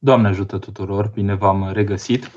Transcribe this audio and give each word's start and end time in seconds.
Doamne 0.00 0.28
ajută 0.28 0.58
tuturor, 0.58 1.10
bine 1.14 1.34
v-am 1.34 1.70
regăsit. 1.72 2.30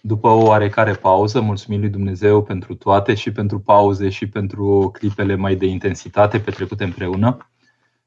După 0.00 0.28
o 0.28 0.42
oarecare 0.42 0.92
pauză, 0.92 1.40
mulțumim 1.40 1.80
lui 1.80 1.88
Dumnezeu 1.88 2.42
pentru 2.42 2.74
toate 2.74 3.14
și 3.14 3.32
pentru 3.32 3.60
pauze 3.60 4.08
și 4.08 4.28
pentru 4.28 4.90
clipele 4.92 5.34
mai 5.34 5.56
de 5.56 5.66
intensitate 5.66 6.38
petrecute 6.38 6.84
împreună. 6.84 7.50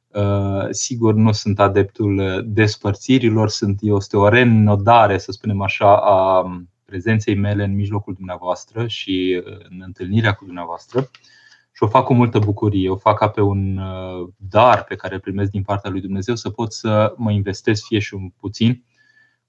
Uh, 0.07 0.67
sigur, 0.69 1.13
nu 1.13 1.31
sunt 1.31 1.59
adeptul 1.59 2.43
despărțirilor, 2.47 3.49
sunt 3.49 3.79
este 3.81 4.17
o 4.17 4.27
renodare, 4.27 5.17
să 5.17 5.31
spunem 5.31 5.61
așa, 5.61 5.97
a 5.97 6.49
prezenței 6.85 7.35
mele 7.35 7.63
în 7.63 7.75
mijlocul 7.75 8.13
dumneavoastră 8.13 8.87
și 8.87 9.41
în 9.69 9.81
întâlnirea 9.85 10.33
cu 10.33 10.45
dumneavoastră 10.45 11.09
și 11.75 11.83
o 11.83 11.87
fac 11.87 12.05
cu 12.05 12.13
multă 12.13 12.39
bucurie. 12.39 12.89
O 12.89 12.95
fac 12.95 13.17
ca 13.17 13.29
pe 13.29 13.41
un 13.41 13.77
uh, 13.77 14.29
dar 14.37 14.83
pe 14.83 14.95
care 14.95 15.13
îl 15.13 15.19
primesc 15.19 15.51
din 15.51 15.61
partea 15.61 15.89
lui 15.89 16.01
Dumnezeu 16.01 16.35
să 16.35 16.49
pot 16.49 16.73
să 16.73 17.13
mă 17.17 17.31
investesc 17.31 17.85
fie 17.85 17.99
și 17.99 18.13
un 18.13 18.29
puțin 18.29 18.83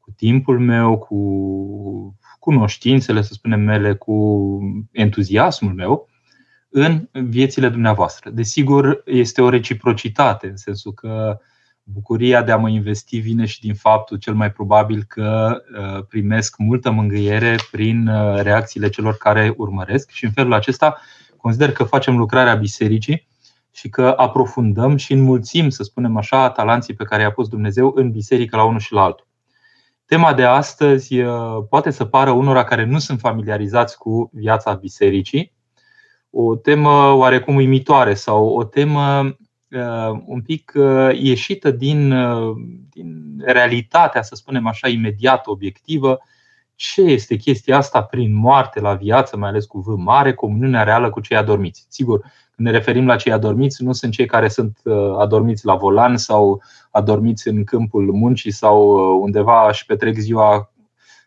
cu 0.00 0.10
timpul 0.16 0.58
meu, 0.58 0.98
cu 0.98 2.18
cunoștințele, 2.38 3.22
să 3.22 3.32
spunem 3.32 3.60
mele, 3.60 3.94
cu 3.94 4.58
entuziasmul 4.92 5.72
meu 5.72 6.08
în 6.68 7.08
viețile 7.12 7.68
dumneavoastră. 7.68 8.30
Desigur, 8.30 9.02
este 9.04 9.42
o 9.42 9.48
reciprocitate, 9.48 10.46
în 10.48 10.56
sensul 10.56 10.92
că 10.92 11.38
bucuria 11.82 12.42
de 12.42 12.52
a 12.52 12.56
mă 12.56 12.68
investi 12.68 13.18
vine 13.18 13.44
și 13.44 13.60
din 13.60 13.74
faptul 13.74 14.16
cel 14.16 14.34
mai 14.34 14.52
probabil 14.52 15.02
că 15.02 15.62
uh, 15.78 16.04
primesc 16.08 16.56
multă 16.58 16.90
mângâiere 16.90 17.56
prin 17.70 18.06
uh, 18.06 18.40
reacțiile 18.40 18.88
celor 18.88 19.16
care 19.16 19.54
urmăresc 19.56 20.10
și 20.10 20.24
în 20.24 20.30
felul 20.30 20.52
acesta 20.52 20.96
Consider 21.46 21.72
că 21.72 21.84
facem 21.84 22.16
lucrarea 22.16 22.54
bisericii 22.54 23.28
și 23.72 23.88
că 23.88 24.14
aprofundăm 24.16 24.96
și 24.96 25.12
înmulțim, 25.12 25.68
să 25.68 25.82
spunem 25.82 26.16
așa, 26.16 26.50
talanții 26.50 26.94
pe 26.94 27.04
care 27.04 27.22
i-a 27.22 27.30
pus 27.30 27.48
Dumnezeu 27.48 27.92
în 27.94 28.10
biserică 28.10 28.56
la 28.56 28.64
unul 28.64 28.78
și 28.78 28.92
la 28.92 29.02
altul. 29.02 29.26
Tema 30.06 30.34
de 30.34 30.44
astăzi 30.44 31.20
uh, 31.20 31.64
poate 31.68 31.90
să 31.90 32.04
pară 32.04 32.30
unora 32.30 32.64
care 32.64 32.84
nu 32.84 32.98
sunt 32.98 33.20
familiarizați 33.20 33.98
cu 33.98 34.30
viața 34.32 34.72
bisericii, 34.72 35.52
o 36.30 36.56
temă 36.56 37.12
oarecum 37.12 37.54
uimitoare 37.54 38.14
sau 38.14 38.48
o 38.48 38.64
temă 38.64 39.36
uh, 39.70 40.20
un 40.24 40.42
pic 40.42 40.72
uh, 40.74 41.08
ieșită 41.12 41.70
din, 41.70 42.14
din 42.90 43.42
realitatea, 43.44 44.22
să 44.22 44.34
spunem 44.34 44.66
așa, 44.66 44.88
imediat 44.88 45.46
obiectivă 45.46 46.18
ce 46.76 47.00
este 47.00 47.36
chestia 47.36 47.76
asta 47.76 48.02
prin 48.02 48.34
moarte 48.34 48.80
la 48.80 48.94
viață, 48.94 49.36
mai 49.36 49.48
ales 49.48 49.64
cu 49.64 49.78
V 49.78 49.86
mare, 49.86 50.34
comuniunea 50.34 50.82
reală 50.82 51.10
cu 51.10 51.20
cei 51.20 51.36
adormiți. 51.36 51.86
Sigur, 51.88 52.20
când 52.54 52.68
ne 52.68 52.70
referim 52.70 53.06
la 53.06 53.16
cei 53.16 53.32
adormiți, 53.32 53.82
nu 53.82 53.92
sunt 53.92 54.12
cei 54.12 54.26
care 54.26 54.48
sunt 54.48 54.78
uh, 54.84 55.16
adormiți 55.18 55.66
la 55.66 55.74
volan 55.74 56.16
sau 56.16 56.62
adormiți 56.90 57.48
în 57.48 57.64
câmpul 57.64 58.12
muncii 58.12 58.50
sau 58.50 58.88
uh, 58.88 59.20
undeva 59.22 59.72
și 59.72 59.86
petrec 59.86 60.16
ziua 60.16 60.72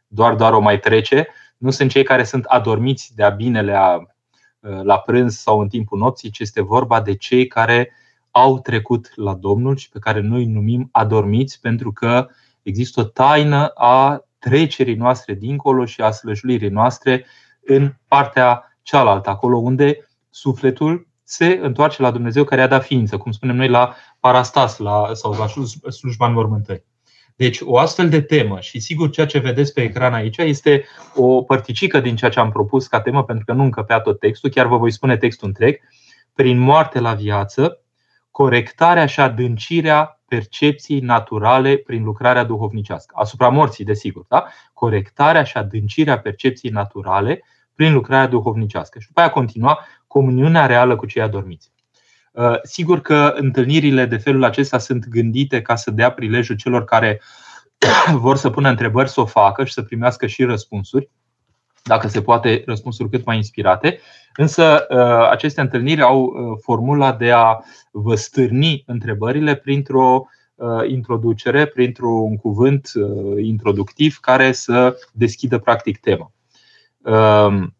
doar 0.08 0.36
doar 0.36 0.54
o 0.54 0.60
mai 0.60 0.80
trece. 0.80 1.28
Nu 1.58 1.70
sunt 1.70 1.90
cei 1.90 2.04
care 2.04 2.24
sunt 2.24 2.46
adormiți 2.46 3.16
de-a 3.16 3.30
binele 3.30 3.78
uh, 4.60 4.82
la 4.84 5.00
prânz 5.00 5.38
sau 5.38 5.60
în 5.60 5.68
timpul 5.68 5.98
nopții, 5.98 6.30
ci 6.30 6.40
este 6.40 6.62
vorba 6.62 7.02
de 7.02 7.16
cei 7.16 7.48
care 7.48 7.92
au 8.32 8.60
trecut 8.60 9.12
la 9.16 9.34
Domnul 9.34 9.76
și 9.78 9.90
pe 9.90 10.00
care 10.00 10.20
noi 10.20 10.40
îi 10.40 10.52
numim 10.52 10.90
adormiți 10.92 11.60
pentru 11.62 11.92
că 11.92 12.28
există 12.62 13.00
o 13.00 13.04
taină 13.04 13.66
a 13.68 14.24
trecerii 14.40 14.96
noastre 14.96 15.34
dincolo 15.34 15.86
și 15.86 16.02
a 16.02 16.12
slăjuirii 16.12 16.70
noastre 16.70 17.26
în 17.62 17.94
partea 18.08 18.78
cealaltă, 18.82 19.30
acolo 19.30 19.58
unde 19.58 20.10
sufletul 20.30 21.08
se 21.24 21.60
întoarce 21.62 22.02
la 22.02 22.12
Dumnezeu 22.12 22.44
care 22.44 22.62
a 22.62 22.68
dat 22.68 22.86
ființă, 22.86 23.18
cum 23.18 23.32
spunem 23.32 23.56
noi 23.56 23.70
la 23.70 23.96
parastas 24.20 24.78
la, 24.78 25.10
sau 25.14 25.32
la 25.32 25.48
slujba 25.92 26.28
înmormântării. 26.28 26.86
Deci 27.36 27.60
o 27.62 27.78
astfel 27.78 28.10
de 28.10 28.22
temă 28.22 28.60
și 28.60 28.80
sigur 28.80 29.10
ceea 29.10 29.26
ce 29.26 29.40
vedeți 29.40 29.74
pe 29.74 29.82
ecran 29.82 30.14
aici 30.14 30.38
este 30.38 30.86
o 31.16 31.42
părticică 31.42 32.00
din 32.00 32.16
ceea 32.16 32.32
ce 32.32 32.40
am 32.40 32.52
propus 32.52 32.88
ca 32.88 33.02
temă 33.02 33.24
pentru 33.24 33.46
că 33.46 33.54
nu 33.54 33.64
încăpea 33.64 34.00
tot 34.00 34.20
textul, 34.20 34.50
chiar 34.50 34.68
vă 34.68 34.78
voi 34.78 34.92
spune 34.92 35.18
textul 35.18 35.48
întreg. 35.48 35.80
Prin 36.34 36.58
moarte 36.58 37.00
la 37.00 37.14
viață, 37.14 37.82
corectarea 38.32 39.06
și 39.06 39.20
adâncirea 39.20 40.22
percepției 40.28 41.00
naturale 41.00 41.78
prin 41.78 42.04
lucrarea 42.04 42.44
duhovnicească. 42.44 43.16
Asupra 43.18 43.50
morții, 43.50 43.86
desigur, 43.86 44.26
da? 44.28 44.46
corectarea 44.74 45.44
și 45.44 45.58
adâncirea 45.58 46.20
percepției 46.20 46.72
naturale 46.72 47.44
prin 47.76 47.94
lucrarea 47.94 48.28
duhovnicească. 48.28 49.00
Și 49.00 49.08
după 49.08 49.20
aia 49.20 49.30
continua 49.30 49.86
comuniunea 50.08 50.66
reală 50.66 50.96
cu 50.96 51.06
cei 51.06 51.22
adormiți. 51.22 51.72
Uh, 52.32 52.62
sigur 52.64 53.02
că 53.02 53.34
întâlnirile 53.36 54.06
de 54.06 54.18
felul 54.18 54.44
acesta 54.44 54.78
sunt 54.78 55.08
gândite 55.08 55.62
ca 55.62 55.76
să 55.76 55.92
dea 55.92 56.12
prilejul 56.12 56.56
celor 56.56 56.84
care 56.84 57.22
vor 58.26 58.38
să 58.38 58.50
pună 58.50 58.70
întrebări 58.70 59.10
să 59.10 59.22
o 59.22 59.26
facă 59.26 59.66
și 59.66 59.74
să 59.74 59.82
primească 59.82 60.28
și 60.28 60.44
răspunsuri, 60.44 61.10
dacă 61.90 62.08
se 62.08 62.22
poate, 62.22 62.64
răspunsuri 62.66 63.10
cât 63.10 63.26
mai 63.26 63.36
inspirate. 63.36 64.00
Însă 64.36 64.86
uh, 64.90 65.30
aceste 65.30 65.62
întâlniri 65.62 66.02
au 66.02 66.22
uh, 66.24 66.58
formula 66.62 67.12
de 67.14 67.32
a 67.32 67.60
vă 67.92 68.16
stârni 68.16 68.84
întrebările 68.86 69.56
printr-o 69.56 70.26
uh, 70.56 70.90
introducere, 70.90 71.66
printr-un 71.66 72.38
cuvânt 72.38 72.92
introductiv 73.42 74.18
care 74.22 74.52
să 74.52 74.98
deschidă 75.14 75.58
practic 75.58 76.00
tema. 76.00 76.32
Um, 76.98 77.76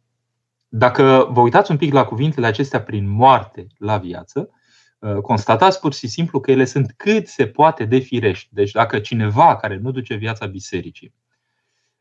dacă 0.68 1.28
vă 1.32 1.42
uitați 1.42 1.72
un 1.72 1.78
pic 1.78 1.94
la 1.94 2.06
cuvintele 2.06 2.48
acestea 2.48 2.82
prin 2.82 3.10
moarte 3.10 3.68
la 3.78 3.98
viață, 3.98 4.50
constatați 5.22 5.80
pur 5.80 5.94
și 5.94 6.08
simplu 6.08 6.40
că 6.40 6.52
ele 6.52 6.66
sunt 6.66 6.94
cât 6.98 7.28
se 7.28 7.48
poate 7.48 7.86
de 7.86 7.98
firești. 7.98 8.50
Deci 8.52 8.72
dacă 8.72 9.00
cineva 9.00 9.56
care 9.56 9.80
nu 9.82 9.92
duce 9.92 10.16
viața 10.16 10.46
bisericii 10.46 11.14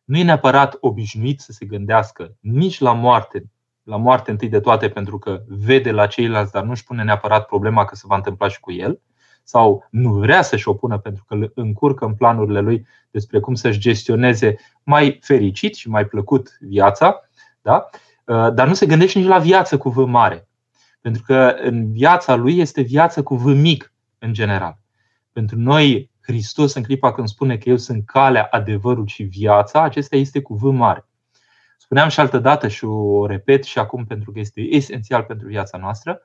nu 0.08 0.18
e 0.18 0.22
neapărat 0.22 0.76
obișnuit 0.80 1.40
să 1.40 1.52
se 1.52 1.66
gândească 1.66 2.36
nici 2.40 2.78
la 2.78 2.92
moarte, 2.92 3.44
la 3.82 3.96
moarte 3.96 4.30
întâi 4.30 4.48
de 4.48 4.60
toate 4.60 4.88
pentru 4.88 5.18
că 5.18 5.42
vede 5.46 5.90
la 5.90 6.06
ceilalți, 6.06 6.52
dar 6.52 6.64
nu-și 6.64 6.84
pune 6.84 7.02
neapărat 7.02 7.46
problema 7.46 7.84
că 7.84 7.94
se 7.94 8.04
va 8.06 8.16
întâmpla 8.16 8.48
și 8.48 8.60
cu 8.60 8.72
el, 8.72 9.00
sau 9.42 9.86
nu 9.90 10.12
vrea 10.12 10.42
să-și 10.42 10.68
opună 10.68 10.98
pentru 10.98 11.24
că 11.26 11.34
îl 11.34 11.52
încurcă 11.54 12.04
în 12.04 12.14
planurile 12.14 12.60
lui 12.60 12.86
despre 13.10 13.40
cum 13.40 13.54
să-și 13.54 13.78
gestioneze 13.78 14.56
mai 14.82 15.18
fericit 15.22 15.74
și 15.74 15.88
mai 15.88 16.06
plăcut 16.06 16.58
viața, 16.60 17.20
da? 17.62 17.88
Uh, 18.24 18.54
dar 18.54 18.66
nu 18.66 18.74
se 18.74 18.86
gândește 18.86 19.18
nici 19.18 19.28
la 19.28 19.38
viață 19.38 19.78
cu 19.78 19.88
V 19.88 19.96
mare. 19.96 20.48
Pentru 21.00 21.22
că 21.26 21.54
în 21.62 21.92
viața 21.92 22.34
lui 22.34 22.58
este 22.58 22.80
viață 22.80 23.22
cu 23.22 23.34
V 23.34 23.44
mic, 23.44 23.92
în 24.18 24.32
general. 24.32 24.78
Pentru 25.32 25.58
noi, 25.58 26.10
Hristos, 26.28 26.74
în 26.74 26.82
clipa 26.82 27.12
când 27.12 27.28
spune 27.28 27.58
că 27.58 27.68
eu 27.68 27.76
sunt 27.76 28.06
calea, 28.06 28.48
adevărul 28.50 29.06
și 29.06 29.22
viața, 29.22 29.82
acesta 29.82 30.16
este 30.16 30.42
cu 30.42 30.54
V 30.54 30.62
mare. 30.62 31.06
Spuneam 31.78 32.08
și 32.08 32.20
altă 32.20 32.38
dată 32.38 32.68
și 32.68 32.84
o 32.84 33.26
repet 33.26 33.64
și 33.64 33.78
acum 33.78 34.04
pentru 34.04 34.32
că 34.32 34.38
este 34.38 34.60
esențial 34.60 35.22
pentru 35.22 35.46
viața 35.46 35.78
noastră. 35.78 36.20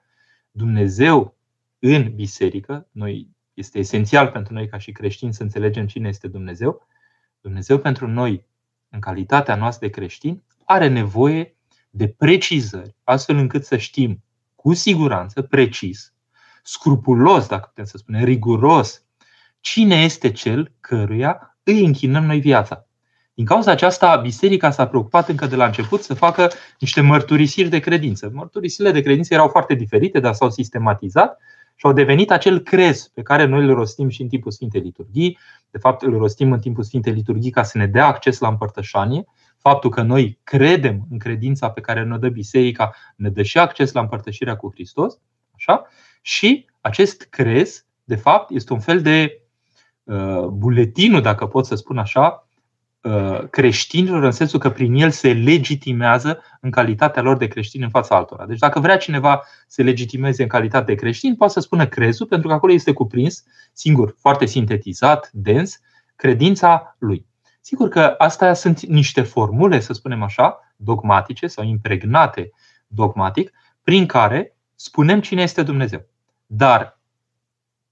Dumnezeu 0.51 1.37
în 1.79 2.15
biserică, 2.15 2.87
noi, 2.91 3.29
este 3.53 3.79
esențial 3.79 4.27
pentru 4.27 4.53
noi 4.53 4.67
ca 4.67 4.77
și 4.77 4.91
creștini 4.91 5.33
să 5.33 5.43
înțelegem 5.43 5.87
cine 5.87 6.07
este 6.07 6.27
Dumnezeu. 6.27 6.87
Dumnezeu 7.41 7.77
pentru 7.77 8.07
noi, 8.07 8.45
în 8.89 8.99
calitatea 8.99 9.55
noastră 9.55 9.87
de 9.87 9.93
creștini, 9.93 10.43
are 10.65 10.87
nevoie 10.87 11.55
de 11.89 12.07
precizări, 12.07 12.95
astfel 13.03 13.35
încât 13.35 13.65
să 13.65 13.77
știm 13.77 14.23
cu 14.55 14.73
siguranță, 14.73 15.41
precis, 15.41 16.13
scrupulos, 16.63 17.47
dacă 17.47 17.65
putem 17.67 17.85
să 17.85 17.97
spunem, 17.97 18.23
riguros, 18.23 19.03
cine 19.63 19.95
este 19.95 20.31
cel 20.31 20.71
căruia 20.79 21.57
îi 21.63 21.85
închinăm 21.85 22.25
noi 22.25 22.39
viața. 22.39 22.87
Din 23.33 23.45
cauza 23.45 23.71
aceasta, 23.71 24.15
biserica 24.15 24.71
s-a 24.71 24.87
preocupat 24.87 25.29
încă 25.29 25.45
de 25.45 25.55
la 25.55 25.65
început 25.65 26.01
să 26.01 26.13
facă 26.13 26.51
niște 26.79 27.01
mărturisiri 27.01 27.69
de 27.69 27.79
credință. 27.79 28.31
Mărturisirile 28.33 28.91
de 28.91 29.01
credință 29.01 29.33
erau 29.33 29.47
foarte 29.47 29.73
diferite, 29.73 30.19
dar 30.19 30.33
s-au 30.33 30.49
sistematizat 30.49 31.37
și 31.75 31.85
au 31.85 31.93
devenit 31.93 32.31
acel 32.31 32.59
crez 32.59 33.07
pe 33.07 33.21
care 33.21 33.45
noi 33.45 33.63
îl 33.63 33.73
rostim 33.73 34.09
și 34.09 34.21
în 34.21 34.27
timpul 34.27 34.51
Sfintei 34.51 34.81
Liturghii. 34.81 35.37
De 35.71 35.77
fapt, 35.77 36.01
îl 36.01 36.17
rostim 36.17 36.51
în 36.51 36.59
timpul 36.59 36.83
Sfintei 36.83 37.13
Liturghii 37.13 37.51
ca 37.51 37.63
să 37.63 37.77
ne 37.77 37.87
dea 37.87 38.05
acces 38.05 38.39
la 38.39 38.47
împărtășanie. 38.47 39.25
Faptul 39.57 39.89
că 39.89 40.01
noi 40.01 40.39
credem 40.43 41.07
în 41.11 41.17
credința 41.17 41.69
pe 41.69 41.81
care 41.81 42.03
ne 42.03 42.17
dă 42.17 42.29
biserica 42.29 42.95
ne 43.15 43.29
dă 43.29 43.41
și 43.41 43.59
acces 43.59 43.91
la 43.91 44.01
împărtășirea 44.01 44.55
cu 44.55 44.71
Hristos. 44.73 45.19
Așa? 45.55 45.87
Și 46.21 46.65
acest 46.81 47.27
crez, 47.29 47.85
de 48.03 48.15
fapt, 48.15 48.51
este 48.51 48.73
un 48.73 48.79
fel 48.79 49.01
de 49.01 49.37
uh, 49.37 49.42
buletinul, 50.49 51.21
dacă 51.21 51.45
pot 51.47 51.65
să 51.65 51.75
spun 51.75 51.97
așa, 51.97 52.47
Uh, 53.03 53.49
creștinilor 53.49 54.23
în 54.23 54.31
sensul 54.31 54.59
că 54.59 54.69
prin 54.69 54.93
el 54.93 55.09
se 55.11 55.33
legitimează 55.33 56.41
în 56.61 56.71
calitatea 56.71 57.21
lor 57.21 57.37
de 57.37 57.47
creștini 57.47 57.83
în 57.83 57.89
fața 57.89 58.15
altora. 58.15 58.45
Deci 58.45 58.59
dacă 58.59 58.79
vrea 58.79 58.97
cineva 58.97 59.41
să 59.43 59.65
se 59.67 59.83
legitimeze 59.83 60.41
în 60.41 60.47
calitate 60.47 60.85
de 60.85 60.95
creștin, 60.95 61.35
poate 61.35 61.53
să 61.53 61.59
spună 61.59 61.87
crezul, 61.87 62.25
pentru 62.25 62.47
că 62.47 62.53
acolo 62.53 62.73
este 62.73 62.93
cuprins, 62.93 63.43
singur, 63.73 64.15
foarte 64.19 64.45
sintetizat, 64.45 65.29
dens, 65.31 65.79
credința 66.15 66.95
lui. 66.99 67.25
Sigur 67.61 67.89
că 67.89 68.15
astea 68.17 68.53
sunt 68.53 68.85
niște 68.85 69.21
formule, 69.21 69.79
să 69.79 69.93
spunem 69.93 70.23
așa, 70.23 70.73
dogmatice 70.75 71.47
sau 71.47 71.65
impregnate 71.65 72.51
dogmatic, 72.87 73.51
prin 73.81 74.05
care 74.05 74.57
spunem 74.75 75.21
cine 75.21 75.41
este 75.41 75.63
Dumnezeu. 75.63 76.05
Dar 76.45 76.99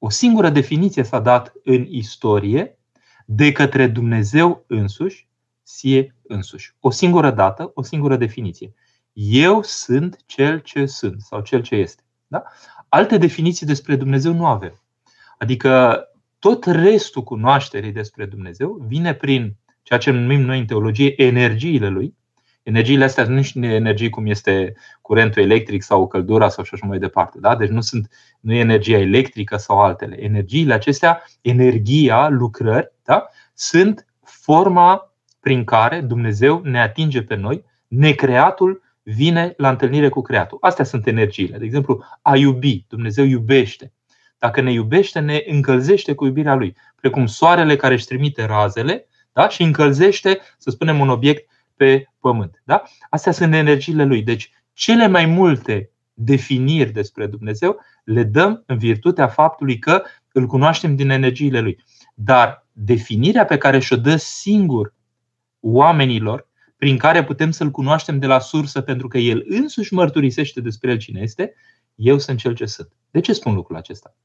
o 0.03 0.09
singură 0.09 0.49
definiție 0.49 1.03
s-a 1.03 1.19
dat 1.19 1.53
în 1.63 1.85
istorie 1.89 2.77
de 3.25 3.51
către 3.51 3.87
Dumnezeu 3.87 4.63
însuși, 4.67 5.27
sie 5.63 6.15
însuși. 6.27 6.75
O 6.79 6.89
singură 6.89 7.31
dată, 7.31 7.71
o 7.73 7.81
singură 7.83 8.15
definiție. 8.15 8.73
Eu 9.13 9.61
sunt 9.63 10.17
cel 10.25 10.59
ce 10.59 10.85
sunt 10.85 11.21
sau 11.21 11.41
cel 11.41 11.61
ce 11.61 11.75
este. 11.75 12.03
Da? 12.27 12.43
Alte 12.89 13.17
definiții 13.17 13.65
despre 13.65 13.95
Dumnezeu 13.95 14.33
nu 14.33 14.45
avem. 14.45 14.81
Adică 15.37 16.03
tot 16.39 16.65
restul 16.65 17.23
cunoașterii 17.23 17.91
despre 17.91 18.25
Dumnezeu 18.25 18.85
vine 18.87 19.13
prin 19.13 19.55
ceea 19.81 19.99
ce 19.99 20.11
numim 20.11 20.41
noi 20.41 20.59
în 20.59 20.65
teologie 20.65 21.21
energiile 21.21 21.87
lui. 21.87 22.15
Energiile 22.63 23.03
astea 23.03 23.23
nu 23.23 23.41
sunt 23.41 23.63
energii 23.63 24.09
cum 24.09 24.25
este 24.25 24.73
curentul 25.01 25.41
electric 25.41 25.83
sau 25.83 26.07
căldura 26.07 26.49
sau 26.49 26.63
așa 26.71 26.85
mai 26.87 26.99
departe. 26.99 27.39
Da? 27.39 27.55
Deci 27.55 27.69
nu, 27.69 27.81
sunt, 27.81 28.09
nu 28.39 28.53
e 28.53 28.59
energia 28.59 28.97
electrică 28.97 29.57
sau 29.57 29.79
altele. 29.79 30.23
Energiile 30.23 30.73
acestea, 30.73 31.23
energia, 31.41 32.29
lucrări, 32.29 32.91
da? 33.03 33.27
sunt 33.53 34.05
forma 34.23 35.13
prin 35.39 35.63
care 35.63 36.01
Dumnezeu 36.01 36.61
ne 36.63 36.81
atinge 36.81 37.21
pe 37.21 37.35
noi, 37.35 37.63
necreatul 37.87 38.81
vine 39.03 39.53
la 39.57 39.69
întâlnire 39.69 40.09
cu 40.09 40.21
creatul. 40.21 40.57
Astea 40.61 40.85
sunt 40.85 41.07
energiile. 41.07 41.57
De 41.57 41.65
exemplu, 41.65 42.03
a 42.21 42.35
iubi. 42.35 42.85
Dumnezeu 42.87 43.25
iubește. 43.25 43.93
Dacă 44.37 44.61
ne 44.61 44.71
iubește, 44.71 45.19
ne 45.19 45.43
încălzește 45.47 46.13
cu 46.13 46.25
iubirea 46.25 46.55
Lui. 46.55 46.75
Precum 46.95 47.25
soarele 47.25 47.75
care 47.75 47.93
își 47.93 48.05
trimite 48.05 48.45
razele 48.45 49.05
da? 49.33 49.49
și 49.49 49.63
încălzește, 49.63 50.39
să 50.57 50.69
spunem, 50.69 50.99
un 50.99 51.09
obiect 51.09 51.49
pe 51.81 52.09
pământ. 52.19 52.61
Da? 52.63 52.83
Astea 53.09 53.31
sunt 53.31 53.53
energiile 53.53 54.03
Lui. 54.03 54.23
Deci, 54.23 54.51
cele 54.73 55.07
mai 55.07 55.25
multe 55.25 55.91
definiri 56.13 56.91
despre 56.91 57.27
Dumnezeu 57.27 57.79
le 58.03 58.23
dăm 58.23 58.63
în 58.65 58.77
virtutea 58.77 59.27
faptului 59.27 59.79
că 59.79 60.03
îl 60.31 60.45
cunoaștem 60.45 60.95
din 60.95 61.09
energiile 61.09 61.59
Lui. 61.59 61.83
Dar 62.13 62.67
definirea 62.71 63.45
pe 63.45 63.57
care 63.57 63.79
și-o 63.79 63.95
dă 63.95 64.15
singur 64.15 64.93
oamenilor, 65.59 66.47
prin 66.77 66.97
care 66.97 67.23
putem 67.23 67.51
să-L 67.51 67.71
cunoaștem 67.71 68.19
de 68.19 68.25
la 68.25 68.39
sursă, 68.39 68.81
pentru 68.81 69.07
că 69.07 69.17
El 69.17 69.45
însuși 69.47 69.93
mărturisește 69.93 70.61
despre 70.61 70.91
El 70.91 70.97
cine 70.97 71.21
este, 71.21 71.53
eu 71.95 72.17
sunt 72.17 72.37
cel 72.37 72.53
ce 72.53 72.65
sunt. 72.65 72.91
De 73.11 73.19
ce 73.19 73.33
spun 73.33 73.53
lucrul 73.53 73.75
acesta? 73.75 74.15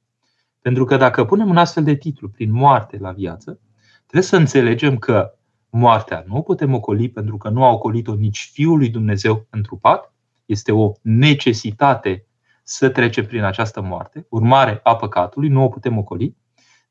Pentru 0.60 0.84
că 0.84 0.96
dacă 0.96 1.24
punem 1.24 1.48
un 1.48 1.56
astfel 1.56 1.84
de 1.84 1.94
titlu 1.94 2.28
prin 2.28 2.52
moarte 2.52 2.98
la 3.00 3.12
viață, 3.12 3.60
trebuie 3.98 4.22
să 4.22 4.36
înțelegem 4.36 4.96
că 4.96 5.36
moartea 5.70 6.24
nu 6.26 6.36
o 6.36 6.42
putem 6.42 6.74
ocoli 6.74 7.08
pentru 7.08 7.36
că 7.36 7.48
nu 7.48 7.64
a 7.64 7.70
ocolit-o 7.70 8.14
nici 8.14 8.50
Fiul 8.52 8.78
lui 8.78 8.88
Dumnezeu 8.88 9.46
întrupat, 9.50 10.12
este 10.44 10.72
o 10.72 10.92
necesitate 11.02 12.26
să 12.62 12.88
trecem 12.88 13.26
prin 13.26 13.42
această 13.42 13.80
moarte, 13.80 14.26
urmare 14.28 14.80
a 14.82 14.96
păcatului, 14.96 15.48
nu 15.48 15.62
o 15.62 15.68
putem 15.68 15.98
ocoli, 15.98 16.36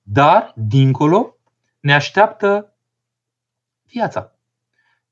dar, 0.02 0.54
dincolo, 0.56 1.38
ne 1.80 1.94
așteaptă 1.94 2.76
viața. 3.84 4.36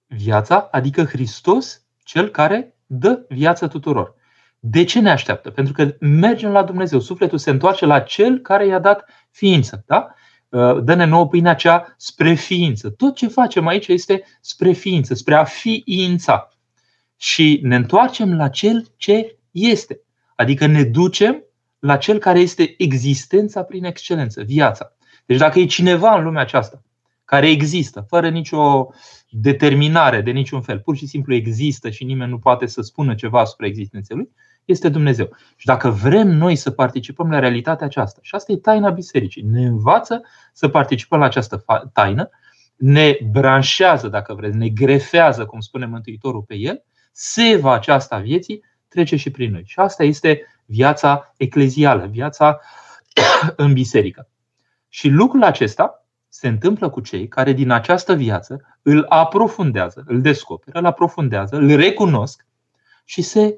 Viața, 0.07 0.67
adică 0.71 1.03
Hristos, 1.03 1.85
cel 2.03 2.29
care 2.29 2.75
dă 2.85 3.25
viață 3.29 3.67
tuturor. 3.67 4.15
De 4.59 4.83
ce 4.83 4.99
ne 4.99 5.09
așteaptă? 5.09 5.51
Pentru 5.51 5.73
că 5.73 5.95
mergem 5.99 6.51
la 6.51 6.63
Dumnezeu. 6.63 6.99
Sufletul 6.99 7.37
se 7.37 7.49
întoarce 7.49 7.85
la 7.85 7.99
Cel 7.99 8.39
care 8.39 8.65
i-a 8.65 8.79
dat 8.79 9.05
ființă. 9.31 9.83
Da? 9.85 10.13
Uh, 10.53 10.83
dă-ne 10.83 11.05
nouă 11.05 11.27
pâinea 11.27 11.53
cea 11.53 11.95
spre 11.97 12.33
ființă. 12.33 12.89
Tot 12.89 13.15
ce 13.15 13.27
facem 13.27 13.67
aici 13.67 13.87
este 13.87 14.23
spre 14.41 14.71
ființă, 14.71 15.13
spre 15.13 15.35
a 15.35 15.43
ființa. 15.43 16.49
Și 17.17 17.59
ne 17.63 17.75
întoarcem 17.75 18.35
la 18.35 18.49
Cel 18.49 18.87
ce 18.97 19.37
este. 19.51 20.01
Adică 20.35 20.65
ne 20.65 20.83
ducem 20.83 21.43
la 21.79 21.97
Cel 21.97 22.17
care 22.17 22.39
este 22.39 22.75
existența 22.77 23.63
prin 23.63 23.83
excelență, 23.83 24.43
viața. 24.43 24.95
Deci 25.25 25.37
dacă 25.37 25.59
e 25.59 25.65
cineva 25.65 26.17
în 26.17 26.23
lumea 26.23 26.41
aceasta 26.41 26.81
care 27.25 27.49
există, 27.49 28.05
fără 28.09 28.29
nicio 28.29 28.89
determinare 29.29 30.21
de 30.21 30.31
niciun 30.31 30.61
fel, 30.61 30.79
pur 30.79 30.95
și 30.95 31.07
simplu 31.07 31.33
există 31.33 31.89
și 31.89 32.03
nimeni 32.03 32.31
nu 32.31 32.39
poate 32.39 32.65
să 32.65 32.81
spună 32.81 33.15
ceva 33.15 33.39
asupra 33.39 33.65
existenței 33.65 34.15
lui, 34.15 34.29
este 34.65 34.89
Dumnezeu. 34.89 35.29
Și 35.55 35.65
dacă 35.65 35.89
vrem 35.89 36.27
noi 36.27 36.55
să 36.55 36.71
participăm 36.71 37.31
la 37.31 37.39
realitatea 37.39 37.85
aceasta, 37.85 38.19
și 38.21 38.35
asta 38.35 38.51
e 38.51 38.57
taina 38.57 38.89
bisericii, 38.89 39.41
ne 39.41 39.65
învață 39.65 40.21
să 40.53 40.67
participăm 40.67 41.19
la 41.19 41.25
această 41.25 41.65
taină, 41.93 42.29
ne 42.75 43.17
branșează, 43.31 44.07
dacă 44.07 44.33
vreți, 44.33 44.57
ne 44.57 44.69
grefează, 44.69 45.45
cum 45.45 45.59
spune 45.59 45.85
Mântuitorul 45.85 46.41
pe 46.41 46.55
el, 46.55 46.83
seva 47.11 47.73
aceasta 47.73 48.17
vieții 48.17 48.63
trece 48.87 49.15
și 49.15 49.31
prin 49.31 49.51
noi. 49.51 49.63
Și 49.65 49.79
asta 49.79 50.03
este 50.03 50.41
viața 50.65 51.33
eclezială, 51.37 52.05
viața 52.05 52.59
în 53.55 53.73
biserică. 53.73 54.27
Și 54.89 55.09
lucrul 55.09 55.43
acesta 55.43 56.07
se 56.27 56.47
întâmplă 56.47 56.89
cu 56.89 56.99
cei 56.99 57.27
care 57.27 57.53
din 57.53 57.69
această 57.69 58.13
viață 58.13 58.77
îl 58.81 59.05
aprofundează, 59.09 60.03
îl 60.07 60.21
descoperă, 60.21 60.79
îl 60.79 60.85
aprofundează, 60.85 61.55
îl 61.55 61.75
recunosc 61.75 62.45
și 63.05 63.21
se 63.21 63.57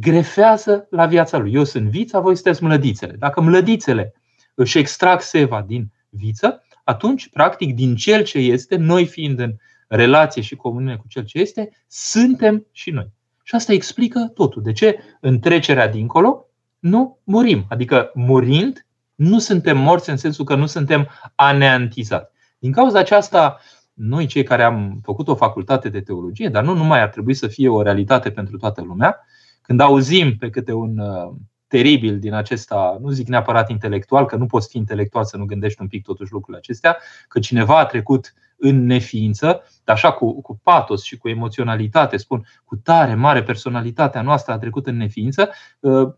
grefează 0.00 0.86
la 0.90 1.06
viața 1.06 1.38
lui. 1.38 1.52
Eu 1.52 1.64
sunt 1.64 1.88
vița, 1.88 2.20
voi 2.20 2.34
sunteți 2.34 2.62
mlădițele. 2.62 3.12
Dacă 3.18 3.40
mlădițele 3.40 4.14
își 4.54 4.78
extrag 4.78 5.20
seva 5.20 5.62
din 5.62 5.92
viță, 6.08 6.62
atunci, 6.84 7.28
practic, 7.28 7.74
din 7.74 7.96
cel 7.96 8.22
ce 8.24 8.38
este, 8.38 8.76
noi 8.76 9.06
fiind 9.06 9.38
în 9.38 9.54
relație 9.88 10.42
și 10.42 10.56
comuniune 10.56 10.96
cu 10.96 11.04
cel 11.08 11.24
ce 11.24 11.38
este, 11.38 11.70
suntem 11.88 12.66
și 12.72 12.90
noi. 12.90 13.12
Și 13.42 13.54
asta 13.54 13.72
explică 13.72 14.30
totul. 14.34 14.62
De 14.62 14.72
ce 14.72 14.98
în 15.20 15.40
trecerea 15.40 15.88
dincolo 15.88 16.46
nu 16.78 17.18
murim? 17.24 17.64
Adică 17.68 18.10
murind, 18.14 18.86
nu 19.14 19.38
suntem 19.38 19.78
morți 19.78 20.10
în 20.10 20.16
sensul 20.16 20.44
că 20.44 20.54
nu 20.54 20.66
suntem 20.66 21.08
aneantizați. 21.34 22.32
Din 22.58 22.72
cauza 22.72 22.98
aceasta, 22.98 23.58
noi 23.92 24.26
cei 24.26 24.42
care 24.42 24.62
am 24.62 25.00
făcut 25.02 25.28
o 25.28 25.34
facultate 25.34 25.88
de 25.88 26.00
teologie, 26.00 26.48
dar 26.48 26.64
nu 26.64 26.74
numai 26.74 27.00
ar 27.00 27.08
trebui 27.08 27.34
să 27.34 27.46
fie 27.46 27.68
o 27.68 27.82
realitate 27.82 28.30
pentru 28.30 28.56
toată 28.56 28.82
lumea, 28.82 29.24
când 29.68 29.80
auzim 29.80 30.36
pe 30.36 30.50
câte 30.50 30.72
un 30.72 30.98
uh, 30.98 31.34
teribil 31.66 32.18
din 32.18 32.34
acesta, 32.34 32.98
nu 33.00 33.10
zic 33.10 33.28
neapărat 33.28 33.70
intelectual, 33.70 34.26
că 34.26 34.36
nu 34.36 34.46
poți 34.46 34.68
fi 34.68 34.76
intelectual 34.76 35.24
să 35.24 35.36
nu 35.36 35.44
gândești 35.44 35.80
un 35.80 35.88
pic 35.88 36.04
totuși 36.04 36.32
lucrurile 36.32 36.58
acestea, 36.58 36.98
că 37.28 37.38
cineva 37.38 37.78
a 37.78 37.84
trecut 37.84 38.34
în 38.56 38.86
neființă, 38.86 39.62
dar 39.84 39.96
așa 39.96 40.12
cu, 40.12 40.40
cu 40.40 40.60
patos 40.62 41.02
și 41.02 41.16
cu 41.16 41.28
emoționalitate, 41.28 42.16
spun, 42.16 42.46
cu 42.64 42.76
tare, 42.76 43.14
mare 43.14 43.42
personalitatea 43.42 44.22
noastră 44.22 44.52
a 44.52 44.58
trecut 44.58 44.86
în 44.86 44.96
neființă, 44.96 45.50
uh, 45.80 46.08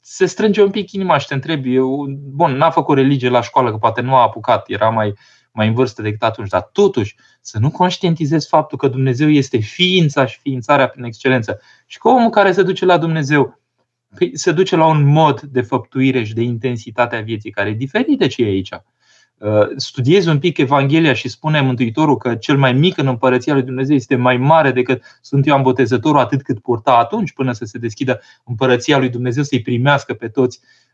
se 0.00 0.26
strânge 0.26 0.62
un 0.62 0.70
pic 0.70 0.92
inima 0.92 1.18
și 1.18 1.26
te 1.26 1.34
întrebi, 1.34 1.74
eu, 1.74 2.06
bun, 2.08 2.56
n-a 2.56 2.70
făcut 2.70 2.96
religie 2.96 3.28
la 3.28 3.40
școală, 3.40 3.70
că 3.70 3.76
poate 3.76 4.00
nu 4.00 4.14
a 4.14 4.22
apucat, 4.22 4.68
era 4.68 4.88
mai, 4.88 5.14
mai 5.56 5.68
în 5.68 5.74
vârstă 5.74 6.02
decât 6.02 6.22
atunci, 6.22 6.48
dar 6.48 6.68
totuși 6.72 7.16
să 7.40 7.58
nu 7.58 7.70
conștientizezi 7.70 8.48
faptul 8.48 8.78
că 8.78 8.88
Dumnezeu 8.88 9.30
este 9.30 9.58
ființa 9.58 10.26
și 10.26 10.38
ființarea 10.38 10.88
prin 10.88 11.04
excelență 11.04 11.60
și 11.86 11.98
că 11.98 12.08
omul 12.08 12.30
care 12.30 12.52
se 12.52 12.62
duce 12.62 12.84
la 12.84 12.98
Dumnezeu 12.98 13.60
păi, 14.18 14.30
se 14.34 14.52
duce 14.52 14.76
la 14.76 14.86
un 14.86 15.04
mod 15.04 15.40
de 15.40 15.60
făptuire 15.60 16.24
și 16.24 16.34
de 16.34 16.42
intensitate 16.42 17.16
a 17.16 17.20
vieții 17.20 17.50
care 17.50 17.68
e 17.68 17.72
diferit 17.72 18.18
de 18.18 18.26
ce 18.26 18.42
e 18.42 18.46
aici. 18.46 18.70
Uh, 19.38 19.68
studiezi 19.76 20.28
un 20.28 20.38
pic 20.38 20.58
Evanghelia 20.58 21.12
și 21.12 21.28
spune 21.28 21.60
Mântuitorul 21.60 22.16
că 22.16 22.34
cel 22.34 22.56
mai 22.56 22.72
mic 22.72 22.98
în 22.98 23.06
împărăția 23.06 23.52
lui 23.52 23.62
Dumnezeu 23.62 23.94
este 23.94 24.16
mai 24.16 24.36
mare 24.36 24.72
decât 24.72 25.02
sunt 25.20 25.46
Ioan 25.46 25.62
Botezătorul, 25.62 26.20
atât 26.20 26.42
cât 26.42 26.58
purta 26.58 26.96
atunci, 26.96 27.32
până 27.32 27.52
să 27.52 27.64
se 27.64 27.78
deschidă 27.78 28.20
împărăția 28.44 28.98
lui 28.98 29.08
Dumnezeu, 29.08 29.42
să-i 29.42 29.62
primească 29.62 30.14
pe 30.14 30.28
toți 30.28 30.60
uh, 30.62 30.85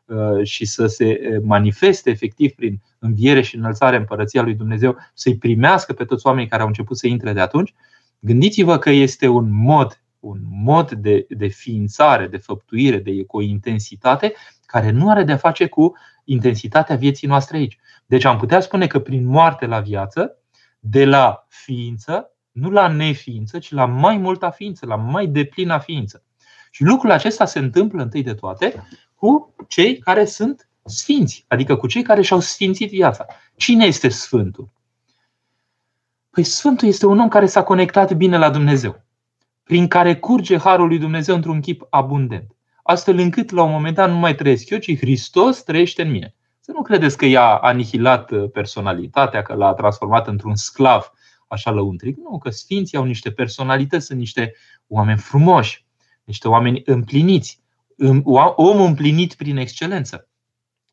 și 0.43 0.65
să 0.65 0.87
se 0.87 1.21
uh, 1.21 1.43
manifeste 1.45 2.11
efectiv 2.11 2.53
prin 2.53 2.83
înviere 2.99 3.43
și 3.43 3.57
înălțare 3.57 3.97
împărăția 3.97 4.43
lui 4.43 4.55
Dumnezeu, 4.55 4.97
să-i 5.15 5.39
primească 5.39 5.93
pe 5.93 6.05
toți 6.05 6.27
oamenii 6.27 6.49
care 6.49 6.63
au 6.63 6.69
început 6.69 6.99
să 6.99 7.07
intre 7.07 7.33
de 7.33 7.41
atunci. 7.41 7.75
Gândiți-vă 8.19 8.79
că 8.79 8.91
este 8.91 9.29
un 9.29 9.49
mod, 9.51 10.03
un 10.21 10.39
mod 10.49 10.91
de, 10.91 11.27
de 11.29 11.47
ființare, 11.47 12.27
de 12.27 12.37
făptuire, 12.37 12.99
de 12.99 13.25
cu 13.25 13.37
o 13.37 13.43
intensitate 13.43 14.33
care 14.67 14.91
nu 14.91 15.11
are 15.11 15.25
de-a 15.25 15.37
face 15.37 15.67
cu 15.67 15.93
intensitatea 16.25 16.97
vieții 16.97 17.29
noastre 17.29 17.57
aici. 17.57 17.79
Deci 18.07 18.25
am 18.25 18.39
putea 18.39 18.61
spune 18.61 18.87
că 18.87 18.99
prin 18.99 19.27
moarte 19.27 19.67
la 19.67 19.81
viață, 19.81 20.37
de 20.81 21.05
la 21.05 21.47
ființă, 21.49 22.31
nu 22.53 22.71
la 22.71 22.89
neființă, 22.89 23.59
ci 23.59 23.71
la 23.71 23.87
mai 23.87 24.17
multă 24.17 24.53
ființă, 24.55 24.87
la 24.87 24.97
mai 24.97 25.27
deplină 25.27 25.79
ființă. 25.79 26.23
Și 26.71 26.83
lucrul 26.83 27.11
acesta 27.11 27.45
se 27.45 27.59
întâmplă 27.59 28.03
întâi 28.03 28.23
de 28.23 28.35
toate 28.35 28.87
cu 29.23 29.55
cei 29.69 29.99
care 29.99 30.25
sunt 30.25 30.69
sfinți, 30.85 31.45
adică 31.49 31.77
cu 31.77 31.87
cei 31.87 32.03
care 32.03 32.23
și-au 32.23 32.41
sfințit 32.41 32.91
viața. 32.91 33.27
Cine 33.57 33.85
este 33.85 34.09
Sfântul? 34.09 34.69
Păi 36.31 36.45
Sfântul 36.45 36.89
este 36.89 37.07
un 37.07 37.19
om 37.19 37.29
care 37.29 37.47
s-a 37.47 37.63
conectat 37.63 38.13
bine 38.13 38.39
la 38.39 38.51
Dumnezeu, 38.51 39.03
prin 39.63 39.89
care 39.89 40.17
curge 40.17 40.59
harul 40.59 40.89
lui 40.89 40.99
Dumnezeu 40.99 41.35
într-un 41.35 41.61
chip 41.61 41.87
abundent, 41.91 42.57
astfel 42.83 43.19
încât 43.19 43.51
la 43.51 43.63
un 43.63 43.71
moment 43.71 43.95
dat 43.95 44.09
nu 44.09 44.17
mai 44.17 44.35
trăiesc 44.35 44.71
eu, 44.71 44.79
ci 44.79 44.99
Hristos 44.99 45.63
trăiește 45.63 46.03
în 46.03 46.11
mine. 46.11 46.35
Să 46.61 46.73
nu 46.75 46.83
credeți 46.83 47.17
că 47.17 47.27
i-a 47.27 47.57
anihilat 47.57 48.31
uh, 48.31 48.51
personalitatea, 48.51 49.43
că 49.43 49.55
l-a 49.55 49.75
transformat 49.75 50.27
într-un 50.27 50.55
sclav 50.55 51.13
așa 51.49 51.71
lăuntric. 51.71 52.17
Nu, 52.17 52.39
că 52.39 52.51
sfinții 52.51 52.99
au 52.99 53.05
niște 53.05 53.31
personalități, 53.31 54.07
sunt 54.07 54.19
niște 54.19 54.55
oameni 54.87 55.19
frumoși, 55.19 55.85
niște 56.25 56.49
oameni 56.49 56.83
împliniți, 56.85 57.62
om 58.57 58.81
împlinit 58.81 59.35
prin 59.35 59.57
excelență. 59.57 60.29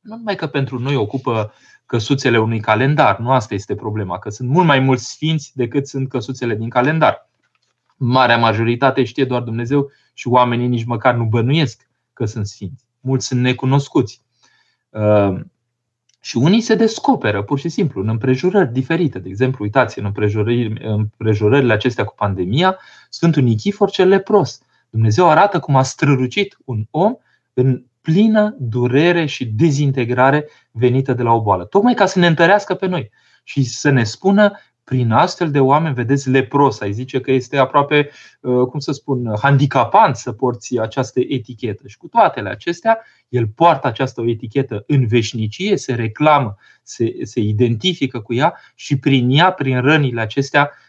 Nu 0.01 0.15
numai 0.15 0.35
că 0.35 0.47
pentru 0.47 0.79
noi 0.79 0.95
ocupă 0.95 1.53
căsuțele 1.85 2.39
unui 2.39 2.59
calendar. 2.59 3.19
Nu 3.19 3.31
asta 3.31 3.53
este 3.53 3.75
problema, 3.75 4.19
că 4.19 4.29
sunt 4.29 4.49
mult 4.49 4.65
mai 4.65 4.79
mulți 4.79 5.11
sfinți 5.11 5.51
decât 5.55 5.87
sunt 5.87 6.09
căsuțele 6.09 6.55
din 6.55 6.69
calendar. 6.69 7.29
Marea 7.97 8.37
majoritate 8.37 9.03
știe 9.03 9.25
doar 9.25 9.41
Dumnezeu 9.41 9.91
și 10.13 10.27
oamenii 10.27 10.67
nici 10.67 10.85
măcar 10.85 11.15
nu 11.15 11.23
bănuiesc 11.23 11.87
că 12.13 12.25
sunt 12.25 12.47
sfinți. 12.47 12.85
Mulți 12.99 13.27
sunt 13.27 13.41
necunoscuți. 13.41 14.21
Uh, 14.89 15.39
și 16.21 16.37
unii 16.37 16.61
se 16.61 16.75
descoperă 16.75 17.43
pur 17.43 17.59
și 17.59 17.69
simplu 17.69 18.01
în 18.01 18.07
împrejurări 18.07 18.73
diferite. 18.73 19.19
De 19.19 19.29
exemplu, 19.29 19.63
uitați, 19.63 19.99
în 19.99 20.05
împrejurările 20.81 21.73
acestea 21.73 22.03
cu 22.03 22.15
pandemia, 22.15 22.77
Sfântul 23.09 23.43
Nichifor 23.43 23.89
cel 23.89 24.07
lepros. 24.07 24.61
Dumnezeu 24.89 25.29
arată 25.29 25.59
cum 25.59 25.75
a 25.75 25.83
strălucit 25.83 26.57
un 26.65 26.85
om 26.89 27.15
în 27.53 27.83
plină 28.01 28.55
durere 28.59 29.25
și 29.25 29.45
dezintegrare 29.45 30.47
venită 30.71 31.13
de 31.13 31.23
la 31.23 31.31
o 31.31 31.41
boală. 31.41 31.65
Tocmai 31.65 31.93
ca 31.93 32.05
să 32.05 32.19
ne 32.19 32.27
întărească 32.27 32.73
pe 32.73 32.85
noi 32.85 33.09
și 33.43 33.63
să 33.63 33.89
ne 33.89 34.03
spună 34.03 34.51
prin 34.83 35.11
astfel 35.11 35.51
de 35.51 35.59
oameni, 35.59 35.93
vedeți, 35.93 36.29
lepros, 36.29 36.79
ai 36.79 36.91
zice 36.91 37.21
că 37.21 37.31
este 37.31 37.57
aproape, 37.57 38.09
uh, 38.41 38.67
cum 38.67 38.79
să 38.79 38.91
spun, 38.91 39.33
handicapant 39.41 40.15
să 40.15 40.31
porți 40.31 40.79
această 40.79 41.19
etichetă. 41.19 41.83
Și 41.87 41.97
cu 41.97 42.07
toate 42.07 42.39
acestea, 42.39 42.99
el 43.29 43.47
poartă 43.47 43.87
această 43.87 44.21
etichetă 44.25 44.83
în 44.87 45.07
veșnicie, 45.07 45.77
se 45.77 45.93
reclamă, 45.93 46.55
se, 46.83 47.13
se 47.21 47.39
identifică 47.39 48.19
cu 48.19 48.33
ea 48.33 48.53
și 48.75 48.97
prin 48.97 49.29
ea, 49.29 49.51
prin 49.51 49.81
rănile 49.81 50.21
acestea 50.21 50.71
uh, 50.71 50.88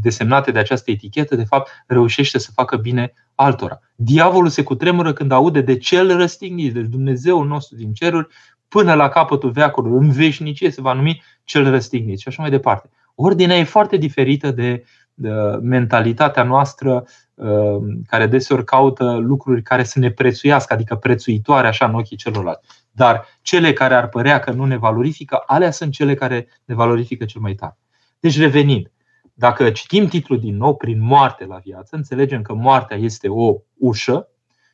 desemnate 0.00 0.50
de 0.50 0.58
această 0.58 0.90
etichetă, 0.90 1.36
de 1.36 1.44
fapt, 1.44 1.70
reușește 1.86 2.38
să 2.38 2.50
facă 2.54 2.76
bine 2.76 3.12
altora. 3.34 3.80
Diavolul 3.94 4.48
se 4.48 4.62
cutremură 4.62 5.12
când 5.12 5.32
aude 5.32 5.60
de 5.60 5.76
cel 5.76 6.16
răstignit, 6.16 6.74
deci 6.74 6.86
Dumnezeul 6.86 7.46
nostru 7.46 7.76
din 7.76 7.92
ceruri, 7.92 8.28
până 8.68 8.94
la 8.94 9.08
capătul 9.08 9.50
veacului, 9.50 9.90
în 9.90 10.10
veșnicie, 10.10 10.70
se 10.70 10.80
va 10.80 10.92
numi 10.92 11.22
cel 11.44 11.70
răstignit 11.70 12.18
și 12.18 12.28
așa 12.28 12.42
mai 12.42 12.50
departe. 12.50 12.90
Ordinea 13.14 13.56
e 13.56 13.64
foarte 13.64 13.96
diferită 13.96 14.50
de, 14.50 14.84
de 15.14 15.30
mentalitatea 15.62 16.42
noastră 16.42 17.04
uh, 17.34 17.76
care 18.06 18.26
deseori 18.26 18.64
caută 18.64 19.04
lucruri 19.04 19.62
care 19.62 19.84
să 19.84 19.98
ne 19.98 20.10
prețuiască, 20.10 20.74
adică 20.74 20.94
prețuitoare 20.96 21.66
așa 21.66 21.86
în 21.86 21.94
ochii 21.94 22.16
celorlalți. 22.16 22.66
Dar 22.90 23.26
cele 23.42 23.72
care 23.72 23.94
ar 23.94 24.08
părea 24.08 24.38
că 24.38 24.50
nu 24.50 24.64
ne 24.64 24.76
valorifică, 24.76 25.42
alea 25.46 25.70
sunt 25.70 25.92
cele 25.92 26.14
care 26.14 26.46
ne 26.64 26.74
valorifică 26.74 27.24
cel 27.24 27.40
mai 27.40 27.54
tare. 27.54 27.78
Deci 28.20 28.38
revenind, 28.38 28.90
dacă 29.34 29.70
citim 29.70 30.06
titlul 30.06 30.38
din 30.40 30.56
nou, 30.56 30.76
prin 30.76 31.00
moarte 31.00 31.44
la 31.44 31.56
viață, 31.56 31.96
înțelegem 31.96 32.42
că 32.42 32.54
moartea 32.54 32.96
este 32.96 33.28
o 33.28 33.54
ușă. 33.78 34.28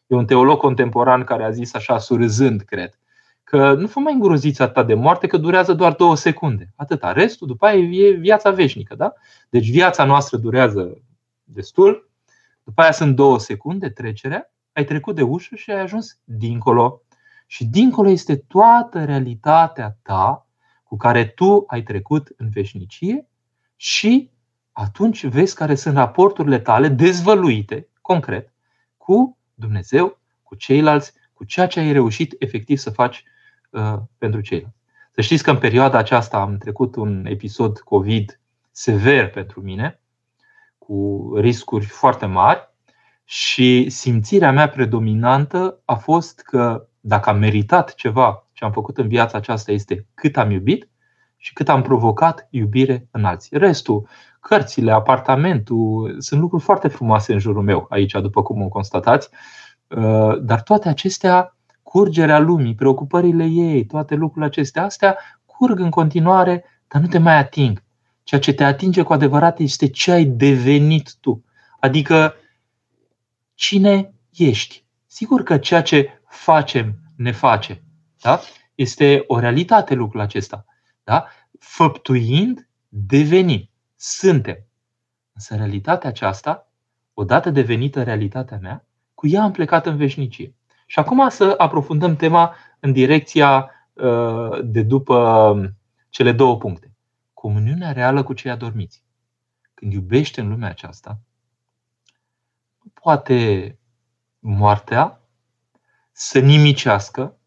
E 0.06 0.14
un 0.14 0.26
teolog 0.26 0.58
contemporan 0.58 1.24
care 1.24 1.44
a 1.44 1.50
zis 1.50 1.74
așa, 1.74 1.98
surâzând, 1.98 2.60
cred, 2.60 2.98
că 3.44 3.74
nu 3.74 3.86
vă 3.86 4.00
mai 4.00 4.12
îngroziți 4.12 4.62
atât 4.62 4.86
de 4.86 4.94
moarte, 4.94 5.26
că 5.26 5.36
durează 5.36 5.72
doar 5.72 5.92
două 5.92 6.16
secunde. 6.16 6.72
Atâta. 6.76 7.12
Restul, 7.12 7.46
după 7.46 7.66
aia, 7.66 7.78
e 7.78 8.10
viața 8.10 8.50
veșnică. 8.50 8.94
Da? 8.94 9.12
Deci 9.50 9.70
viața 9.70 10.04
noastră 10.04 10.36
durează 10.36 11.02
destul, 11.44 12.10
după 12.64 12.82
aia 12.82 12.92
sunt 12.92 13.16
două 13.16 13.38
secunde, 13.38 13.88
trecerea, 13.88 14.52
ai 14.72 14.84
trecut 14.84 15.14
de 15.14 15.22
ușă 15.22 15.54
și 15.54 15.70
ai 15.70 15.80
ajuns 15.80 16.18
dincolo. 16.24 17.02
Și 17.46 17.64
dincolo 17.64 18.08
este 18.08 18.36
toată 18.36 19.04
realitatea 19.04 19.96
ta 20.02 20.46
cu 20.84 20.96
care 20.96 21.24
tu 21.24 21.64
ai 21.66 21.82
trecut 21.82 22.32
în 22.36 22.48
veșnicie 22.48 23.28
și 23.76 24.30
atunci 24.72 25.26
vezi 25.26 25.54
care 25.54 25.74
sunt 25.74 25.96
raporturile 25.96 26.58
tale 26.58 26.88
dezvăluite, 26.88 27.88
concret, 28.00 28.52
cu 28.96 29.38
Dumnezeu, 29.54 30.18
cu 30.42 30.54
ceilalți, 30.54 31.12
cu 31.32 31.44
ceea 31.44 31.66
ce 31.66 31.80
ai 31.80 31.92
reușit 31.92 32.34
efectiv 32.38 32.78
să 32.78 32.90
faci 32.90 33.24
uh, 33.70 33.94
pentru 34.18 34.40
ceilalți. 34.40 34.76
Să 35.12 35.20
știți 35.20 35.42
că 35.42 35.50
în 35.50 35.58
perioada 35.58 35.98
aceasta 35.98 36.38
am 36.38 36.58
trecut 36.58 36.96
un 36.96 37.26
episod 37.26 37.78
COVID 37.78 38.40
sever 38.70 39.30
pentru 39.30 39.60
mine, 39.60 40.00
cu 40.78 41.30
riscuri 41.36 41.84
foarte 41.84 42.26
mari 42.26 42.70
și 43.24 43.90
simțirea 43.90 44.52
mea 44.52 44.68
predominantă 44.68 45.80
a 45.84 45.94
fost 45.94 46.40
că 46.40 46.88
dacă 47.00 47.28
am 47.28 47.38
meritat 47.38 47.94
ceva 47.94 48.46
ce 48.52 48.64
am 48.64 48.72
făcut 48.72 48.98
în 48.98 49.08
viața 49.08 49.38
aceasta 49.38 49.72
este 49.72 50.06
cât 50.14 50.36
am 50.36 50.50
iubit 50.50 50.88
și 51.36 51.52
cât 51.52 51.68
am 51.68 51.82
provocat 51.82 52.48
iubire 52.50 53.08
în 53.10 53.24
alții. 53.24 53.58
Restul, 53.58 54.08
cărțile, 54.40 54.92
apartamentul, 54.92 56.16
sunt 56.18 56.40
lucruri 56.40 56.62
foarte 56.62 56.88
frumoase 56.88 57.32
în 57.32 57.38
jurul 57.38 57.62
meu 57.62 57.86
aici, 57.88 58.12
după 58.12 58.42
cum 58.42 58.62
o 58.62 58.68
constatați, 58.68 59.28
uh, 59.88 60.42
dar 60.42 60.62
toate 60.62 60.88
acestea, 60.88 61.56
curgerea 61.82 62.38
lumii, 62.38 62.74
preocupările 62.74 63.44
ei, 63.44 63.86
toate 63.86 64.14
lucrurile 64.14 64.46
acestea, 64.46 64.84
astea 64.84 65.16
curg 65.44 65.78
în 65.78 65.90
continuare, 65.90 66.64
dar 66.88 67.02
nu 67.02 67.08
te 67.08 67.18
mai 67.18 67.36
ating. 67.36 67.82
Ceea 68.22 68.40
ce 68.40 68.52
te 68.52 68.64
atinge 68.64 69.02
cu 69.02 69.12
adevărat 69.12 69.58
este 69.58 69.88
ce 69.88 70.10
ai 70.12 70.24
devenit 70.24 71.14
tu. 71.20 71.44
Adică 71.80 72.34
cine 73.54 74.14
ești. 74.36 74.84
Sigur 75.06 75.42
că 75.42 75.58
ceea 75.58 75.82
ce 75.82 76.20
facem 76.28 76.94
ne 77.16 77.32
face. 77.32 77.82
Da? 78.20 78.40
Este 78.74 79.24
o 79.26 79.38
realitate 79.38 79.94
lucrul 79.94 80.20
acesta. 80.20 80.64
Da? 81.06 81.26
Făptuind, 81.58 82.68
devenim. 82.88 83.70
Suntem. 83.96 84.66
Însă 85.32 85.56
realitatea 85.56 86.08
aceasta, 86.08 86.70
odată 87.14 87.50
devenită 87.50 88.02
realitatea 88.02 88.58
mea, 88.58 88.86
cu 89.14 89.26
ea 89.26 89.42
am 89.42 89.52
plecat 89.52 89.86
în 89.86 89.96
veșnicie. 89.96 90.54
Și 90.86 90.98
acum 90.98 91.28
să 91.28 91.54
aprofundăm 91.56 92.16
tema 92.16 92.54
în 92.80 92.92
direcția 92.92 93.70
uh, 93.92 94.58
de 94.64 94.82
după 94.82 95.74
cele 96.08 96.32
două 96.32 96.56
puncte. 96.56 96.94
Comuniunea 97.34 97.92
reală 97.92 98.22
cu 98.22 98.32
cei 98.32 98.50
adormiți. 98.50 99.04
Când 99.74 99.92
iubește 99.92 100.40
în 100.40 100.48
lumea 100.48 100.68
aceasta, 100.68 101.20
nu 102.82 102.90
poate 102.94 103.78
moartea 104.38 105.20
să 106.12 106.38
nimicească 106.38 107.38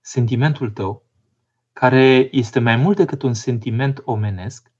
sentimentul 0.00 0.70
tău, 0.70 1.07
care 1.78 2.28
este 2.30 2.60
mai 2.60 2.76
mult 2.76 2.96
decât 2.96 3.22
un 3.22 3.34
sentiment 3.34 4.02
omenesc, 4.04 4.72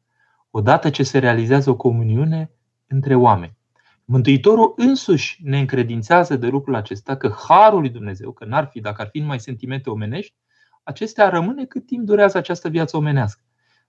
odată 0.50 0.90
ce 0.90 1.02
se 1.02 1.18
realizează 1.18 1.70
o 1.70 1.76
comuniune 1.76 2.50
între 2.86 3.14
oameni. 3.14 3.56
Mântuitorul 4.04 4.72
însuși 4.76 5.40
ne 5.42 5.58
încredințează 5.58 6.36
de 6.36 6.46
lucrul 6.46 6.74
acesta 6.74 7.16
că 7.16 7.34
harul 7.48 7.80
lui 7.80 7.88
Dumnezeu, 7.88 8.32
că 8.32 8.44
n-ar 8.44 8.68
fi, 8.70 8.80
dacă 8.80 9.02
ar 9.02 9.08
fi 9.08 9.18
numai 9.18 9.40
sentimente 9.40 9.90
omenești, 9.90 10.34
acestea 10.82 11.28
rămâne 11.28 11.64
cât 11.64 11.86
timp 11.86 12.04
durează 12.04 12.38
această 12.38 12.68
viață 12.68 12.96
omenească. 12.96 13.42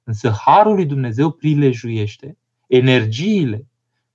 Însă 0.04 0.30
harul 0.30 0.76
lui 0.76 0.86
Dumnezeu 0.86 1.32
prilejuiește 1.32 2.38
energiile 2.68 3.68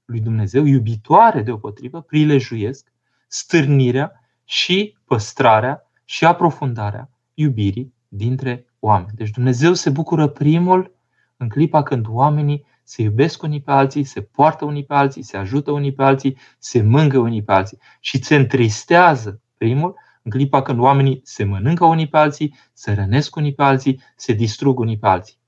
lui 0.05 0.21
Dumnezeu, 0.21 0.65
iubitoare 0.65 1.43
deopotrivă, 1.43 2.01
prilejuiesc 2.01 2.93
stârnirea 3.27 4.13
și 4.45 4.97
păstrarea 5.05 5.91
și 6.05 6.25
aprofundarea 6.25 7.11
iubirii 7.35 7.95
dintre 8.09 8.67
oameni. 8.85 9.13
Deci 9.15 9.31
Dumnezeu 9.31 9.73
se 9.73 9.91
bucură 9.91 10.27
primul 10.29 10.95
în 11.37 11.49
clipa 11.49 11.83
când 11.83 12.07
oamenii 12.09 12.65
se 12.83 13.03
iubesc 13.03 13.43
unii 13.43 13.61
pe 13.61 13.71
alții, 13.71 14.05
se 14.05 14.21
poartă 14.21 14.65
unii 14.65 14.85
pe 14.85 14.95
alții, 14.95 15.23
se 15.23 15.37
ajută 15.37 15.71
unii 15.71 15.93
pe 15.93 16.03
alții, 16.03 16.37
se 16.59 16.83
mângă 16.83 17.19
unii 17.19 17.43
pe 17.43 17.53
alții 17.53 17.79
și 18.01 18.25
se 18.25 18.35
întristează 18.35 19.41
primul 19.59 19.95
în 20.23 20.31
clipa 20.31 20.63
când 20.63 20.79
oamenii 20.79 21.21
se 21.25 21.45
mănâncă 21.45 21.85
unii 21.85 22.09
pe 22.09 22.17
alții, 22.17 22.55
se 22.73 22.93
rănesc 22.93 23.37
unii 23.37 23.55
pe 23.55 23.63
alții, 23.63 24.01
se 24.17 24.33
distrug 24.33 24.79
unii 24.79 24.99
pe 24.99 25.07
alții. 25.07 25.39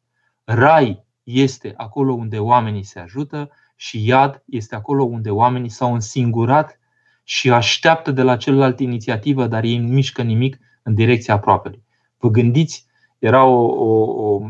Rai 0.44 1.04
este 1.22 1.74
acolo 1.76 2.12
unde 2.12 2.38
oamenii 2.38 2.82
se 2.82 2.98
ajută 2.98 3.50
și 3.76 4.06
iad 4.06 4.42
este 4.46 4.74
acolo 4.74 5.04
unde 5.04 5.30
oamenii 5.30 5.68
s-au 5.68 5.92
însingurat 5.92 6.78
și 7.24 7.50
așteaptă 7.50 8.10
de 8.10 8.22
la 8.22 8.36
celălalt 8.36 8.80
inițiativă, 8.80 9.46
dar 9.46 9.64
ei 9.64 9.78
nu 9.78 9.88
mișcă 9.88 10.22
nimic 10.22 10.58
în 10.82 10.94
direcția 10.94 11.34
aproapelui. 11.34 11.82
Vă 12.18 12.28
gândiți, 12.28 12.86
era 13.18 13.44
o, 13.44 13.64
o, 13.64 14.34
o 14.34 14.40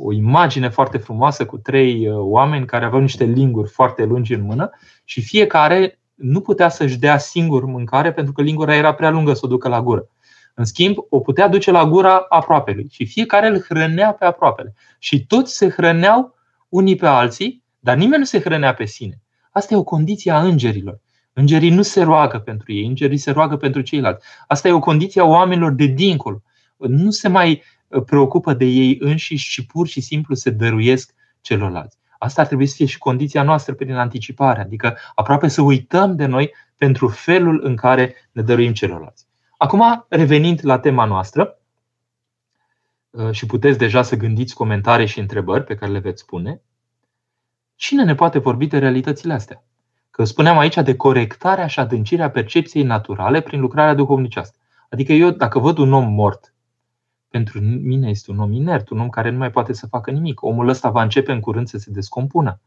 o 0.00 0.12
imagine 0.12 0.68
foarte 0.68 0.98
frumoasă 0.98 1.46
cu 1.46 1.58
trei 1.58 2.08
uh, 2.08 2.16
oameni 2.18 2.66
care 2.66 2.84
aveau 2.84 3.00
niște 3.00 3.24
linguri 3.24 3.70
foarte 3.70 4.04
lungi 4.04 4.34
în 4.34 4.42
mână 4.42 4.70
și 5.04 5.22
fiecare 5.22 5.98
nu 6.14 6.40
putea 6.40 6.68
să-și 6.68 6.98
dea 6.98 7.18
singur 7.18 7.64
mâncare 7.64 8.12
pentru 8.12 8.32
că 8.32 8.42
lingura 8.42 8.74
era 8.74 8.94
prea 8.94 9.10
lungă 9.10 9.32
să 9.32 9.40
o 9.44 9.48
ducă 9.48 9.68
la 9.68 9.82
gură. 9.82 10.08
În 10.54 10.64
schimb, 10.64 10.96
o 11.08 11.20
putea 11.20 11.48
duce 11.48 11.70
la 11.70 11.86
gura 11.86 12.26
aproapelui 12.28 12.86
și 12.90 13.06
fiecare 13.06 13.46
îl 13.46 13.60
hrănea 13.60 14.12
pe 14.12 14.24
aproapele. 14.24 14.74
Și 14.98 15.26
toți 15.26 15.56
se 15.56 15.68
hrăneau 15.68 16.34
unii 16.68 16.96
pe 16.96 17.06
alții, 17.06 17.62
dar 17.78 17.96
nimeni 17.96 18.18
nu 18.18 18.24
se 18.24 18.40
hrănea 18.40 18.74
pe 18.74 18.84
sine. 18.84 19.20
Asta 19.50 19.74
e 19.74 19.76
o 19.76 19.82
condiție 19.82 20.30
a 20.30 20.40
îngerilor. 20.40 21.00
Îngerii 21.32 21.70
nu 21.70 21.82
se 21.82 22.02
roagă 22.02 22.38
pentru 22.38 22.72
ei, 22.72 22.86
îngerii 22.86 23.16
se 23.18 23.30
roagă 23.30 23.56
pentru 23.56 23.80
ceilalți. 23.80 24.26
Asta 24.46 24.68
e 24.68 24.72
o 24.72 24.78
condiție 24.78 25.20
a 25.20 25.24
oamenilor 25.24 25.72
de 25.72 25.86
dincolo. 25.86 26.42
Nu 26.76 27.10
se 27.10 27.28
mai 27.28 27.62
preocupă 28.06 28.52
de 28.52 28.64
ei 28.64 28.96
înșiși 29.00 29.50
și 29.50 29.66
pur 29.66 29.86
și 29.86 30.00
simplu 30.00 30.34
se 30.34 30.50
dăruiesc 30.50 31.14
celorlalți. 31.40 31.98
Asta 32.18 32.40
ar 32.40 32.46
trebui 32.46 32.66
să 32.66 32.74
fie 32.74 32.86
și 32.86 32.98
condiția 32.98 33.42
noastră 33.42 33.74
prin 33.74 33.94
anticipare, 33.94 34.60
adică 34.60 34.96
aproape 35.14 35.48
să 35.48 35.62
uităm 35.62 36.16
de 36.16 36.26
noi 36.26 36.54
pentru 36.76 37.08
felul 37.08 37.60
în 37.64 37.76
care 37.76 38.14
ne 38.32 38.42
dăruim 38.42 38.72
celorlalți. 38.72 39.26
Acum, 39.56 40.06
revenind 40.08 40.60
la 40.62 40.78
tema 40.78 41.04
noastră, 41.04 41.58
uh, 43.10 43.30
și 43.30 43.46
puteți 43.46 43.78
deja 43.78 44.02
să 44.02 44.16
gândiți 44.16 44.54
comentarii 44.54 45.06
și 45.06 45.18
întrebări 45.18 45.64
pe 45.64 45.74
care 45.74 45.92
le 45.92 45.98
veți 45.98 46.20
spune, 46.20 46.62
cine 47.74 48.04
ne 48.04 48.14
poate 48.14 48.38
vorbi 48.38 48.66
de 48.66 48.78
realitățile 48.78 49.32
astea? 49.32 49.62
Că 50.10 50.24
spuneam 50.24 50.58
aici 50.58 50.74
de 50.74 50.96
corectarea 50.96 51.66
și 51.66 51.80
adâncirea 51.80 52.30
percepției 52.30 52.82
naturale 52.82 53.40
prin 53.40 53.60
lucrarea 53.60 53.94
duhovnicească. 53.94 54.56
Adică 54.90 55.12
eu, 55.12 55.30
dacă 55.30 55.58
văd 55.58 55.78
un 55.78 55.92
om 55.92 56.12
mort, 56.12 56.54
pentru 57.28 57.60
mine 57.60 58.08
este 58.08 58.30
un 58.30 58.38
om 58.38 58.52
inert, 58.52 58.88
un 58.88 59.00
om 59.00 59.08
care 59.08 59.30
nu 59.30 59.38
mai 59.38 59.50
poate 59.50 59.72
să 59.72 59.86
facă 59.86 60.10
nimic. 60.10 60.42
Omul 60.42 60.68
ăsta 60.68 60.90
va 60.90 61.02
începe 61.02 61.32
în 61.32 61.40
curând 61.40 61.68
să 61.68 61.78
se 61.78 61.90
descompună. 61.90 62.60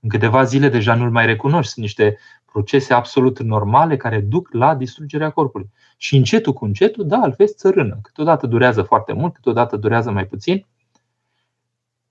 În 0.00 0.08
câteva 0.08 0.44
zile 0.44 0.68
deja 0.68 0.94
nu-l 0.94 1.10
mai 1.10 1.26
recunoști. 1.26 1.72
Sunt 1.72 1.84
niște 1.84 2.18
procese 2.44 2.94
absolut 2.94 3.42
normale 3.42 3.96
care 3.96 4.20
duc 4.20 4.52
la 4.52 4.74
distrugerea 4.74 5.30
corpului. 5.30 5.70
Și 5.96 6.16
încetul 6.16 6.52
cu 6.52 6.64
încetul, 6.64 7.06
da, 7.06 7.18
îl 7.18 7.34
vezi 7.36 7.54
țărână. 7.54 7.98
Câteodată 8.02 8.46
durează 8.46 8.82
foarte 8.82 9.12
mult, 9.12 9.34
câteodată 9.34 9.76
durează 9.76 10.10
mai 10.10 10.26
puțin. 10.26 10.66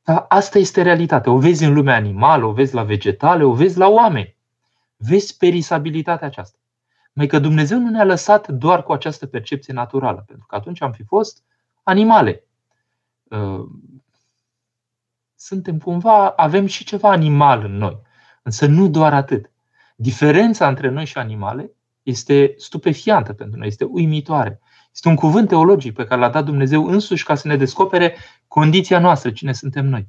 Dar 0.03 0.25
asta 0.27 0.59
este 0.59 0.81
realitatea. 0.81 1.31
O 1.31 1.37
vezi 1.37 1.63
în 1.63 1.73
lumea 1.73 1.95
animală, 1.95 2.45
o 2.45 2.51
vezi 2.51 2.73
la 2.73 2.83
vegetale, 2.83 3.43
o 3.43 3.53
vezi 3.53 3.77
la 3.77 3.87
oameni. 3.87 4.35
Vezi 4.97 5.37
perisabilitatea 5.37 6.27
aceasta. 6.27 6.57
Mai 7.13 7.27
că 7.27 7.39
Dumnezeu 7.39 7.79
nu 7.79 7.89
ne-a 7.89 8.03
lăsat 8.03 8.47
doar 8.47 8.83
cu 8.83 8.91
această 8.91 9.25
percepție 9.25 9.73
naturală, 9.73 10.23
pentru 10.27 10.45
că 10.45 10.55
atunci 10.55 10.81
am 10.81 10.91
fi 10.91 11.03
fost 11.03 11.43
animale. 11.83 12.47
Uh, 13.23 13.65
suntem 15.35 15.77
cumva, 15.77 16.29
avem 16.29 16.65
și 16.65 16.83
ceva 16.83 17.09
animal 17.09 17.63
în 17.63 17.77
noi, 17.77 18.01
însă 18.43 18.65
nu 18.65 18.87
doar 18.87 19.13
atât. 19.13 19.51
Diferența 19.95 20.67
între 20.67 20.89
noi 20.89 21.05
și 21.05 21.17
animale 21.17 21.71
este 22.03 22.53
stupefiantă 22.57 23.33
pentru 23.33 23.57
noi, 23.57 23.67
este 23.67 23.83
uimitoare. 23.83 24.59
Este 24.93 25.07
un 25.07 25.15
cuvânt 25.15 25.47
teologic 25.47 25.93
pe 25.93 26.05
care 26.05 26.21
l-a 26.21 26.29
dat 26.29 26.45
Dumnezeu 26.45 26.85
însuși 26.85 27.23
ca 27.23 27.35
să 27.35 27.47
ne 27.47 27.57
descopere 27.57 28.15
condiția 28.47 28.99
noastră, 28.99 29.31
cine 29.31 29.53
suntem 29.53 29.85
noi. 29.85 30.07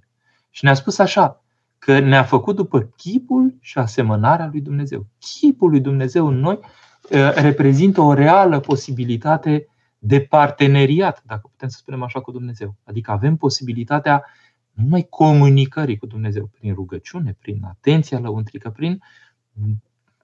Și 0.50 0.64
ne-a 0.64 0.75
spus 0.75 0.99
așa, 0.99 1.45
că 1.78 1.99
ne-a 1.99 2.23
făcut 2.23 2.57
după 2.57 2.81
chipul 2.97 3.54
și 3.61 3.78
asemănarea 3.78 4.49
lui 4.50 4.61
Dumnezeu. 4.61 5.07
Chipul 5.19 5.71
lui 5.71 5.81
Dumnezeu 5.81 6.26
în 6.26 6.38
noi 6.38 6.59
uh, 6.62 7.33
reprezintă 7.35 8.00
o 8.00 8.12
reală 8.12 8.61
posibilitate 8.61 9.69
de 10.06 10.20
parteneriat, 10.20 11.23
dacă 11.26 11.49
putem 11.50 11.68
să 11.68 11.76
spunem 11.78 12.02
așa, 12.02 12.20
cu 12.20 12.30
Dumnezeu. 12.30 12.76
Adică 12.84 13.11
avem 13.11 13.37
posibilitatea 13.37 14.25
nu 14.73 14.82
numai 14.82 15.06
comunicării 15.11 15.96
cu 15.96 16.06
Dumnezeu 16.06 16.46
prin 16.46 16.75
rugăciune, 16.75 17.37
prin 17.40 17.64
atenția 17.64 18.18
lăuntrică, 18.18 18.70
prin 18.70 19.02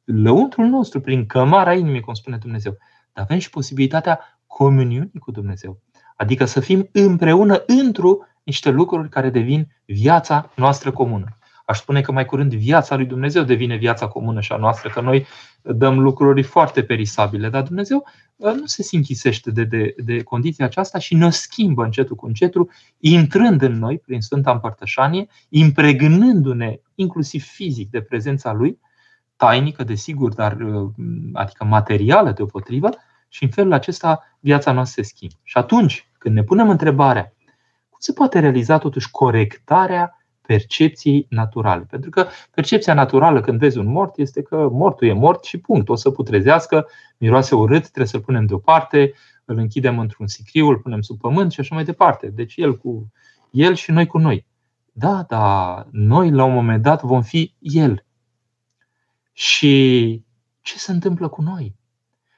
lăuntrul 0.04 0.66
nostru, 0.66 1.00
prin 1.00 1.26
cămara 1.26 1.74
inimii, 1.74 2.00
cum 2.00 2.14
spune 2.14 2.36
Dumnezeu. 2.36 2.76
Dar 3.12 3.24
avem 3.24 3.38
și 3.38 3.50
posibilitatea 3.50 4.40
comuniunii 4.46 5.18
cu 5.18 5.30
Dumnezeu. 5.30 5.80
Adică 6.16 6.44
să 6.44 6.60
fim 6.60 6.88
împreună 6.92 7.62
într-o 7.66 8.16
niște 8.42 8.70
lucruri 8.70 9.08
care 9.08 9.30
devin 9.30 9.68
viața 9.84 10.52
noastră 10.56 10.92
comună. 10.92 11.38
Aș 11.70 11.78
spune 11.78 12.00
că 12.00 12.12
mai 12.12 12.24
curând 12.24 12.54
viața 12.54 12.96
lui 12.96 13.04
Dumnezeu 13.04 13.42
devine 13.42 13.76
viața 13.76 14.08
comună 14.08 14.40
și 14.40 14.52
a 14.52 14.56
noastră, 14.56 14.88
că 14.88 15.00
noi 15.00 15.26
dăm 15.62 16.00
lucruri 16.00 16.42
foarte 16.42 16.82
perisabile, 16.82 17.48
dar 17.48 17.62
Dumnezeu 17.62 18.06
uh, 18.36 18.52
nu 18.52 18.66
se 18.66 18.82
sinchisește 18.82 19.50
de, 19.50 19.64
de, 19.64 19.94
de 19.96 20.22
condiția 20.22 20.64
aceasta 20.64 20.98
și 20.98 21.14
ne 21.14 21.30
schimbă 21.30 21.84
încetul 21.84 22.16
cu 22.16 22.26
încetul, 22.26 22.70
intrând 22.98 23.62
în 23.62 23.78
noi 23.78 23.98
prin 23.98 24.20
Sfânta 24.20 24.50
Împărtășanie, 24.50 25.26
impregnându-ne 25.48 26.80
inclusiv 26.94 27.42
fizic 27.44 27.90
de 27.90 28.00
prezența 28.00 28.52
Lui, 28.52 28.78
tainică, 29.36 29.84
desigur, 29.84 30.34
dar 30.34 30.56
uh, 30.60 30.90
adică 31.32 31.64
materială 31.64 32.32
deopotrivă, 32.32 32.88
și 33.28 33.42
în 33.42 33.50
felul 33.50 33.72
acesta 33.72 34.36
viața 34.40 34.72
noastră 34.72 35.02
se 35.02 35.08
schimbă. 35.08 35.34
Și 35.42 35.58
atunci, 35.58 36.08
când 36.18 36.34
ne 36.34 36.42
punem 36.42 36.68
întrebarea, 36.70 37.32
cum 37.88 37.98
se 37.98 38.12
poate 38.12 38.38
realiza 38.38 38.78
totuși 38.78 39.10
corectarea 39.10 40.14
percepției 40.50 41.26
naturale. 41.28 41.84
Pentru 41.90 42.10
că 42.10 42.26
percepția 42.54 42.94
naturală 42.94 43.40
când 43.40 43.58
vezi 43.58 43.78
un 43.78 43.86
mort 43.86 44.18
este 44.18 44.42
că 44.42 44.68
mortul 44.72 45.08
e 45.08 45.12
mort 45.12 45.44
și 45.44 45.58
punct. 45.58 45.88
O 45.88 45.94
să 45.94 46.10
putrezească, 46.10 46.86
miroase 47.18 47.54
urât, 47.54 47.82
trebuie 47.82 48.06
să-l 48.06 48.20
punem 48.20 48.46
deoparte, 48.46 49.12
îl 49.44 49.58
închidem 49.58 49.98
într-un 49.98 50.26
sicriu, 50.26 50.66
îl 50.68 50.78
punem 50.78 51.00
sub 51.00 51.18
pământ 51.18 51.52
și 51.52 51.60
așa 51.60 51.74
mai 51.74 51.84
departe. 51.84 52.26
Deci 52.26 52.56
el 52.56 52.76
cu 52.76 53.12
el 53.50 53.74
și 53.74 53.90
noi 53.90 54.06
cu 54.06 54.18
noi. 54.18 54.46
Da, 54.92 55.24
da, 55.28 55.86
noi 55.90 56.30
la 56.30 56.44
un 56.44 56.52
moment 56.52 56.82
dat 56.82 57.02
vom 57.02 57.22
fi 57.22 57.54
el. 57.58 58.04
Și 59.32 60.24
ce 60.60 60.78
se 60.78 60.92
întâmplă 60.92 61.28
cu 61.28 61.42
noi? 61.42 61.74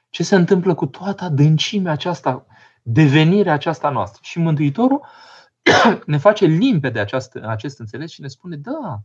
Ce 0.09 0.23
se 0.23 0.35
întâmplă 0.35 0.73
cu 0.73 0.85
toată 0.85 1.23
adâncimea 1.23 1.91
aceasta, 1.91 2.45
devenirea 2.81 3.53
aceasta 3.53 3.89
noastră? 3.89 4.19
Și 4.23 4.39
Mântuitorul 4.39 5.01
ne 6.05 6.17
face 6.17 6.45
limpede 6.45 6.99
această, 6.99 7.47
acest 7.47 7.79
înțeles 7.79 8.11
și 8.11 8.21
ne 8.21 8.27
spune 8.27 8.55
da, 8.55 9.01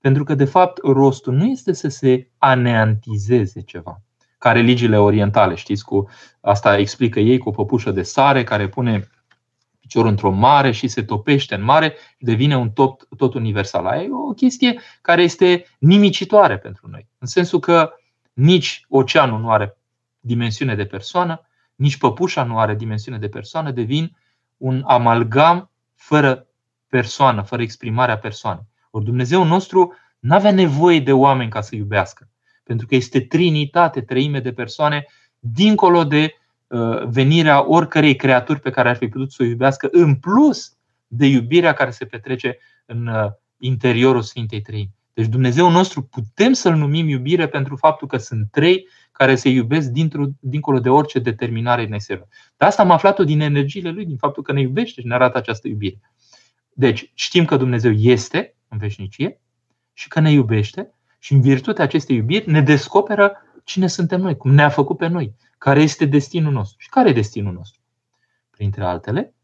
pentru 0.00 0.24
că 0.24 0.34
de 0.34 0.44
fapt 0.44 0.78
rostul 0.82 1.34
nu 1.34 1.44
este 1.44 1.72
să 1.72 1.88
se 1.88 2.30
aneantizeze 2.38 3.60
ceva. 3.60 4.02
Ca 4.38 4.52
religiile 4.52 4.98
orientale, 4.98 5.54
știți, 5.54 5.84
cu 5.84 6.08
asta 6.40 6.78
explică 6.78 7.20
ei 7.20 7.38
cu 7.38 7.48
o 7.48 7.52
păpușă 7.52 7.90
de 7.90 8.02
sare 8.02 8.44
care 8.44 8.68
pune 8.68 9.08
piciorul 9.80 10.10
într-o 10.10 10.30
mare 10.30 10.70
și 10.70 10.88
se 10.88 11.02
topește 11.02 11.54
în 11.54 11.62
mare 11.62 11.94
și 12.18 12.24
devine 12.24 12.56
un 12.56 12.70
tot, 12.70 13.08
tot 13.16 13.34
universal. 13.34 13.86
Aia 13.86 14.02
e 14.02 14.08
o 14.12 14.32
chestie 14.32 14.80
care 15.00 15.22
este 15.22 15.66
nimicitoare 15.78 16.58
pentru 16.58 16.88
noi. 16.88 17.08
În 17.18 17.26
sensul 17.26 17.58
că 17.58 17.92
nici 18.32 18.84
oceanul 18.88 19.40
nu 19.40 19.50
are 19.50 19.76
dimensiune 20.20 20.74
de 20.74 20.84
persoană, 20.84 21.46
nici 21.74 21.96
păpușa 21.96 22.44
nu 22.44 22.58
are 22.58 22.74
dimensiune 22.74 23.18
de 23.18 23.28
persoană, 23.28 23.70
devin 23.70 24.16
un 24.56 24.82
amalgam 24.86 25.71
fără 26.02 26.46
persoană, 26.88 27.42
fără 27.42 27.62
exprimarea 27.62 28.18
persoanei. 28.18 28.66
Ori 28.90 29.04
Dumnezeu 29.04 29.44
nostru 29.44 29.94
nu 30.18 30.34
avea 30.34 30.52
nevoie 30.52 31.00
de 31.00 31.12
oameni 31.12 31.50
ca 31.50 31.60
să 31.60 31.74
iubească, 31.74 32.28
pentru 32.62 32.86
că 32.86 32.94
este 32.94 33.20
trinitate, 33.20 34.00
treime 34.00 34.40
de 34.40 34.52
persoane, 34.52 35.06
dincolo 35.38 36.04
de 36.04 36.34
uh, 36.66 37.02
venirea 37.04 37.68
oricărei 37.68 38.16
creaturi 38.16 38.60
pe 38.60 38.70
care 38.70 38.88
ar 38.88 38.96
fi 38.96 39.08
putut 39.08 39.32
să 39.32 39.42
o 39.42 39.46
iubească, 39.46 39.88
în 39.90 40.14
plus 40.14 40.76
de 41.06 41.26
iubirea 41.26 41.72
care 41.72 41.90
se 41.90 42.04
petrece 42.04 42.58
în 42.86 43.06
uh, 43.06 43.30
interiorul 43.58 44.22
Sfintei 44.22 44.60
Trăimi. 44.60 44.94
Deci 45.14 45.26
Dumnezeu 45.26 45.70
nostru 45.70 46.02
putem 46.02 46.52
să-L 46.52 46.74
numim 46.74 47.08
iubire 47.08 47.48
pentru 47.48 47.76
faptul 47.76 48.08
că 48.08 48.16
sunt 48.16 48.48
trei 48.50 48.88
care 49.12 49.34
se 49.34 49.48
iubesc 49.48 49.90
dincolo 50.40 50.78
de 50.78 50.88
orice 50.88 51.18
determinare 51.18 51.86
necesară. 51.86 52.28
Dar 52.56 52.68
asta 52.68 52.82
am 52.82 52.90
aflat-o 52.90 53.24
din 53.24 53.40
energiile 53.40 53.90
Lui, 53.90 54.06
din 54.06 54.16
faptul 54.16 54.42
că 54.42 54.52
ne 54.52 54.60
iubește 54.60 55.00
și 55.00 55.06
ne 55.06 55.14
arată 55.14 55.38
această 55.38 55.68
iubire. 55.68 56.00
Deci 56.72 57.10
știm 57.14 57.44
că 57.44 57.56
Dumnezeu 57.56 57.92
este 57.92 58.54
în 58.68 58.78
veșnicie 58.78 59.40
și 59.92 60.08
că 60.08 60.20
ne 60.20 60.30
iubește 60.30 60.94
și 61.18 61.32
în 61.32 61.40
virtutea 61.40 61.84
acestei 61.84 62.16
iubiri 62.16 62.50
ne 62.50 62.60
descoperă 62.60 63.32
cine 63.64 63.86
suntem 63.86 64.20
noi, 64.20 64.36
cum 64.36 64.50
ne-a 64.50 64.68
făcut 64.68 64.96
pe 64.96 65.06
noi, 65.06 65.34
care 65.58 65.82
este 65.82 66.04
destinul 66.04 66.52
nostru. 66.52 66.76
Și 66.80 66.88
care 66.88 67.08
e 67.08 67.12
destinul 67.12 67.52
nostru? 67.52 67.80
Printre 68.50 68.84
altele, 68.84 69.34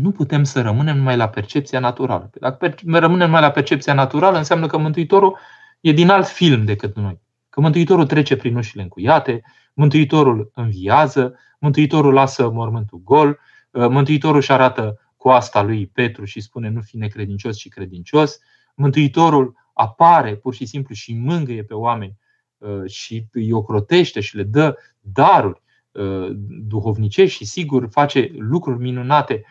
nu 0.00 0.10
putem 0.10 0.44
să 0.44 0.60
rămânem 0.60 0.96
numai 0.96 1.16
la 1.16 1.28
percepția 1.28 1.80
naturală. 1.80 2.30
Dacă 2.40 2.74
rămânem 2.84 3.26
numai 3.26 3.40
la 3.40 3.50
percepția 3.50 3.94
naturală, 3.94 4.38
înseamnă 4.38 4.66
că 4.66 4.76
Mântuitorul 4.78 5.38
e 5.80 5.92
din 5.92 6.08
alt 6.08 6.26
film 6.26 6.64
decât 6.64 6.96
noi. 6.96 7.20
Că 7.48 7.60
Mântuitorul 7.60 8.06
trece 8.06 8.36
prin 8.36 8.56
ușile 8.56 8.82
încuiate, 8.82 9.42
Mântuitorul 9.74 10.50
înviază, 10.54 11.38
Mântuitorul 11.58 12.12
lasă 12.12 12.50
mormântul 12.50 13.00
gol, 13.04 13.28
uh, 13.70 13.88
Mântuitorul 13.88 14.36
își 14.36 14.52
arată 14.52 15.00
coasta 15.16 15.62
lui 15.62 15.86
Petru 15.86 16.24
și 16.24 16.40
spune 16.40 16.68
nu 16.68 16.80
fi 16.80 16.96
necredincios, 16.96 17.56
ci 17.56 17.68
credincios. 17.68 18.38
Mântuitorul 18.74 19.54
apare 19.72 20.34
pur 20.34 20.54
și 20.54 20.66
simplu 20.66 20.94
și 20.94 21.14
mângâie 21.14 21.62
pe 21.62 21.74
oameni 21.74 22.18
uh, 22.58 22.90
și 22.90 23.26
îi 23.32 23.52
ocrotește 23.52 24.20
și 24.20 24.36
le 24.36 24.42
dă 24.42 24.76
daruri 25.00 25.62
uh, 25.92 26.28
duhovnicești 26.66 27.36
și 27.36 27.44
sigur 27.44 27.88
face 27.90 28.30
lucruri 28.38 28.78
minunate 28.78 29.44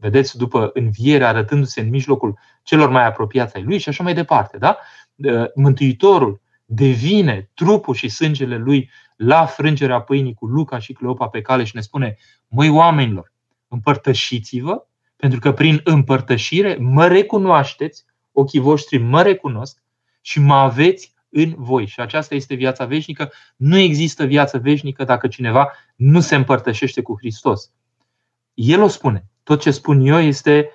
vedeți, 0.00 0.36
după 0.36 0.70
înviere, 0.74 1.24
arătându-se 1.24 1.80
în 1.80 1.88
mijlocul 1.88 2.38
celor 2.62 2.88
mai 2.88 3.06
apropiați 3.06 3.56
ai 3.56 3.62
lui 3.62 3.78
și 3.78 3.88
așa 3.88 4.02
mai 4.02 4.14
departe. 4.14 4.58
Da? 4.58 4.78
Mântuitorul 5.54 6.40
devine 6.64 7.50
trupul 7.54 7.94
și 7.94 8.08
sângele 8.08 8.56
lui 8.56 8.90
la 9.16 9.46
frângerea 9.46 10.00
pâinii 10.00 10.34
cu 10.34 10.46
Luca 10.46 10.78
și 10.78 10.92
Cleopa 10.92 11.28
pe 11.28 11.40
cale 11.40 11.64
și 11.64 11.74
ne 11.74 11.80
spune, 11.80 12.16
măi 12.48 12.68
oamenilor, 12.68 13.32
împărtășiți-vă, 13.68 14.86
pentru 15.16 15.38
că 15.38 15.52
prin 15.52 15.80
împărtășire 15.84 16.76
mă 16.80 17.06
recunoașteți, 17.06 18.04
ochii 18.32 18.60
voștri 18.60 18.98
mă 18.98 19.22
recunosc 19.22 19.82
și 20.20 20.40
mă 20.40 20.54
aveți 20.54 21.14
în 21.30 21.54
voi. 21.56 21.86
Și 21.86 22.00
aceasta 22.00 22.34
este 22.34 22.54
viața 22.54 22.84
veșnică. 22.84 23.32
Nu 23.56 23.76
există 23.76 24.24
viață 24.24 24.58
veșnică 24.58 25.04
dacă 25.04 25.28
cineva 25.28 25.72
nu 25.96 26.20
se 26.20 26.34
împărtășește 26.34 27.02
cu 27.02 27.16
Hristos. 27.18 27.72
El 28.58 28.82
o 28.82 28.88
spune. 28.88 29.26
Tot 29.42 29.60
ce 29.60 29.70
spun 29.70 30.00
eu 30.00 30.18
este 30.18 30.70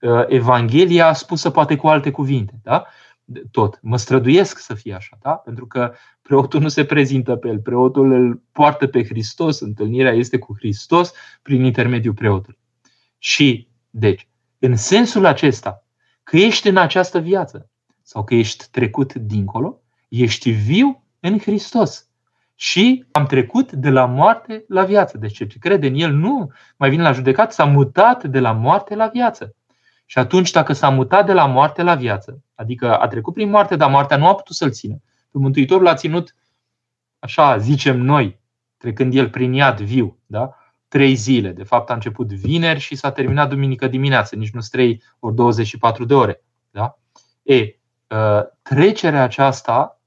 uh, 0.00 0.24
Evanghelia 0.26 1.12
spusă 1.12 1.50
poate 1.50 1.76
cu 1.76 1.88
alte 1.88 2.10
cuvinte. 2.10 2.60
Da? 2.62 2.86
tot. 3.50 3.78
Mă 3.82 3.96
străduiesc 3.96 4.58
să 4.58 4.74
fie 4.74 4.94
așa, 4.94 5.18
da? 5.22 5.30
pentru 5.30 5.66
că 5.66 5.92
preotul 6.22 6.60
nu 6.60 6.68
se 6.68 6.84
prezintă 6.84 7.36
pe 7.36 7.48
el, 7.48 7.58
preotul 7.58 8.12
îl 8.12 8.42
poartă 8.52 8.86
pe 8.86 9.04
Hristos, 9.04 9.60
întâlnirea 9.60 10.12
este 10.12 10.38
cu 10.38 10.54
Hristos 10.58 11.12
prin 11.42 11.64
intermediul 11.64 12.14
preotului. 12.14 12.58
Și, 13.18 13.68
deci, 13.90 14.28
în 14.58 14.76
sensul 14.76 15.24
acesta, 15.24 15.86
că 16.22 16.36
ești 16.36 16.68
în 16.68 16.76
această 16.76 17.18
viață 17.18 17.70
sau 18.02 18.24
că 18.24 18.34
ești 18.34 18.68
trecut 18.70 19.14
dincolo, 19.14 19.80
ești 20.08 20.50
viu 20.50 21.04
în 21.20 21.38
Hristos. 21.38 22.09
Și 22.60 23.04
am 23.10 23.26
trecut 23.26 23.72
de 23.72 23.90
la 23.90 24.06
moarte 24.06 24.64
la 24.68 24.84
viață. 24.84 25.18
Deci 25.18 25.36
ce 25.36 25.58
crede 25.58 25.86
în 25.86 25.94
El 25.94 26.12
nu 26.12 26.52
mai 26.76 26.90
vine 26.90 27.02
la 27.02 27.12
judecat, 27.12 27.52
s-a 27.52 27.64
mutat 27.64 28.24
de 28.24 28.40
la 28.40 28.52
moarte 28.52 28.94
la 28.94 29.06
viață. 29.06 29.54
Și 30.06 30.18
atunci, 30.18 30.50
dacă 30.50 30.72
s-a 30.72 30.88
mutat 30.88 31.26
de 31.26 31.32
la 31.32 31.46
moarte 31.46 31.82
la 31.82 31.94
viață, 31.94 32.42
adică 32.54 32.98
a 32.98 33.08
trecut 33.08 33.34
prin 33.34 33.50
moarte, 33.50 33.76
dar 33.76 33.90
moartea 33.90 34.16
nu 34.16 34.26
a 34.26 34.34
putut 34.34 34.56
să-l 34.56 34.70
țină. 34.70 35.02
Pe 35.30 35.38
Mântuitorul 35.38 35.82
l-a 35.84 35.94
ținut, 35.94 36.34
așa 37.18 37.58
zicem 37.58 38.00
noi, 38.00 38.40
trecând 38.76 39.14
el 39.14 39.30
prin 39.30 39.52
iad 39.52 39.80
viu, 39.80 40.18
da? 40.26 40.56
trei 40.88 41.14
zile. 41.14 41.52
De 41.52 41.64
fapt, 41.64 41.90
a 41.90 41.94
început 41.94 42.32
vineri 42.32 42.80
și 42.80 42.94
s-a 42.94 43.12
terminat 43.12 43.48
duminică 43.48 43.86
dimineață, 43.86 44.36
nici 44.36 44.50
nu 44.50 44.60
3 44.70 45.02
ori 45.18 45.34
24 45.34 46.04
de 46.04 46.14
ore. 46.14 46.42
Da? 46.70 46.98
E, 47.42 47.76
ă, 48.10 48.50
trecerea 48.62 49.22
aceasta 49.22 49.99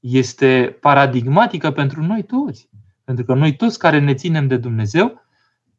este 0.00 0.76
paradigmatică 0.80 1.70
pentru 1.70 2.02
noi 2.02 2.22
toți. 2.22 2.68
Pentru 3.04 3.24
că 3.24 3.34
noi 3.34 3.56
toți 3.56 3.78
care 3.78 3.98
ne 3.98 4.14
ținem 4.14 4.46
de 4.46 4.56
Dumnezeu 4.56 5.20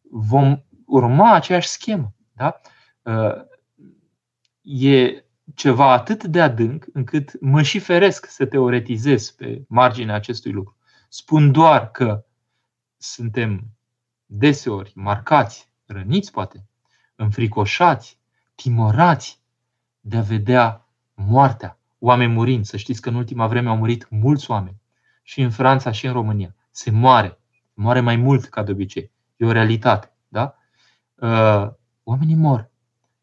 vom 0.10 0.64
urma 0.86 1.34
aceeași 1.34 1.68
schemă. 1.68 2.14
Da? 2.34 2.62
Ă, 3.06 3.46
e 4.62 5.24
ceva 5.56 5.92
atât 5.92 6.24
de 6.24 6.42
adânc 6.42 6.86
încât 6.94 7.42
mă 7.42 7.62
și 7.62 7.80
feresc 7.80 8.26
să 8.26 8.46
teoretizez 8.46 9.30
pe 9.30 9.64
marginea 9.68 10.16
acestui 10.16 10.52
lucru. 10.52 10.78
Spun 11.10 11.52
doar 11.52 11.92
că 11.92 12.26
suntem 12.98 13.64
deseori 14.26 14.92
marcați, 14.96 15.70
răniți 15.86 16.32
poate, 16.32 16.66
înfricoșați, 17.16 18.20
timorați 18.56 19.42
de 20.00 20.18
a 20.18 20.22
vedea 20.22 20.88
moartea, 21.14 21.80
oameni 22.04 22.34
murind. 22.34 22.66
Să 22.66 22.78
știți 22.78 23.02
că 23.02 23.10
în 23.10 23.16
ultima 23.16 23.48
vreme 23.48 23.70
au 23.70 23.78
murit 23.78 24.08
mulți 24.10 24.52
oameni. 24.52 24.82
Și 25.24 25.42
în 25.42 25.50
Franța 25.50 25.92
și 25.92 26.06
în 26.06 26.14
România. 26.14 26.56
Se 26.72 26.92
moare. 26.92 27.38
Moare 27.74 28.00
mai 28.00 28.16
mult 28.16 28.46
ca 28.46 28.64
de 28.64 28.72
obicei. 28.72 29.12
E 29.38 29.46
o 29.46 29.52
realitate. 29.52 30.14
Da? 30.28 30.56
Uh, 31.16 31.68
oamenii 32.04 32.36
mor. 32.36 32.70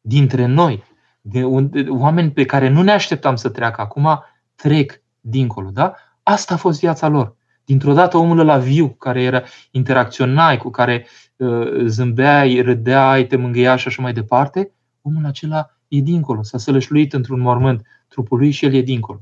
Dintre 0.00 0.46
noi, 0.46 0.84
de 1.20 1.44
unde, 1.44 1.86
oameni 1.88 2.30
pe 2.30 2.44
care 2.44 2.68
nu 2.68 2.82
ne 2.82 2.92
așteptam 2.92 3.36
să 3.36 3.48
treacă 3.48 3.80
acum, 3.80 4.24
trec 4.54 5.02
dincolo. 5.20 5.70
Da? 5.70 5.94
Asta 6.22 6.54
a 6.54 6.56
fost 6.56 6.80
viața 6.80 7.08
lor. 7.08 7.36
Dintr-o 7.64 7.92
dată 7.92 8.16
omul 8.16 8.44
la 8.44 8.58
viu, 8.58 8.88
care 8.88 9.22
era, 9.22 9.42
interacționai, 9.70 10.56
cu 10.56 10.70
care 10.70 11.06
uh, 11.36 11.84
zâmbeai, 11.84 12.60
râdeai, 12.60 13.26
te 13.26 13.36
mângâia 13.36 13.76
și 13.76 13.88
așa 13.88 14.02
mai 14.02 14.12
departe, 14.12 14.72
omul 15.02 15.26
acela 15.26 15.70
e 15.88 16.00
dincolo, 16.00 16.42
s-a 16.42 16.58
sălășluit 16.58 17.12
într-un 17.12 17.40
mormânt 17.40 17.86
trupul 18.08 18.38
lui 18.38 18.50
și 18.50 18.64
el 18.64 18.74
e 18.74 18.80
dincolo. 18.80 19.20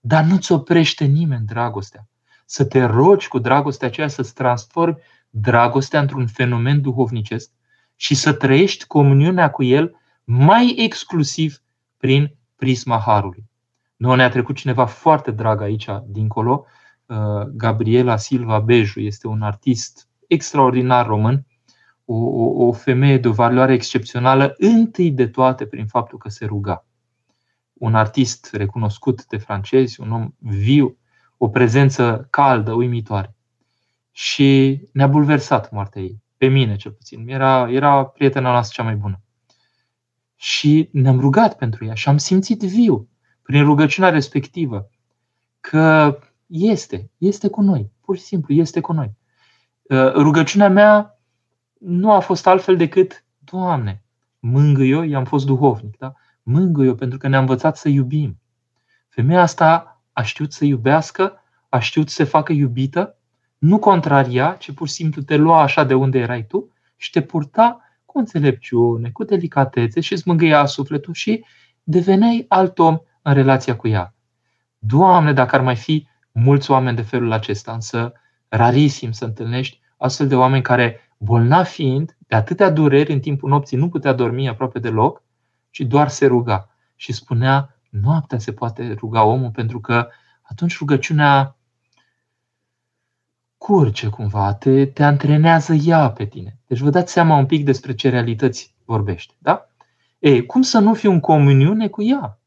Dar 0.00 0.24
nu-ți 0.24 0.52
oprește 0.52 1.04
nimeni 1.04 1.46
dragostea. 1.46 2.08
Să 2.46 2.64
te 2.64 2.84
rogi 2.84 3.28
cu 3.28 3.38
dragostea 3.38 3.88
aceea 3.88 4.08
să-ți 4.08 4.34
transformi 4.34 4.96
dragostea 5.30 6.00
într-un 6.00 6.26
fenomen 6.26 6.80
duhovnicesc 6.80 7.50
și 7.96 8.14
să 8.14 8.32
trăiești 8.32 8.86
comuniunea 8.86 9.50
cu 9.50 9.62
el 9.62 9.94
mai 10.24 10.74
exclusiv 10.78 11.62
prin 11.96 12.34
prisma 12.56 12.98
Harului. 12.98 13.44
Noi 13.96 14.16
ne-a 14.16 14.28
trecut 14.28 14.56
cineva 14.56 14.84
foarte 14.84 15.30
drag 15.30 15.60
aici, 15.60 15.86
dincolo, 16.06 16.66
Uh, 17.10 17.42
Gabriela 17.52 18.16
Silva 18.16 18.58
Beju 18.60 19.00
este 19.00 19.26
un 19.26 19.42
artist 19.42 20.08
extraordinar 20.26 21.06
român, 21.06 21.46
o, 22.04 22.14
o, 22.14 22.66
o 22.66 22.72
femeie 22.72 23.18
de 23.18 23.28
o 23.28 23.32
valoare 23.32 23.72
excepțională, 23.72 24.54
întâi 24.58 25.10
de 25.10 25.26
toate 25.26 25.66
prin 25.66 25.86
faptul 25.86 26.18
că 26.18 26.28
se 26.28 26.44
ruga. 26.44 26.84
Un 27.80 27.94
artist 27.94 28.50
recunoscut 28.52 29.26
de 29.26 29.36
francezi, 29.36 30.00
un 30.00 30.12
om 30.12 30.30
viu, 30.38 30.96
o 31.36 31.48
prezență 31.48 32.26
caldă, 32.30 32.72
uimitoare. 32.72 33.34
Și 34.12 34.80
ne-a 34.92 35.06
bulversat 35.06 35.70
moartea 35.70 36.02
ei, 36.02 36.22
pe 36.36 36.46
mine 36.46 36.76
cel 36.76 36.92
puțin. 36.92 37.28
Era, 37.28 37.70
era 37.70 38.04
prietena 38.04 38.50
noastră 38.50 38.82
cea 38.82 38.88
mai 38.88 38.96
bună. 38.96 39.20
Și 40.36 40.88
ne-am 40.92 41.20
rugat 41.20 41.56
pentru 41.56 41.84
ea 41.84 41.94
și 41.94 42.08
am 42.08 42.16
simțit 42.16 42.60
viu, 42.60 43.08
prin 43.42 43.64
rugăciunea 43.64 44.10
respectivă, 44.10 44.90
că 45.60 46.18
este, 46.46 47.10
este 47.18 47.48
cu 47.48 47.60
noi, 47.60 47.90
pur 48.00 48.16
și 48.16 48.22
simplu, 48.22 48.54
este 48.54 48.80
cu 48.80 48.92
noi. 48.92 49.16
Uh, 49.82 50.12
rugăciunea 50.12 50.68
mea 50.68 51.18
nu 51.78 52.12
a 52.12 52.18
fost 52.18 52.46
altfel 52.46 52.76
decât, 52.76 53.24
Doamne, 53.38 54.02
mângâi-o, 54.38 55.02
i-am 55.02 55.24
fost 55.24 55.46
duhovnic, 55.46 55.96
da? 55.98 56.14
Mângâi-o 56.42 56.94
pentru 56.94 57.18
că 57.18 57.28
ne-a 57.28 57.38
învățat 57.38 57.76
să 57.76 57.88
iubim. 57.88 58.40
Femeia 59.08 59.40
asta 59.40 60.00
a 60.12 60.22
știut 60.22 60.52
să 60.52 60.64
iubească, 60.64 61.42
a 61.68 61.78
știut 61.78 62.08
să 62.08 62.14
se 62.14 62.24
facă 62.24 62.52
iubită, 62.52 63.18
nu 63.58 63.78
contraria, 63.78 64.52
ci 64.58 64.72
pur 64.72 64.88
și 64.88 64.94
simplu 64.94 65.22
te 65.22 65.36
lua 65.36 65.62
așa 65.62 65.84
de 65.84 65.94
unde 65.94 66.18
erai 66.18 66.46
tu 66.46 66.72
și 66.96 67.10
te 67.10 67.20
purta 67.22 67.80
cu 68.04 68.18
înțelepciune, 68.18 69.10
cu 69.10 69.24
delicatețe 69.24 70.00
și 70.00 70.12
îți 70.12 70.28
mângâia 70.28 70.66
sufletul 70.66 71.14
și 71.14 71.44
deveneai 71.82 72.44
alt 72.48 72.78
om 72.78 72.98
în 73.22 73.34
relația 73.34 73.76
cu 73.76 73.88
ea. 73.88 74.14
Doamne, 74.78 75.32
dacă 75.32 75.56
ar 75.56 75.62
mai 75.62 75.76
fi 75.76 76.06
mulți 76.32 76.70
oameni 76.70 76.96
de 76.96 77.02
felul 77.02 77.32
acesta, 77.32 77.72
însă 77.72 78.12
rarisim 78.48 79.12
să 79.12 79.24
întâlnești 79.24 79.80
astfel 79.96 80.28
de 80.28 80.36
oameni 80.36 80.62
care, 80.62 81.00
bolnavi 81.18 81.68
fiind, 81.68 82.16
de 82.18 82.36
atâtea 82.36 82.70
dureri 82.70 83.12
în 83.12 83.20
timpul 83.20 83.48
nopții, 83.48 83.76
nu 83.76 83.88
putea 83.88 84.12
dormi 84.12 84.48
aproape 84.48 84.78
deloc, 84.78 85.22
ci 85.70 85.80
doar 85.80 86.08
se 86.08 86.26
ruga. 86.26 86.68
Și 86.96 87.12
spunea, 87.12 87.76
noaptea 87.90 88.38
se 88.38 88.52
poate 88.52 88.92
ruga 88.92 89.24
omul 89.24 89.50
pentru 89.50 89.80
că 89.80 90.08
atunci 90.42 90.78
rugăciunea 90.78 91.56
curge 93.56 94.08
cumva, 94.08 94.54
te, 94.54 94.86
te 94.86 95.04
antrenează 95.04 95.74
ea 95.74 96.10
pe 96.10 96.26
tine. 96.26 96.58
Deci 96.66 96.78
vă 96.78 96.90
dați 96.90 97.12
seama 97.12 97.36
un 97.36 97.46
pic 97.46 97.64
despre 97.64 97.94
ce 97.94 98.08
realități 98.08 98.74
vorbește. 98.84 99.34
Da? 99.38 99.68
Ei, 100.18 100.46
cum 100.46 100.62
să 100.62 100.78
nu 100.78 100.94
fiu 100.94 101.10
în 101.10 101.20
comuniune 101.20 101.88
cu 101.88 102.02
ea? 102.02 102.38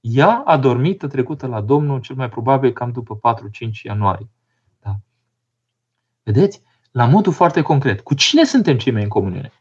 Ea 0.00 0.42
a 0.44 0.56
dormit 0.56 0.98
trecută 1.08 1.46
la 1.46 1.60
Domnul, 1.60 2.00
cel 2.00 2.16
mai 2.16 2.28
probabil 2.28 2.72
cam 2.72 2.92
după 2.92 3.18
4-5 3.68 3.82
ianuarie. 3.82 4.28
Da. 4.80 4.96
Vedeți? 6.22 6.62
La 6.90 7.06
modul 7.06 7.32
foarte 7.32 7.62
concret. 7.62 8.00
Cu 8.00 8.14
cine 8.14 8.44
suntem 8.44 8.78
cei 8.78 8.92
mai 8.92 9.02
în 9.02 9.08
comuniune? 9.08 9.52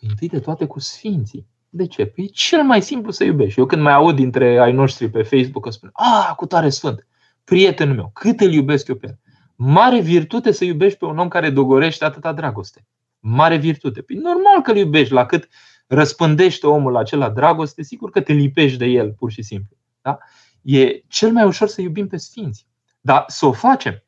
Păi 0.00 0.08
întâi 0.08 0.28
de 0.28 0.40
toate 0.40 0.66
cu 0.66 0.78
Sfinții. 0.78 1.46
De 1.68 1.86
ce? 1.86 2.06
Păi 2.06 2.24
e 2.24 2.26
cel 2.26 2.62
mai 2.62 2.82
simplu 2.82 3.10
să 3.10 3.24
iubești. 3.24 3.58
Eu 3.58 3.66
când 3.66 3.82
mai 3.82 3.92
aud 3.92 4.16
dintre 4.16 4.58
ai 4.58 4.72
noștri 4.72 5.10
pe 5.10 5.22
Facebook 5.22 5.64
că 5.64 5.70
spun, 5.70 5.90
a, 5.92 6.34
cu 6.36 6.46
tare 6.46 6.68
sfânt, 6.68 7.06
prietenul 7.44 7.94
meu, 7.94 8.10
cât 8.14 8.40
îl 8.40 8.52
iubesc 8.52 8.88
eu 8.88 8.94
pe 8.94 9.06
el. 9.06 9.18
Mare 9.56 10.00
virtute 10.00 10.52
să 10.52 10.64
iubești 10.64 10.98
pe 10.98 11.04
un 11.04 11.18
om 11.18 11.28
care 11.28 11.50
dogorește 11.50 12.04
atâta 12.04 12.32
dragoste. 12.32 12.86
Mare 13.18 13.56
virtute. 13.56 14.00
Păi 14.02 14.16
normal 14.16 14.62
că 14.62 14.70
îl 14.70 14.76
iubești 14.76 15.12
la 15.12 15.26
cât 15.26 15.48
răspândește 15.86 16.66
omul 16.66 16.96
acela 16.96 17.30
dragoste, 17.30 17.82
sigur 17.82 18.10
că 18.10 18.20
te 18.20 18.32
lipești 18.32 18.78
de 18.78 18.84
el, 18.84 19.12
pur 19.12 19.30
și 19.30 19.42
simplu. 19.42 19.76
Da? 20.02 20.18
E 20.62 21.02
cel 21.08 21.32
mai 21.32 21.44
ușor 21.44 21.68
să 21.68 21.80
iubim 21.80 22.06
pe 22.06 22.16
sfinți. 22.16 22.66
Dar 23.00 23.24
să 23.26 23.46
o 23.46 23.52
facem, 23.52 24.02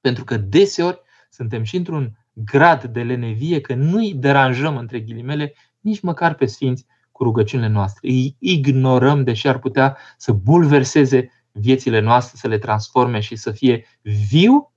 pentru 0.00 0.24
că 0.24 0.36
deseori 0.36 1.00
suntem 1.30 1.62
și 1.62 1.76
într-un 1.76 2.16
grad 2.32 2.84
de 2.84 3.02
lenevie 3.02 3.60
că 3.60 3.74
nu-i 3.74 4.14
deranjăm, 4.14 4.76
între 4.76 5.00
ghilimele, 5.00 5.54
nici 5.82 6.00
măcar 6.00 6.34
pe 6.34 6.46
sfinți 6.46 6.86
cu 7.12 7.22
rugăciunile 7.22 7.68
noastre. 7.68 8.08
Îi 8.08 8.36
ignorăm, 8.38 9.24
deși 9.24 9.48
ar 9.48 9.58
putea 9.58 9.98
să 10.16 10.32
bulverseze 10.32 11.30
viețile 11.52 12.00
noastre, 12.00 12.36
să 12.36 12.48
le 12.48 12.58
transforme 12.58 13.20
și 13.20 13.36
să 13.36 13.50
fie 13.50 13.86
viu, 14.30 14.72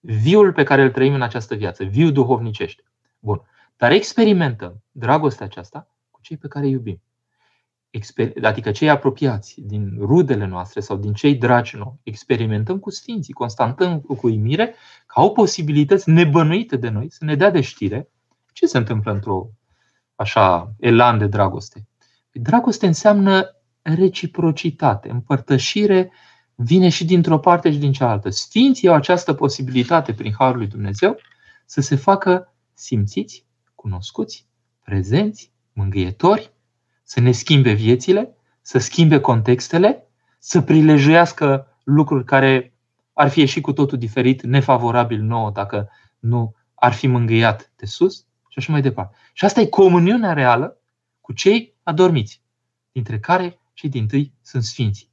viul 0.00 0.52
pe 0.52 0.62
care 0.62 0.82
îl 0.82 0.90
trăim 0.90 1.14
în 1.14 1.22
această 1.22 1.54
viață, 1.54 1.84
viu 1.84 2.10
duhovnicește. 2.10 2.82
Bun. 3.18 3.42
Dar 3.76 3.90
experimentăm 3.90 4.82
dragostea 4.92 5.46
aceasta 5.46 5.88
cu 6.10 6.20
cei 6.22 6.36
pe 6.36 6.48
care 6.48 6.66
îi 6.66 6.72
iubim. 6.72 7.00
Adică 8.42 8.70
cei 8.70 8.88
apropiați 8.88 9.60
din 9.60 9.96
rudele 9.98 10.46
noastre 10.46 10.80
sau 10.80 10.96
din 10.96 11.12
cei 11.12 11.34
dragi 11.34 11.76
noi. 11.76 12.00
Experimentăm 12.02 12.78
cu 12.78 12.90
sfinții, 12.90 13.32
constatăm 13.32 14.00
cu 14.00 14.18
uimire 14.22 14.74
că 15.06 15.20
au 15.20 15.32
posibilități 15.32 16.10
nebănuite 16.10 16.76
de 16.76 16.88
noi 16.88 17.10
să 17.10 17.24
ne 17.24 17.34
dea 17.34 17.50
de 17.50 17.60
știre 17.60 18.10
ce 18.56 18.66
se 18.66 18.78
întâmplă 18.78 19.12
într-o 19.12 19.50
așa 20.14 20.74
elan 20.78 21.18
de 21.18 21.26
dragoste. 21.26 21.86
Păi 22.30 22.40
dragoste 22.40 22.86
înseamnă 22.86 23.56
reciprocitate, 23.82 25.10
împărtășire 25.10 26.12
vine 26.54 26.88
și 26.88 27.04
dintr-o 27.04 27.38
parte 27.38 27.72
și 27.72 27.78
din 27.78 27.92
cealaltă. 27.92 28.30
Sfinții 28.30 28.88
au 28.88 28.94
această 28.94 29.32
posibilitate 29.34 30.12
prin 30.12 30.34
Harul 30.38 30.56
lui 30.56 30.66
Dumnezeu 30.66 31.16
să 31.66 31.80
se 31.80 31.96
facă 31.96 32.54
simțiți 32.72 33.46
cunoscuți, 33.74 34.46
prezenți, 34.82 35.52
mângâietori, 35.72 36.52
să 37.02 37.20
ne 37.20 37.32
schimbe 37.32 37.72
viețile, 37.72 38.36
să 38.60 38.78
schimbe 38.78 39.20
contextele, 39.20 40.06
să 40.38 40.60
prilejuiască 40.60 41.76
lucruri 41.84 42.24
care 42.24 42.74
ar 43.12 43.28
fi 43.28 43.40
ieșit 43.40 43.62
cu 43.62 43.72
totul 43.72 43.98
diferit, 43.98 44.42
nefavorabil 44.42 45.20
nouă 45.20 45.50
dacă 45.50 45.88
nu 46.18 46.54
ar 46.74 46.92
fi 46.92 47.06
mângâiat 47.06 47.72
de 47.76 47.86
sus 47.86 48.25
și 48.56 48.62
și 48.62 48.70
așa 48.70 48.72
mai 48.72 48.90
departe. 48.90 49.16
Și 49.32 49.44
asta 49.44 49.60
e 49.60 49.66
comuniunea 49.66 50.32
reală 50.32 50.80
cu 51.20 51.32
cei 51.32 51.74
adormiți, 51.82 52.42
dintre 52.92 53.18
care 53.18 53.58
cei 53.72 53.88
din 53.88 54.06
tâi 54.06 54.32
sunt 54.42 54.62
sfinții. 54.62 55.10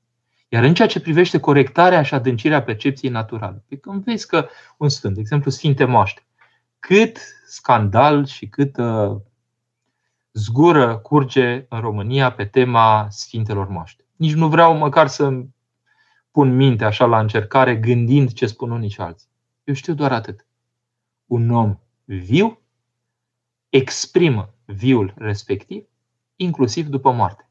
Iar 0.48 0.64
în 0.64 0.74
ceea 0.74 0.88
ce 0.88 1.00
privește 1.00 1.40
corectarea 1.40 2.02
și 2.04 2.14
adâncirea 2.14 2.64
percepției 2.64 3.12
naturale, 3.12 3.64
pe 3.68 3.78
când 3.78 4.04
vezi 4.04 4.28
că 4.28 4.48
un 4.78 4.90
sfânt, 4.90 5.14
de 5.14 5.20
exemplu 5.20 5.52
Sfinte 5.52 5.86
Moaște, 5.86 6.26
cât 6.80 7.18
scandal 7.48 8.26
și 8.26 8.48
cât 8.48 8.78
uh, 8.78 9.16
zgură 10.32 10.98
curge 10.98 11.66
în 11.70 11.80
România 11.80 12.32
pe 12.32 12.46
tema 12.46 13.08
Sfintelor 13.10 13.68
Moaște. 13.68 14.06
Nici 14.16 14.34
nu 14.34 14.48
vreau 14.48 14.78
măcar 14.78 15.08
să 15.08 15.44
pun 16.32 16.56
minte 16.56 16.86
așa 16.86 17.06
la 17.06 17.20
încercare 17.20 17.76
gândind 17.76 18.34
ce 18.34 18.46
spun 18.46 18.72
unii 18.72 18.90
și 18.90 19.02
alții. 19.02 19.28
Eu 19.64 19.74
știu 19.74 19.94
doar 19.94 20.12
atât. 20.12 20.46
Un 21.26 21.50
om 21.50 21.78
viu 22.06 22.63
exprimă 23.76 24.54
viul 24.66 25.14
respectiv, 25.18 25.84
inclusiv 26.36 26.88
după 26.88 27.12
moarte. 27.12 27.50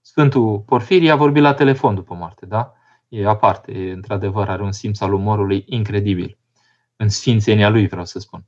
Sfântul 0.00 0.58
Porfirie 0.58 1.10
a 1.10 1.16
vorbit 1.16 1.42
la 1.42 1.54
telefon 1.54 1.94
după 1.94 2.14
moarte, 2.14 2.46
da? 2.46 2.74
E 3.08 3.26
aparte, 3.26 3.72
e, 3.72 3.92
într-adevăr, 3.92 4.48
are 4.48 4.62
un 4.62 4.72
simț 4.72 5.00
al 5.00 5.12
umorului 5.12 5.64
incredibil. 5.66 6.38
În 6.96 7.08
sfințenia 7.08 7.68
lui, 7.68 7.86
vreau 7.86 8.04
să 8.04 8.18
spun. 8.18 8.44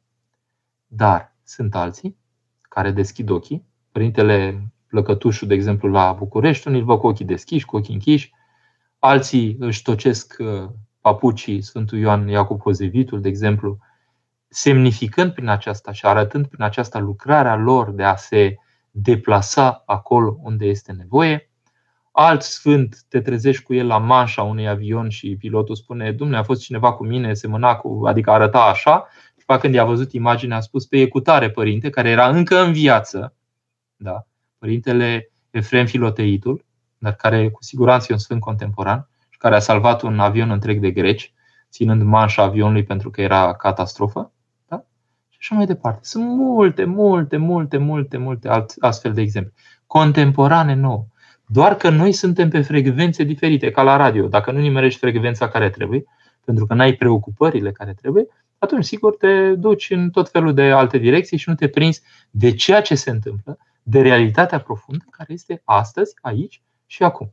Dar 0.87 1.37
sunt 1.45 1.75
alții 1.75 2.17
care 2.61 2.91
deschid 2.91 3.31
ochii. 3.31 3.67
Părintele 3.93 4.69
Plăcătușu, 4.87 5.47
de 5.47 5.55
exemplu, 5.55 5.89
la 5.89 6.13
București, 6.13 6.69
unii 6.69 6.81
îl 6.81 6.87
văd 6.87 6.99
cu 6.99 7.07
ochii 7.07 7.25
deschiși, 7.25 7.65
cu 7.65 7.77
ochii 7.77 7.95
închiși. 7.95 8.33
Alții 8.99 9.57
își 9.59 9.83
tocesc 9.83 10.37
uh, 10.39 10.69
papucii 11.01 11.63
Sfântul 11.63 11.99
Ioan 11.99 12.29
Iacob 12.29 12.61
Hozevitul, 12.61 13.21
de 13.21 13.29
exemplu, 13.29 13.79
semnificând 14.51 15.33
prin 15.33 15.49
aceasta 15.49 15.93
și 15.93 16.07
arătând 16.07 16.47
prin 16.47 16.65
aceasta 16.65 16.99
lucrarea 16.99 17.57
lor 17.57 17.91
de 17.91 18.05
a 18.05 18.17
se 18.17 18.57
deplasa 18.91 19.83
acolo 19.87 20.37
unde 20.43 20.67
este 20.67 20.93
nevoie 20.93 21.51
alt 22.13 22.43
sfânt 22.43 23.05
te 23.09 23.21
trezești 23.21 23.63
cu 23.63 23.75
el 23.75 23.87
la 23.87 23.99
manșa 23.99 24.43
unui 24.43 24.69
avion 24.69 25.09
și 25.09 25.37
pilotul 25.37 25.75
spune 25.75 26.13
Dumne, 26.13 26.37
a 26.37 26.43
fost 26.43 26.63
cineva 26.63 26.93
cu 26.93 27.05
mine, 27.05 27.35
semăna 27.35 27.75
cu, 27.77 28.03
adică 28.07 28.31
arăta 28.31 28.65
așa 28.65 29.09
și 29.39 29.59
când 29.61 29.75
i-a 29.75 29.85
văzut 29.85 30.13
imaginea 30.13 30.57
a 30.57 30.61
spus 30.61 30.87
pe 30.87 31.01
ecutare 31.01 31.51
părinte, 31.51 31.91
care 31.91 32.09
era 32.09 32.29
încă 32.29 32.61
în 32.61 32.73
viață, 32.73 33.35
da? 33.97 34.27
părintele 34.59 35.31
Efrem 35.51 35.87
Filoteitul, 35.87 36.65
dar 36.99 37.15
care 37.15 37.51
cu 37.51 37.63
siguranță 37.63 38.07
e 38.09 38.13
un 38.13 38.19
sfânt 38.19 38.41
contemporan 38.41 39.09
și 39.31 39.39
care 39.39 39.55
a 39.55 39.59
salvat 39.59 40.03
un 40.03 40.19
avion 40.19 40.51
întreg 40.51 40.81
de 40.81 40.91
greci, 40.91 41.33
ținând 41.71 42.03
manșa 42.03 42.43
avionului 42.43 42.83
pentru 42.83 43.11
că 43.11 43.21
era 43.21 43.55
catastrofă. 43.55 44.33
Da? 45.41 45.47
Și 45.47 45.49
așa 45.53 45.55
mai 45.55 45.67
departe. 45.67 46.01
Sunt 46.03 46.25
multe, 46.25 46.85
multe, 46.85 47.37
multe, 47.37 47.77
multe, 47.77 48.17
multe 48.17 48.67
astfel 48.81 49.13
de 49.13 49.21
exemple. 49.21 49.53
Contemporane 49.87 50.75
nouă. 50.75 51.07
Doar 51.47 51.75
că 51.75 51.91
noi 51.91 52.13
suntem 52.13 52.49
pe 52.49 52.61
frecvențe 52.61 53.25
diferite, 53.25 53.71
ca 53.71 53.83
la 53.83 53.97
radio. 53.97 54.29
Dacă 54.29 54.53
nu 54.53 54.59
nimerești 54.59 54.99
frecvența 54.99 55.49
care 55.49 55.71
trebuie, 55.71 56.05
pentru 56.45 56.67
că 56.67 56.75
n-ai 56.75 56.93
preocupările 56.93 57.73
care 57.73 57.95
trebuie, 57.95 58.27
atunci 58.59 58.85
sigur 58.85 59.17
te 59.17 59.55
duci 59.55 59.91
în 59.91 60.11
tot 60.11 60.31
felul 60.31 60.55
de 60.55 60.63
alte 60.63 60.99
direcții 60.99 61.37
și 61.37 61.49
nu 61.49 61.55
te 61.55 61.69
prinzi 61.69 62.03
de 62.31 62.55
ceea 62.55 62.81
ce 62.83 62.95
se 62.95 63.11
întâmplă, 63.11 63.59
de 63.83 64.01
realitatea 64.01 64.61
profundă 64.61 65.05
care 65.11 65.33
este 65.33 65.63
astăzi, 65.65 66.15
aici 66.21 66.63
și 66.87 67.03
acum. 67.03 67.33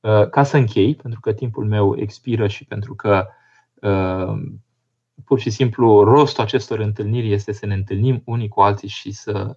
Uh, 0.00 0.28
ca 0.28 0.42
să 0.42 0.56
închei, 0.56 0.94
pentru 0.94 1.20
că 1.20 1.32
timpul 1.32 1.64
meu 1.64 1.98
expiră 1.98 2.46
și 2.46 2.64
pentru 2.64 2.94
că 2.94 3.26
uh, 3.74 4.42
pur 5.24 5.40
și 5.40 5.50
simplu 5.50 6.02
rostul 6.02 6.44
acestor 6.44 6.78
întâlniri 6.78 7.32
este 7.32 7.52
să 7.52 7.66
ne 7.66 7.74
întâlnim 7.74 8.22
unii 8.24 8.48
cu 8.48 8.60
alții 8.60 8.88
și 8.88 9.12
să 9.12 9.56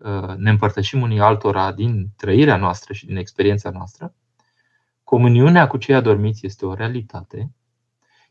Uh, 0.00 0.34
ne 0.36 0.50
împărtășim 0.50 1.02
unii 1.02 1.20
altora 1.20 1.72
din 1.72 2.08
trăirea 2.16 2.56
noastră 2.56 2.92
și 2.92 3.06
din 3.06 3.16
experiența 3.16 3.70
noastră, 3.70 4.14
comuniunea 5.04 5.66
cu 5.66 5.76
cei 5.76 5.94
adormiți 5.94 6.46
este 6.46 6.66
o 6.66 6.74
realitate, 6.74 7.50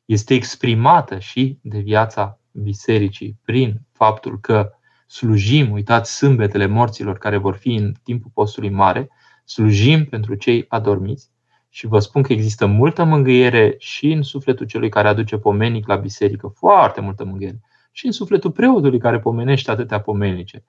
este 0.06 0.34
exprimată 0.34 1.20
și 1.20 1.60
de 1.62 1.80
viața 1.80 2.39
bisericii 2.52 3.39
prin 3.44 3.82
faptul 3.92 4.39
că 4.39 4.72
slujim, 5.08 5.72
uitați, 5.72 6.15
sâmbetele 6.15 6.65
morților 6.65 7.18
care 7.18 7.38
vor 7.38 7.56
fi 7.56 7.74
în 7.74 7.94
timpul 8.04 8.32
postului 8.34 8.70
mare, 8.70 9.10
slujim 9.46 10.06
pentru 10.06 10.36
cei 10.36 10.65
adormiți 10.68 11.30
și 11.70 11.88
vă 11.88 12.00
spun 12.00 12.22
că 12.22 12.34
există 12.34 12.66
multă 12.66 13.04
mângâiere 13.04 13.76
și 13.78 14.12
în 14.12 14.22
sufletul 14.22 14.66
celui 14.66 14.90
care 14.90 15.08
aduce 15.08 15.38
pomenic 15.38 15.88
la 15.88 15.96
biserică, 15.96 16.48
foarte 16.48 17.02
multă 17.02 17.24
mângâiere, 17.24 17.60
și 17.92 18.06
în 18.06 18.12
sufletul 18.12 18.52
preotului 18.52 19.00
care 19.00 19.20
pomenește 19.20 19.72
atâtea 19.72 20.02
pomenice. 20.02 20.64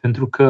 Pentru 0.00 0.28
că, 0.28 0.46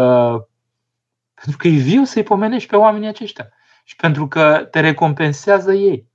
pentru 1.35 1.57
că 1.57 1.69
e 1.69 1.77
viu 1.77 2.05
să-i 2.05 2.23
pomenești 2.23 2.69
pe 2.69 2.77
oamenii 2.77 3.09
aceștia 3.09 3.49
și 3.85 3.97
pentru 3.97 4.29
că 4.29 4.69
te 4.71 4.81
recompensează 4.81 5.73
ei. 5.73 6.09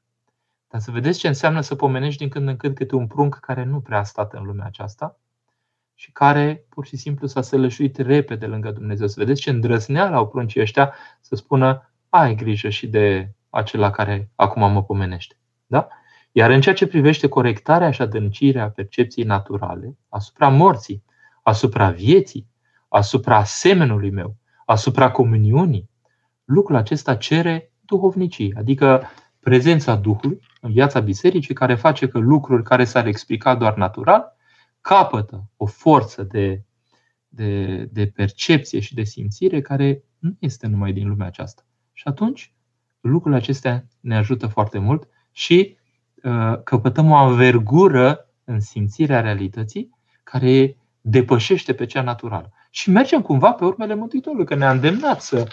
Dar 0.68 0.82
să 0.82 0.92
vedeți 0.92 1.20
ce 1.20 1.28
înseamnă 1.28 1.62
să 1.62 1.76
pomenești 1.76 2.20
din 2.20 2.30
când 2.30 2.48
în 2.48 2.58
când 2.58 2.76
câte 2.76 2.96
un 2.96 3.08
prunc 3.08 3.36
care 3.36 3.64
nu 3.64 3.80
prea 3.80 4.00
a 4.00 4.04
stat 4.04 4.34
în 4.34 4.44
lumea 4.44 4.66
aceasta 4.66 5.20
și 5.94 6.12
care 6.12 6.66
pur 6.70 6.86
și 6.86 6.98
simplu 6.98 7.28
s-a 7.28 7.42
sălășuit 7.42 7.98
repede 7.98 8.46
lângă 8.46 8.72
Dumnezeu. 8.72 9.08
Să 9.08 9.16
vedeți 9.18 9.42
ce 9.42 9.50
îndrăzneală 9.50 10.16
au 10.16 10.28
pruncii 10.28 10.62
ăștia 10.62 10.94
să 11.22 11.36
spună 11.36 11.92
ai 12.10 12.36
grijă 12.36 12.70
și 12.70 12.88
de 12.88 13.34
acela 13.56 13.92
care 13.92 14.30
acum 14.36 14.72
mă 14.72 14.84
pomenește. 14.84 15.38
Da? 15.66 15.88
Iar 16.32 16.50
în 16.50 16.62
ceea 16.62 16.76
ce 16.76 16.88
privește 16.88 17.28
corectarea 17.28 17.92
și 17.92 18.02
adâncirea 18.02 18.70
percepției 18.70 19.26
naturale 19.26 19.98
asupra 20.10 20.50
morții, 20.50 21.04
asupra 21.44 21.90
vieții, 21.90 22.48
asupra 22.88 23.44
semenului 23.44 24.10
meu, 24.10 24.36
asupra 24.66 25.12
comuniunii, 25.12 25.90
lucrul 26.46 26.76
acesta 26.76 27.16
cere 27.16 27.72
duhovnicii, 27.86 28.54
adică 28.58 29.04
prezența 29.40 29.96
Duhului 29.96 30.40
în 30.62 30.72
viața 30.72 31.00
bisericii 31.00 31.54
care 31.54 31.76
face 31.76 32.08
că 32.08 32.18
lucruri 32.18 32.64
care 32.64 32.84
s-ar 32.84 33.06
explica 33.08 33.56
doar 33.56 33.76
natural 33.76 34.36
capătă 34.82 35.50
o 35.58 35.66
forță 35.66 36.24
de, 36.24 36.64
de, 37.28 37.76
de 37.92 38.08
percepție 38.08 38.80
și 38.80 38.94
de 38.94 39.04
simțire 39.04 39.62
care 39.62 40.04
nu 40.20 40.36
este 40.40 40.68
numai 40.68 40.94
din 40.94 41.08
lumea 41.08 41.28
aceasta. 41.28 41.66
Și 41.94 42.08
atunci 42.08 42.54
lucrurile 43.08 43.42
acestea 43.42 43.86
ne 44.00 44.16
ajută 44.16 44.48
foarte 44.48 44.80
mult 44.80 45.08
și 45.32 45.78
uh, 46.24 46.64
căpătăm 46.64 47.12
o 47.12 47.16
anvergură 47.16 48.30
în 48.44 48.60
simțirea 48.60 49.22
realității 49.22 49.90
care 50.24 50.78
depășește 51.02 51.74
pe 51.74 51.86
cea 51.86 52.02
naturală 52.02 52.52
și 52.70 52.90
mergem 52.90 53.22
cumva 53.22 53.52
pe 53.52 53.66
urmele 53.66 53.96
Mântuitorului, 53.96 54.46
că 54.46 54.56
ne-a 54.56 54.72
îndemnat 54.72 55.22
să 55.22 55.48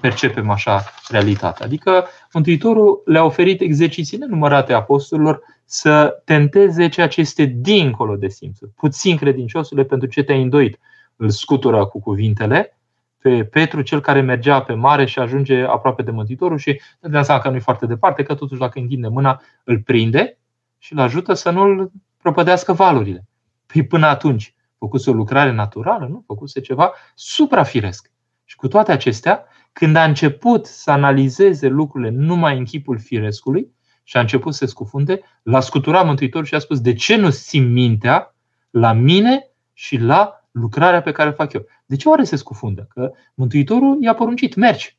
percepem 0.00 0.50
așa 0.50 0.82
realitatea. 1.08 1.66
Adică 1.66 2.06
Mântuitorul 2.32 3.02
le-a 3.04 3.24
oferit 3.24 3.60
exerciții 3.60 4.18
nenumărate 4.18 4.72
apostolilor 4.72 5.40
să 5.64 6.22
tenteze 6.24 6.88
ceea 6.88 7.08
ce 7.08 7.20
este 7.20 7.44
dincolo 7.44 8.16
de 8.16 8.28
simțuri. 8.28 8.70
Puțin 8.70 9.16
credinciosule 9.16 9.84
pentru 9.84 10.08
ce 10.08 10.22
te-ai 10.22 10.42
îndoit. 10.42 10.78
Îl 11.16 11.30
scutură 11.30 11.86
cu 11.86 12.00
cuvintele 12.00 12.78
pe 13.24 13.44
Petru, 13.44 13.80
cel 13.80 14.00
care 14.00 14.20
mergea 14.20 14.62
pe 14.62 14.74
mare 14.74 15.04
și 15.04 15.18
ajunge 15.18 15.62
aproape 15.62 16.02
de 16.02 16.10
Mântuitorul 16.10 16.58
și 16.58 16.80
ne 17.00 17.08
dăm 17.08 17.22
seama 17.22 17.40
că 17.40 17.48
nu 17.48 17.56
e 17.56 17.58
foarte 17.58 17.86
departe, 17.86 18.22
că 18.22 18.34
totuși 18.34 18.60
dacă 18.60 18.78
întinde 18.78 19.08
mâna, 19.08 19.42
îl 19.64 19.78
prinde 19.78 20.38
și 20.78 20.92
îl 20.92 20.98
ajută 20.98 21.34
să 21.34 21.50
nu-l 21.50 21.90
propădească 22.22 22.72
valurile. 22.72 23.24
Păi 23.66 23.86
până 23.86 24.06
atunci, 24.06 24.54
făcuse 24.78 25.10
o 25.10 25.12
lucrare 25.12 25.52
naturală, 25.52 26.06
nu? 26.06 26.22
Făcuse 26.26 26.60
ceva 26.60 26.92
suprafiresc. 27.14 28.10
Și 28.44 28.56
cu 28.56 28.68
toate 28.68 28.92
acestea, 28.92 29.44
când 29.72 29.96
a 29.96 30.04
început 30.04 30.66
să 30.66 30.90
analizeze 30.90 31.68
lucrurile 31.68 32.10
numai 32.10 32.58
în 32.58 32.64
chipul 32.64 32.98
firescului 32.98 33.72
și 34.02 34.16
a 34.16 34.20
început 34.20 34.52
să 34.52 34.58
se 34.58 34.70
scufunde, 34.70 35.20
l-a 35.42 35.60
scuturat 35.60 36.06
Mântuitorul 36.06 36.46
și 36.46 36.54
a 36.54 36.58
spus, 36.58 36.80
de 36.80 36.92
ce 36.92 37.16
nu 37.16 37.30
simt 37.30 37.70
mintea 37.70 38.34
la 38.70 38.92
mine 38.92 39.50
și 39.72 39.96
la 39.96 40.44
lucrarea 40.50 41.02
pe 41.02 41.12
care 41.12 41.28
o 41.28 41.32
fac 41.32 41.52
eu? 41.52 41.66
De 41.94 42.00
ce 42.00 42.08
oare 42.08 42.24
se 42.24 42.36
scufundă? 42.36 42.86
Că 42.88 43.12
Mântuitorul 43.34 44.02
i-a 44.02 44.14
poruncit, 44.14 44.54
mergi. 44.54 44.98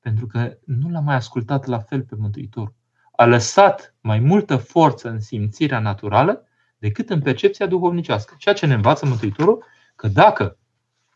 Pentru 0.00 0.26
că 0.26 0.56
nu 0.64 0.90
l-a 0.90 1.00
mai 1.00 1.14
ascultat 1.14 1.66
la 1.66 1.78
fel 1.78 2.02
pe 2.02 2.14
Mântuitor. 2.18 2.74
A 3.12 3.24
lăsat 3.24 3.94
mai 4.00 4.18
multă 4.18 4.56
forță 4.56 5.08
în 5.08 5.20
simțirea 5.20 5.78
naturală 5.78 6.46
decât 6.78 7.10
în 7.10 7.20
percepția 7.20 7.66
duhovnicească. 7.66 8.34
Ceea 8.38 8.54
ce 8.54 8.66
ne 8.66 8.74
învață 8.74 9.06
Mântuitorul, 9.06 9.64
că 9.96 10.08
dacă 10.08 10.58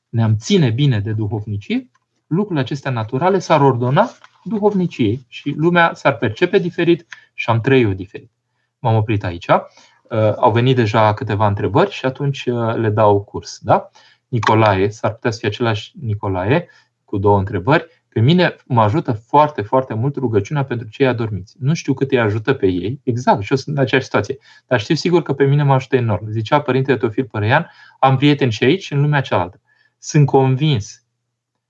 ne-am 0.08 0.36
ține 0.36 0.70
bine 0.70 1.00
de 1.00 1.12
duhovnicie, 1.12 1.90
lucrurile 2.26 2.60
acestea 2.60 2.90
naturale 2.90 3.38
s-ar 3.38 3.60
ordona 3.60 4.10
duhovniciei 4.44 5.24
și 5.28 5.54
lumea 5.56 5.94
s-ar 5.94 6.16
percepe 6.16 6.58
diferit 6.58 7.06
și 7.34 7.50
am 7.50 7.60
trăit 7.60 7.96
diferit. 7.96 8.30
M-am 8.78 8.96
oprit 8.96 9.24
aici. 9.24 9.46
Uh, 9.48 10.32
au 10.36 10.52
venit 10.52 10.76
deja 10.76 11.14
câteva 11.14 11.46
întrebări 11.46 11.90
și 11.90 12.06
atunci 12.06 12.46
uh, 12.46 12.74
le 12.74 12.90
dau 12.90 13.24
curs. 13.24 13.58
Da? 13.62 13.90
Nicolae, 14.30 14.88
s-ar 14.88 15.12
putea 15.12 15.30
să 15.30 15.38
fie 15.38 15.48
același 15.48 15.92
Nicolae 16.00 16.68
cu 17.04 17.18
două 17.18 17.38
întrebări. 17.38 17.86
Pe 18.08 18.20
mine 18.20 18.56
mă 18.66 18.82
ajută 18.82 19.12
foarte, 19.12 19.62
foarte 19.62 19.94
mult 19.94 20.16
rugăciunea 20.16 20.64
pentru 20.64 20.88
cei 20.88 21.06
adormiți. 21.06 21.56
Nu 21.58 21.74
știu 21.74 21.94
cât 21.94 22.10
îi 22.10 22.20
ajută 22.20 22.54
pe 22.54 22.66
ei, 22.66 23.00
exact, 23.02 23.42
și 23.42 23.50
eu 23.50 23.56
sunt 23.56 23.76
în 23.76 23.82
aceeași 23.82 24.06
situație. 24.06 24.38
Dar 24.66 24.80
știu 24.80 24.94
sigur 24.94 25.22
că 25.22 25.32
pe 25.32 25.44
mine 25.44 25.62
mă 25.62 25.72
ajută 25.72 25.96
enorm. 25.96 26.30
Zicea 26.30 26.60
Părintele 26.60 26.96
Teofil 26.96 27.24
Păreian, 27.24 27.70
am 27.98 28.16
prieteni 28.16 28.52
și 28.52 28.64
aici 28.64 28.82
și 28.82 28.92
în 28.92 29.00
lumea 29.00 29.20
cealaltă. 29.20 29.60
Sunt 29.98 30.26
convins 30.26 31.04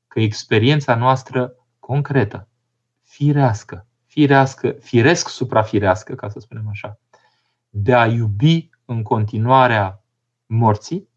că 0.08 0.20
experiența 0.20 0.94
noastră 0.94 1.54
concretă, 1.78 2.48
firească, 3.02 3.86
firească, 4.06 4.76
firesc 4.80 5.28
suprafirească, 5.28 6.14
ca 6.14 6.28
să 6.28 6.40
spunem 6.40 6.68
așa, 6.70 6.98
de 7.68 7.94
a 7.94 8.06
iubi 8.06 8.70
în 8.84 9.02
continuarea 9.02 10.02
morții, 10.46 11.08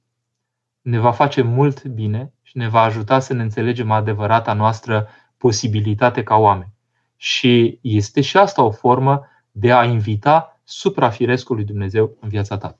ne 0.84 1.00
va 1.00 1.12
face 1.12 1.42
mult 1.42 1.84
bine 1.86 2.34
și 2.42 2.58
ne 2.58 2.68
va 2.68 2.82
ajuta 2.82 3.20
să 3.20 3.34
ne 3.34 3.42
înțelegem 3.42 3.92
adevărata 3.92 4.54
noastră 4.54 5.08
posibilitate 5.38 6.24
ca 6.24 6.36
oameni. 6.36 6.74
Și 7.16 7.80
este 7.82 8.22
și 8.22 8.38
asta 8.38 8.64
o 8.64 8.72
formă 8.72 9.28
de 9.52 9.72
a 9.72 9.84
invita 9.84 10.60
suprafirescul 10.64 11.56
lui 11.56 11.66
Dumnezeu 11.66 12.18
în 12.20 12.30
viața 12.30 12.58
ta. 12.58 12.78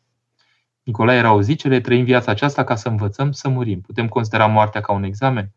Nicolae 0.84 1.18
era 1.18 1.34
o 1.34 1.42
zicere, 1.42 1.82
trăim 1.82 2.04
viața 2.04 2.32
aceasta 2.32 2.64
ca 2.64 2.76
să 2.76 2.88
învățăm 2.88 3.32
să 3.32 3.50
murim. 3.50 3.82
Putem 3.82 4.08
considera 4.08 4.46
moartea 4.48 4.82
ca 4.82 4.94
un 4.94 5.04
examen? 5.04 5.52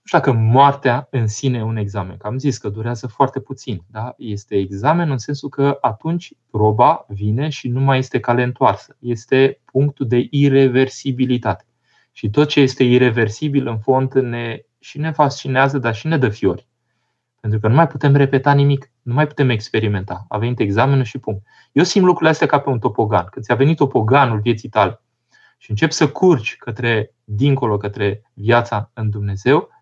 Nu 0.00 0.06
știu 0.06 0.18
dacă 0.18 0.32
moartea 0.32 1.06
în 1.10 1.26
sine 1.26 1.58
e 1.58 1.62
un 1.62 1.76
examen, 1.76 2.16
că 2.16 2.26
am 2.26 2.38
zis 2.38 2.58
că 2.58 2.68
durează 2.68 3.06
foarte 3.06 3.40
puțin. 3.40 3.82
Da? 3.86 4.14
Este 4.16 4.56
examen 4.56 5.10
în 5.10 5.18
sensul 5.18 5.48
că 5.48 5.78
atunci 5.80 6.32
proba 6.50 7.04
vine 7.08 7.48
și 7.48 7.68
nu 7.68 7.80
mai 7.80 7.98
este 7.98 8.20
cale 8.20 8.42
întoarsă. 8.42 8.96
Este 8.98 9.60
punctul 9.64 10.06
de 10.06 10.26
irreversibilitate. 10.30 11.64
Și 12.12 12.30
tot 12.30 12.48
ce 12.48 12.60
este 12.60 12.84
irreversibil, 12.84 13.66
în 13.66 13.78
fond, 13.78 14.12
ne, 14.12 14.62
și 14.78 14.98
ne 14.98 15.10
fascinează, 15.12 15.78
dar 15.78 15.94
și 15.94 16.06
ne 16.06 16.18
dă 16.18 16.28
fiori. 16.28 16.66
Pentru 17.40 17.60
că 17.60 17.68
nu 17.68 17.74
mai 17.74 17.86
putem 17.86 18.14
repeta 18.14 18.52
nimic, 18.52 18.90
nu 19.02 19.14
mai 19.14 19.26
putem 19.26 19.48
experimenta. 19.48 20.24
A 20.28 20.38
venit 20.38 20.58
examenul 20.58 21.04
și 21.04 21.18
punct. 21.18 21.46
Eu 21.72 21.84
simt 21.84 22.04
lucrurile 22.04 22.30
astea 22.30 22.46
ca 22.46 22.60
pe 22.60 22.68
un 22.68 22.78
topogan. 22.78 23.26
Când 23.30 23.44
ți-a 23.44 23.54
venit 23.54 23.76
topoganul 23.76 24.40
vieții 24.40 24.68
tale 24.68 25.00
și 25.58 25.70
începi 25.70 25.92
să 25.92 26.08
curgi 26.08 26.56
către 26.56 27.14
dincolo, 27.24 27.76
către 27.76 28.22
viața 28.34 28.90
în 28.94 29.10
Dumnezeu, 29.10 29.56
uh, 29.56 29.79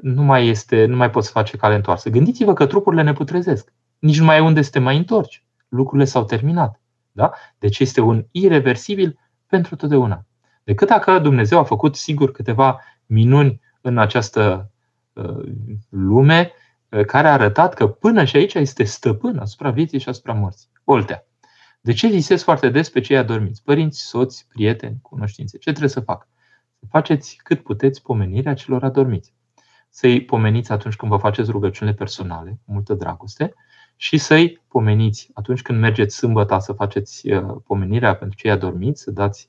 nu 0.00 0.22
mai, 0.22 0.48
este, 0.48 0.84
nu 0.84 0.96
mai 0.96 1.10
poți 1.10 1.30
face 1.30 1.56
cale 1.56 1.74
întoarsă. 1.74 2.10
Gândiți-vă 2.10 2.52
că 2.52 2.66
trupurile 2.66 3.02
ne 3.02 3.12
putrezesc. 3.12 3.72
Nici 3.98 4.18
nu 4.18 4.24
mai 4.24 4.36
e 4.36 4.40
unde 4.40 4.62
să 4.62 4.70
te 4.70 4.78
mai 4.78 4.96
întorci. 4.96 5.44
Lucrurile 5.68 6.04
s-au 6.04 6.24
terminat. 6.24 6.80
Da? 7.12 7.32
Deci 7.58 7.78
este 7.78 8.00
un 8.00 8.26
irreversibil 8.30 9.18
pentru 9.46 9.76
totdeauna. 9.76 10.26
Decât 10.64 10.88
dacă 10.88 11.18
Dumnezeu 11.18 11.58
a 11.58 11.64
făcut, 11.64 11.96
sigur, 11.96 12.30
câteva 12.30 12.80
minuni 13.06 13.60
în 13.80 13.98
această 13.98 14.70
uh, 15.12 15.52
lume 15.88 16.52
uh, 16.88 17.04
care 17.04 17.28
a 17.28 17.32
arătat 17.32 17.74
că 17.74 17.86
până 17.86 18.24
și 18.24 18.36
aici 18.36 18.54
este 18.54 18.84
stăpân 18.84 19.38
asupra 19.38 19.70
vieții 19.70 19.98
și 19.98 20.08
asupra 20.08 20.32
morții. 20.32 20.68
Oltea. 20.84 21.26
De 21.80 21.92
ce 21.92 22.06
visez 22.06 22.42
foarte 22.42 22.68
des 22.68 22.90
pe 22.90 23.00
cei 23.00 23.16
adormiți? 23.16 23.62
Părinți, 23.62 24.00
soți, 24.00 24.46
prieteni, 24.48 24.98
cunoștințe. 25.02 25.58
Ce 25.58 25.70
trebuie 25.70 25.90
să 25.90 26.00
fac? 26.00 26.28
Să 26.78 26.86
faceți 26.90 27.38
cât 27.42 27.62
puteți 27.62 28.02
pomenirea 28.02 28.54
celor 28.54 28.84
adormiți. 28.84 29.34
Să-i 29.94 30.24
pomeniți 30.24 30.72
atunci 30.72 30.96
când 30.96 31.10
vă 31.10 31.16
faceți 31.16 31.50
rugăciunile 31.50 31.96
personale, 31.96 32.58
multă 32.64 32.94
dragoste, 32.94 33.54
și 33.96 34.18
să-i 34.18 34.62
pomeniți 34.68 35.30
atunci 35.34 35.62
când 35.62 35.80
mergeți 35.80 36.16
sâmbătă 36.16 36.58
să 36.58 36.72
faceți 36.72 37.30
uh, 37.30 37.56
pomenirea 37.66 38.14
pentru 38.16 38.38
cei 38.38 38.50
adormiți, 38.50 39.02
să 39.02 39.10
dați 39.10 39.48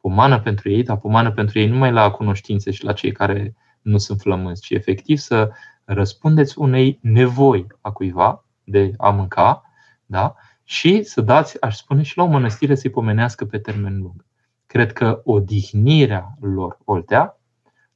pomană 0.00 0.40
pentru 0.40 0.70
ei, 0.70 0.82
dar 0.82 0.96
pomană 0.96 1.32
pentru 1.32 1.58
ei 1.58 1.66
numai 1.68 1.92
la 1.92 2.10
cunoștințe 2.10 2.70
și 2.70 2.84
la 2.84 2.92
cei 2.92 3.12
care 3.12 3.54
nu 3.82 3.98
sunt 3.98 4.20
flămânzi, 4.20 4.62
ci 4.62 4.70
efectiv 4.70 5.18
să 5.18 5.50
răspundeți 5.84 6.58
unei 6.58 6.98
nevoi 7.02 7.66
a 7.80 7.90
cuiva 7.90 8.44
de 8.64 8.92
a 8.96 9.10
mânca 9.10 9.64
da? 10.06 10.34
și 10.64 11.02
să 11.02 11.20
dați, 11.20 11.60
aș 11.60 11.76
spune, 11.76 12.02
și 12.02 12.16
la 12.16 12.22
o 12.22 12.26
mănăstire 12.26 12.74
să-i 12.74 12.90
pomenească 12.90 13.44
pe 13.44 13.58
termen 13.58 13.98
lung. 13.98 14.24
Cred 14.66 14.92
că 14.92 15.20
odihnirea 15.24 16.34
lor, 16.40 16.78
Oltea, 16.84 17.39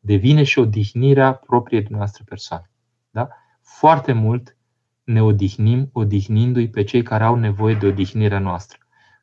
devine 0.04 0.42
și 0.42 0.58
odihnirea 0.58 1.32
propriei 1.32 1.80
dumneavoastră 1.80 2.24
persoane. 2.28 2.70
Da? 3.10 3.28
Foarte 3.62 4.12
mult 4.12 4.56
ne 5.04 5.22
odihnim 5.22 5.90
odihnindu-i 5.92 6.68
pe 6.68 6.84
cei 6.84 7.02
care 7.02 7.24
au 7.24 7.34
nevoie 7.34 7.74
de 7.74 7.86
odihnirea 7.86 8.38
noastră. 8.38 8.78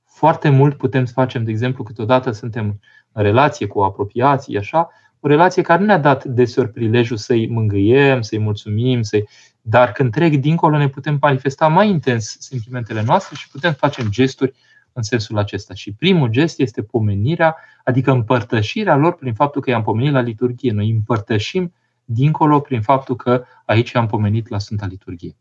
Foarte 0.06 0.50
mult 0.50 0.78
putem 0.78 1.06
să 1.06 1.14
facem, 1.14 1.44
de 1.44 1.52
exemplu, 1.52 1.84
câteodată 1.84 2.32
suntem 2.32 2.80
în 3.12 3.24
relație 3.24 3.68
cu 3.68 3.82
apropiații, 3.82 4.58
așa, 4.58 4.90
o 5.20 5.28
relație 5.28 5.62
care 5.62 5.80
nu 5.80 5.86
ne-a 5.86 5.98
dat 5.98 6.24
deseori 6.24 6.72
prilejul 6.72 7.18
să-i 7.18 7.48
mângâiem, 7.48 8.22
să-i 8.22 8.40
mulțumim, 8.40 9.02
să 9.02 9.24
dar 9.62 9.92
când 9.92 10.12
trec 10.12 10.36
dincolo 10.36 10.78
ne 10.78 10.90
putem 10.90 11.18
manifesta 11.22 11.68
mai 11.68 11.90
intens 11.90 12.36
sentimentele 12.40 13.04
noastre 13.04 13.36
și 13.36 13.50
putem 13.50 13.74
face 13.74 14.10
gesturi 14.10 14.54
în 14.94 15.04
sensul 15.04 15.38
acesta. 15.38 15.74
Și 15.74 15.94
primul 15.94 16.30
gest 16.30 16.60
este 16.60 16.84
pomenirea, 16.84 17.56
adică 17.84 18.12
împărtășirea 18.12 18.96
lor 18.96 19.16
prin 19.16 19.34
faptul 19.34 19.62
că 19.62 19.70
i-am 19.70 19.84
pomenit 19.84 20.12
la 20.12 20.22
liturghie. 20.22 20.72
Noi 20.72 20.90
împărtășim 20.90 21.74
dincolo 22.06 22.60
prin 22.60 22.82
faptul 22.82 23.16
că 23.16 23.44
aici 23.66 23.92
i-am 23.92 24.08
pomenit 24.08 24.48
la 24.48 24.60
Sfânta 24.60 24.86
Liturghie. 24.86 25.36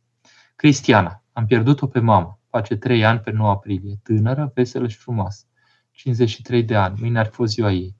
Cristiana, 0.57 1.23
am 1.33 1.47
pierdut-o 1.47 1.87
pe 1.87 2.01
mama 2.01 2.39
face 2.51 2.77
3 2.77 3.05
ani 3.05 3.19
pe 3.19 3.31
9 3.31 3.51
aprilie. 3.51 4.01
Tânără, 4.03 4.51
veselă 4.55 4.89
și 4.89 4.97
frumoasă. 4.97 5.45
53 5.91 6.63
de 6.63 6.77
ani. 6.77 6.99
Mâine 7.01 7.19
ar 7.19 7.27
fi 7.27 7.33
fost 7.33 7.53
ziua 7.53 7.73
ei. 7.73 7.97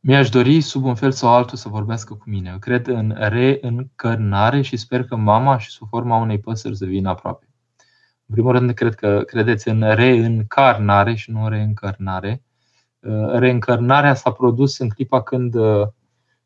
Mi-aș 0.00 0.28
dori, 0.28 0.60
sub 0.60 0.84
un 0.84 0.94
fel 0.94 1.12
sau 1.12 1.28
altul, 1.34 1.56
să 1.56 1.68
vorbească 1.68 2.14
cu 2.14 2.30
mine. 2.30 2.50
Eu 2.50 2.58
cred 2.58 2.86
în 2.86 3.14
reîncărnare 3.18 4.62
și 4.62 4.76
sper 4.76 5.04
că 5.04 5.16
mama 5.16 5.58
și 5.58 5.70
sub 5.70 5.88
forma 5.88 6.16
unei 6.16 6.38
păsări 6.38 6.76
să 6.76 6.84
vină 6.84 7.08
aproape. 7.08 7.51
În 8.32 8.38
primul 8.38 8.58
rând, 8.58 8.72
cred 8.72 8.94
că 8.94 9.22
credeți 9.26 9.68
în 9.68 9.94
reîncarnare 9.94 11.14
și 11.14 11.30
nu 11.30 11.42
în 11.42 11.48
reîncărnare. 11.48 12.42
Reîncărnarea 13.32 14.14
s-a 14.14 14.32
produs 14.32 14.78
în 14.78 14.88
clipa 14.88 15.22
când 15.22 15.54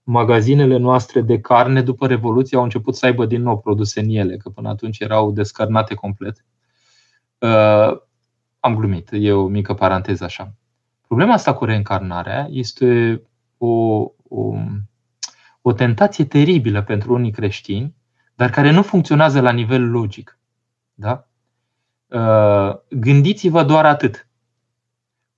magazinele 0.02 0.76
noastre 0.76 1.20
de 1.20 1.40
carne 1.40 1.82
după 1.82 2.06
Revoluție 2.06 2.56
au 2.56 2.62
început 2.62 2.96
să 2.96 3.06
aibă 3.06 3.26
din 3.26 3.42
nou 3.42 3.58
produse 3.58 4.00
în 4.00 4.08
ele, 4.08 4.36
că 4.36 4.48
până 4.48 4.68
atunci 4.68 5.00
erau 5.00 5.30
descărnate 5.30 5.94
complet. 5.94 6.44
Uh, 7.38 8.00
am 8.60 8.74
glumit, 8.74 9.08
e 9.12 9.32
o 9.32 9.46
mică 9.46 9.74
paranteză 9.74 10.24
așa. 10.24 10.54
Problema 11.06 11.32
asta 11.32 11.54
cu 11.54 11.64
reîncarnarea 11.64 12.48
este 12.50 13.22
o, 13.58 13.66
o, 14.28 14.54
o 15.62 15.72
tentație 15.72 16.24
teribilă 16.24 16.82
pentru 16.82 17.12
unii 17.14 17.32
creștini, 17.32 17.94
dar 18.34 18.50
care 18.50 18.70
nu 18.70 18.82
funcționează 18.82 19.40
la 19.40 19.50
nivel 19.50 19.90
logic. 19.90 20.38
Da? 20.94 21.28
Uh, 22.06 22.74
gândiți-vă 22.90 23.62
doar 23.62 23.86
atât. 23.86 24.28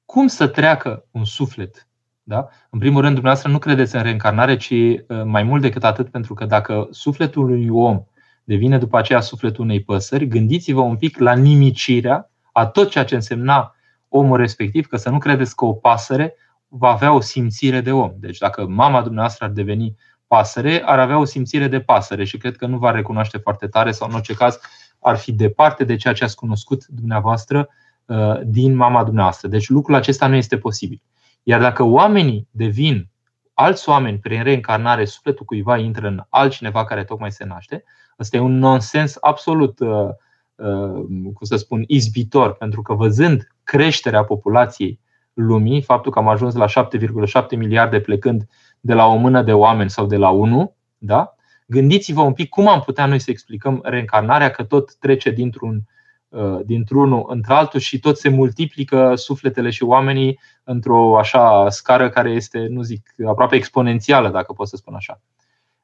Cum 0.04 0.26
să 0.26 0.46
treacă 0.46 1.06
un 1.10 1.24
suflet 1.24 1.88
da? 2.28 2.48
În 2.70 2.78
primul 2.78 3.00
rând, 3.00 3.12
dumneavoastră 3.12 3.52
nu 3.52 3.58
credeți 3.58 3.96
în 3.96 4.02
reîncarnare, 4.02 4.56
ci 4.56 4.70
uh, 4.70 5.02
mai 5.24 5.42
mult 5.42 5.62
decât 5.62 5.84
atât, 5.84 6.10
pentru 6.10 6.34
că 6.34 6.44
dacă 6.44 6.88
sufletul 6.90 7.44
unui 7.44 7.68
om 7.68 8.04
devine 8.44 8.78
după 8.78 8.98
aceea 8.98 9.20
sufletul 9.20 9.64
unei 9.64 9.82
păsări, 9.82 10.26
gândiți-vă 10.26 10.80
un 10.80 10.96
pic 10.96 11.18
la 11.18 11.34
nimicirea 11.34 12.30
a 12.52 12.66
tot 12.66 12.90
ceea 12.90 13.04
ce 13.04 13.14
însemna 13.14 13.74
omul 14.08 14.36
respectiv, 14.36 14.86
că 14.86 14.96
să 14.96 15.10
nu 15.10 15.18
credeți 15.18 15.56
că 15.56 15.64
o 15.64 15.72
pasăre 15.72 16.34
va 16.68 16.88
avea 16.88 17.12
o 17.12 17.20
simțire 17.20 17.80
de 17.80 17.92
om. 17.92 18.12
Deci 18.16 18.38
dacă 18.38 18.66
mama 18.66 19.02
dumneavoastră 19.02 19.44
ar 19.44 19.50
deveni 19.50 19.96
pasăre, 20.26 20.82
ar 20.84 20.98
avea 20.98 21.18
o 21.18 21.24
simțire 21.24 21.68
de 21.68 21.80
pasăre 21.80 22.24
și 22.24 22.36
cred 22.38 22.56
că 22.56 22.66
nu 22.66 22.78
va 22.78 22.90
recunoaște 22.90 23.38
foarte 23.38 23.66
tare 23.66 23.90
sau 23.90 24.08
în 24.08 24.14
orice 24.14 24.34
caz 24.34 24.58
ar 25.00 25.16
fi 25.16 25.32
departe 25.32 25.84
de 25.84 25.96
ceea 25.96 26.14
ce 26.14 26.24
ați 26.24 26.36
cunoscut 26.36 26.86
dumneavoastră 26.86 27.68
uh, 28.06 28.40
din 28.44 28.74
mama 28.74 29.04
dumneavoastră. 29.04 29.48
Deci 29.48 29.68
lucrul 29.68 29.94
acesta 29.94 30.26
nu 30.26 30.34
este 30.34 30.58
posibil. 30.58 31.02
Iar 31.42 31.60
dacă 31.60 31.82
oamenii 31.82 32.48
devin 32.50 33.08
alți 33.54 33.88
oameni 33.88 34.18
prin 34.18 34.42
reîncarnare, 34.42 35.04
sufletul 35.04 35.44
cuiva 35.44 35.76
intră 35.76 36.06
în 36.06 36.22
altcineva 36.28 36.84
care 36.84 37.04
tocmai 37.04 37.32
se 37.32 37.44
naște, 37.44 37.84
ăsta 38.18 38.36
e 38.36 38.40
un 38.40 38.58
nonsens 38.58 39.16
absolut, 39.20 39.78
uh, 39.78 40.08
uh, 40.54 41.04
cum 41.08 41.40
să 41.40 41.56
spun, 41.56 41.84
izbitor, 41.86 42.54
pentru 42.54 42.82
că 42.82 42.94
văzând 42.94 43.48
creșterea 43.64 44.24
populației 44.24 45.00
lumii, 45.32 45.82
faptul 45.82 46.12
că 46.12 46.18
am 46.18 46.28
ajuns 46.28 46.54
la 46.54 46.66
7,7 46.66 47.56
miliarde 47.56 48.00
plecând 48.00 48.48
de 48.80 48.94
la 48.94 49.06
o 49.06 49.16
mână 49.16 49.42
de 49.42 49.52
oameni 49.52 49.90
sau 49.90 50.06
de 50.06 50.16
la 50.16 50.28
unul, 50.28 50.74
da? 50.98 51.34
Gândiți-vă 51.68 52.20
un 52.20 52.32
pic 52.32 52.48
cum 52.48 52.68
am 52.68 52.80
putea 52.80 53.06
noi 53.06 53.18
să 53.18 53.30
explicăm 53.30 53.80
reîncarnarea, 53.82 54.50
că 54.50 54.64
tot 54.64 54.94
trece 54.94 55.30
dintr-un 55.30 55.82
Uh, 56.28 56.60
dintr-unul 56.64 57.26
într-altul 57.28 57.80
și 57.80 57.98
tot 57.98 58.18
se 58.18 58.28
multiplică 58.28 59.14
sufletele 59.14 59.70
și 59.70 59.82
oamenii 59.82 60.40
într-o 60.64 61.18
așa 61.18 61.70
scară 61.70 62.10
care 62.10 62.30
este, 62.30 62.66
nu 62.70 62.82
zic, 62.82 63.14
aproape 63.26 63.56
exponențială, 63.56 64.28
dacă 64.30 64.52
pot 64.52 64.68
să 64.68 64.76
spun 64.76 64.94
așa. 64.94 65.20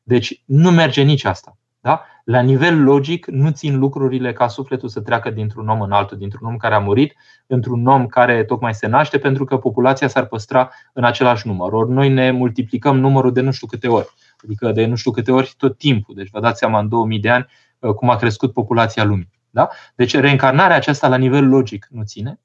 Deci 0.02 0.42
nu 0.44 0.70
merge 0.70 1.02
nici 1.02 1.24
asta. 1.24 1.56
Da? 1.80 2.04
La 2.24 2.40
nivel 2.40 2.82
logic, 2.82 3.26
nu 3.26 3.50
țin 3.50 3.78
lucrurile 3.78 4.32
ca 4.32 4.48
sufletul 4.48 4.88
să 4.88 5.00
treacă 5.00 5.30
dintr-un 5.30 5.68
om 5.68 5.80
în 5.80 5.92
altul, 5.92 6.18
dintr-un 6.18 6.48
om 6.48 6.56
care 6.56 6.74
a 6.74 6.78
murit, 6.78 7.14
într-un 7.46 7.86
om 7.86 8.06
care 8.06 8.44
tocmai 8.44 8.74
se 8.74 8.86
naște, 8.86 9.18
pentru 9.18 9.44
că 9.44 9.56
populația 9.56 10.08
s-ar 10.08 10.26
păstra 10.26 10.70
în 10.92 11.04
același 11.04 11.46
număr. 11.46 11.72
Ori 11.72 11.90
noi 11.90 12.08
ne 12.08 12.30
multiplicăm 12.30 12.98
numărul 12.98 13.32
de 13.32 13.40
nu 13.40 13.50
știu 13.50 13.66
câte 13.66 13.88
ori, 13.88 14.08
adică 14.44 14.72
de 14.72 14.86
nu 14.86 14.94
știu 14.94 15.10
câte 15.10 15.32
ori 15.32 15.54
tot 15.56 15.78
timpul. 15.78 16.14
Deci 16.14 16.30
vă 16.30 16.40
dați 16.40 16.58
seama 16.58 16.78
în 16.78 16.88
2000 16.88 17.18
de 17.18 17.30
ani 17.30 17.46
uh, 17.78 17.90
cum 17.90 18.10
a 18.10 18.16
crescut 18.16 18.52
populația 18.52 19.04
lumii. 19.04 19.30
Da? 19.50 19.68
Deci 19.94 20.16
reîncarnarea 20.16 20.76
aceasta 20.76 21.08
la 21.08 21.16
nivel 21.16 21.48
logic 21.48 21.86
nu 21.90 22.02
ține. 22.02 22.38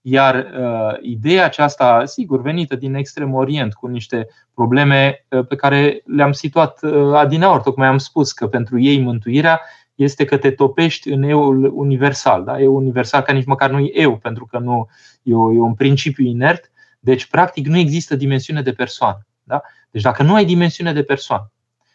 Iar 0.00 0.34
uh, 0.34 0.98
ideea 1.02 1.44
aceasta, 1.44 2.04
sigur, 2.04 2.40
venită 2.40 2.76
din 2.76 2.94
Extrem 2.94 3.34
Orient, 3.34 3.74
cu 3.74 3.86
niște 3.86 4.28
probleme 4.54 5.24
uh, 5.28 5.46
pe 5.46 5.56
care 5.56 6.02
le-am 6.04 6.32
situat 6.32 6.82
uh, 6.82 7.14
adineaori, 7.14 7.62
tocmai 7.62 7.88
am 7.88 7.98
spus 7.98 8.32
că 8.32 8.46
pentru 8.46 8.80
ei 8.80 9.00
mântuirea 9.00 9.60
este 9.94 10.24
că 10.24 10.36
te 10.36 10.50
topești 10.50 11.10
în 11.10 11.22
eul 11.22 11.72
universal. 11.74 12.44
Da? 12.44 12.60
Eu 12.60 12.76
universal, 12.76 13.22
ca 13.22 13.32
nici 13.32 13.44
măcar 13.44 13.70
nu 13.70 13.78
e 13.78 13.90
eu, 14.00 14.16
pentru 14.16 14.46
că 14.46 14.58
nu 14.58 14.88
e, 15.22 15.34
o, 15.34 15.52
e 15.52 15.58
un 15.58 15.74
principiu 15.74 16.24
inert. 16.24 16.70
Deci, 17.00 17.26
practic, 17.26 17.66
nu 17.66 17.76
există 17.76 18.16
dimensiune 18.16 18.62
de 18.62 18.72
persoană. 18.72 19.26
Da? 19.42 19.62
Deci, 19.90 20.02
dacă 20.02 20.22
nu 20.22 20.34
ai 20.34 20.44
dimensiune 20.44 20.92
de 20.92 21.02
persoană, 21.02 21.52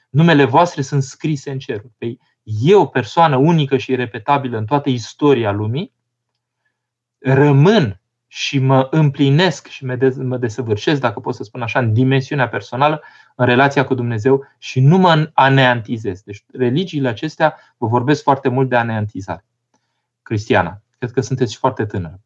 numele 0.10 0.46
voastre 0.46 0.82
sunt 0.82 1.04
scrise 1.04 1.52
în 1.52 1.60
cerul. 1.60 1.91
Păi, 1.98 2.20
eu, 2.44 2.88
persoană 2.88 3.36
unică 3.36 3.78
și 3.78 3.96
repetabilă 3.96 4.58
în 4.58 4.66
toată 4.66 4.89
istoria 4.89 5.52
lumii, 5.52 5.94
rămân 7.18 8.02
și 8.28 8.60
mă 8.60 8.88
împlinesc 8.91 9.68
și 9.68 9.86
mă 9.86 10.38
desăvârșesc, 10.38 11.02
dacă 11.02 11.20
pot 11.20 11.36
să 11.36 11.44
spun 11.44 11.62
așa, 11.62 11.80
în 11.80 11.94
dimensiunea 11.94 12.48
personală, 12.48 13.02
în 13.36 13.46
relația 13.46 13.86
cu 13.86 13.94
Dumnezeu 13.94 14.46
și 14.58 14.80
nu 14.80 14.98
mă 14.98 15.30
aneantizez. 15.34 16.22
Deci 16.22 16.46
religiile 16.54 17.08
acestea 17.08 17.56
vă 17.78 17.88
vorbesc 17.88 18.24
foarte 18.24 18.50
mult 18.50 18.70
de 18.70 18.76
aneantizare. 18.76 19.46
Cristiana, 20.22 20.82
cred 20.98 21.12
că 21.12 21.22
sunteți 21.22 21.56
foarte 21.56 21.86
tânără. 21.86 22.20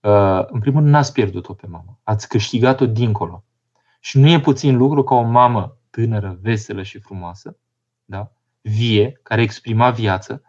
Uh, 0.00 0.46
în 0.46 0.60
primul 0.60 0.80
rând, 0.80 0.92
n-ați 0.92 1.12
pierdut-o 1.12 1.52
pe 1.52 1.66
mamă. 1.66 1.98
Ați 2.02 2.28
câștigat-o 2.28 2.86
dincolo. 2.86 3.44
Și 4.04 4.18
nu 4.18 4.28
e 4.28 4.40
puțin 4.40 4.76
lucru 4.76 5.04
ca 5.04 5.14
o 5.14 5.22
mamă 5.22 5.78
tânără, 5.90 6.38
veselă 6.42 6.82
și 6.82 6.98
frumoasă, 6.98 7.56
da? 8.04 8.32
vie, 8.60 9.20
care 9.22 9.42
exprima 9.42 9.90
viață, 9.90 10.42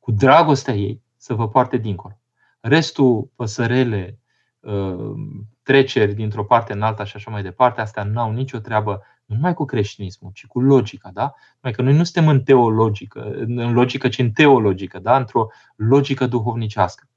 cu 0.00 0.10
dragostea 0.12 0.74
ei, 0.74 1.02
să 1.16 1.34
vă 1.34 1.48
poarte 1.48 1.76
dincolo. 1.76 2.18
Restul, 2.60 3.30
păsărele, 3.34 4.18
uh, 4.60 5.12
treceri 5.62 6.14
dintr-o 6.14 6.44
parte 6.44 6.72
în 6.72 6.82
alta 6.82 7.04
și 7.04 7.16
așa 7.16 7.30
mai 7.30 7.42
departe, 7.42 7.80
astea 7.80 8.02
nu 8.02 8.20
au 8.20 8.32
nicio 8.32 8.58
treabă 8.58 9.02
nu 9.24 9.34
numai 9.34 9.54
cu 9.54 9.64
creștinismul, 9.64 10.30
ci 10.34 10.46
cu 10.46 10.60
logica. 10.60 11.10
Da? 11.12 11.34
Numai 11.60 11.76
că 11.76 11.82
noi 11.82 11.96
nu 11.96 12.04
suntem 12.04 12.28
în 12.28 12.42
teologică, 12.42 13.34
în 13.34 13.72
logică, 13.72 14.08
ci 14.08 14.18
în 14.18 14.30
teologică, 14.30 14.98
da? 14.98 15.16
într-o 15.16 15.48
logică 15.76 16.26
duhovnicească. 16.26 17.08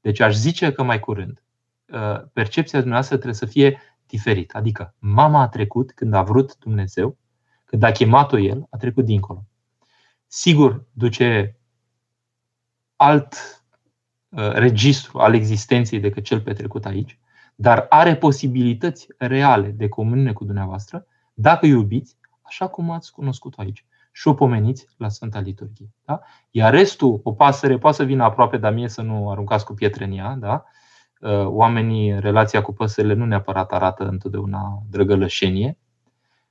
Deci 0.00 0.20
aș 0.20 0.34
zice 0.34 0.72
că 0.72 0.82
mai 0.82 1.00
curând 1.00 1.42
uh, 1.86 2.22
percepția 2.32 2.78
dumneavoastră 2.78 3.16
trebuie 3.16 3.38
să 3.38 3.46
fie 3.46 3.78
diferită. 4.06 4.56
Adică 4.56 4.94
mama 4.98 5.40
a 5.40 5.48
trecut 5.48 5.92
când 5.92 6.14
a 6.14 6.22
vrut 6.22 6.58
Dumnezeu, 6.58 7.16
când 7.64 7.82
a 7.82 7.92
chemat-o 7.92 8.38
El, 8.38 8.66
a 8.70 8.76
trecut 8.76 9.04
dincolo. 9.04 9.44
Sigur, 10.26 10.84
duce 10.92 11.56
alt 12.96 13.34
Uh, 14.36 14.52
registru 14.52 15.18
al 15.18 15.34
existenței 15.34 16.00
decât 16.00 16.24
cel 16.24 16.40
petrecut 16.40 16.84
aici, 16.84 17.18
dar 17.54 17.86
are 17.88 18.16
posibilități 18.16 19.06
reale 19.18 19.68
de 19.68 19.88
comuniune 19.88 20.32
cu 20.32 20.44
dumneavoastră 20.44 21.06
dacă 21.34 21.66
iubiți 21.66 22.16
așa 22.42 22.68
cum 22.68 22.90
ați 22.90 23.12
cunoscut-o 23.12 23.60
aici 23.60 23.84
și 24.12 24.28
o 24.28 24.34
pomeniți 24.34 24.86
la 24.96 25.08
Sfânta 25.08 25.40
Liturghie. 25.40 25.90
Da? 26.04 26.20
Iar 26.50 26.72
restul, 26.72 27.20
o 27.22 27.32
pasăre 27.32 27.78
poate 27.78 27.96
să 27.96 28.04
vină 28.04 28.24
aproape 28.24 28.56
de 28.56 28.68
mie 28.68 28.88
să 28.88 29.02
nu 29.02 29.30
aruncați 29.30 29.64
cu 29.64 29.74
pietre 29.74 30.04
în 30.04 30.12
ea. 30.12 30.36
Da? 30.38 30.64
Uh, 31.20 31.46
oamenii, 31.46 32.20
relația 32.20 32.62
cu 32.62 32.72
păsările 32.72 33.14
nu 33.14 33.24
neapărat 33.24 33.72
arată 33.72 34.08
întotdeauna 34.08 34.82
drăgălășenie, 34.90 35.78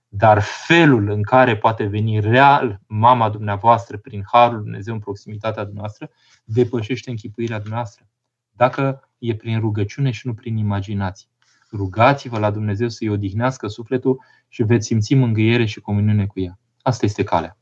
dar 0.07 0.41
felul 0.41 1.09
în 1.09 1.22
care 1.22 1.57
poate 1.57 1.86
veni 1.86 2.20
real 2.20 2.80
mama 2.88 3.30
dumneavoastră 3.30 3.97
prin 3.97 4.24
Harul 4.32 4.61
Dumnezeu 4.61 4.93
în 4.93 4.99
proximitatea 4.99 5.63
dumneavoastră 5.63 6.09
depășește 6.43 7.09
închipuirea 7.09 7.59
dumneavoastră. 7.59 8.07
Dacă 8.51 9.09
e 9.18 9.36
prin 9.36 9.59
rugăciune 9.59 10.11
și 10.11 10.28
nu 10.28 10.34
prin 10.34 10.57
imaginație. 10.57 11.30
Rugați-vă 11.72 12.39
la 12.39 12.51
Dumnezeu 12.51 12.89
să-i 12.89 13.09
odihnească 13.09 13.68
sufletul 13.68 14.22
și 14.47 14.63
veți 14.63 14.86
simți 14.86 15.13
mângâiere 15.13 15.66
și 15.66 15.80
comuniune 15.80 16.26
cu 16.26 16.39
ea. 16.39 16.59
Asta 16.82 17.05
este 17.05 17.24
calea. 17.24 17.57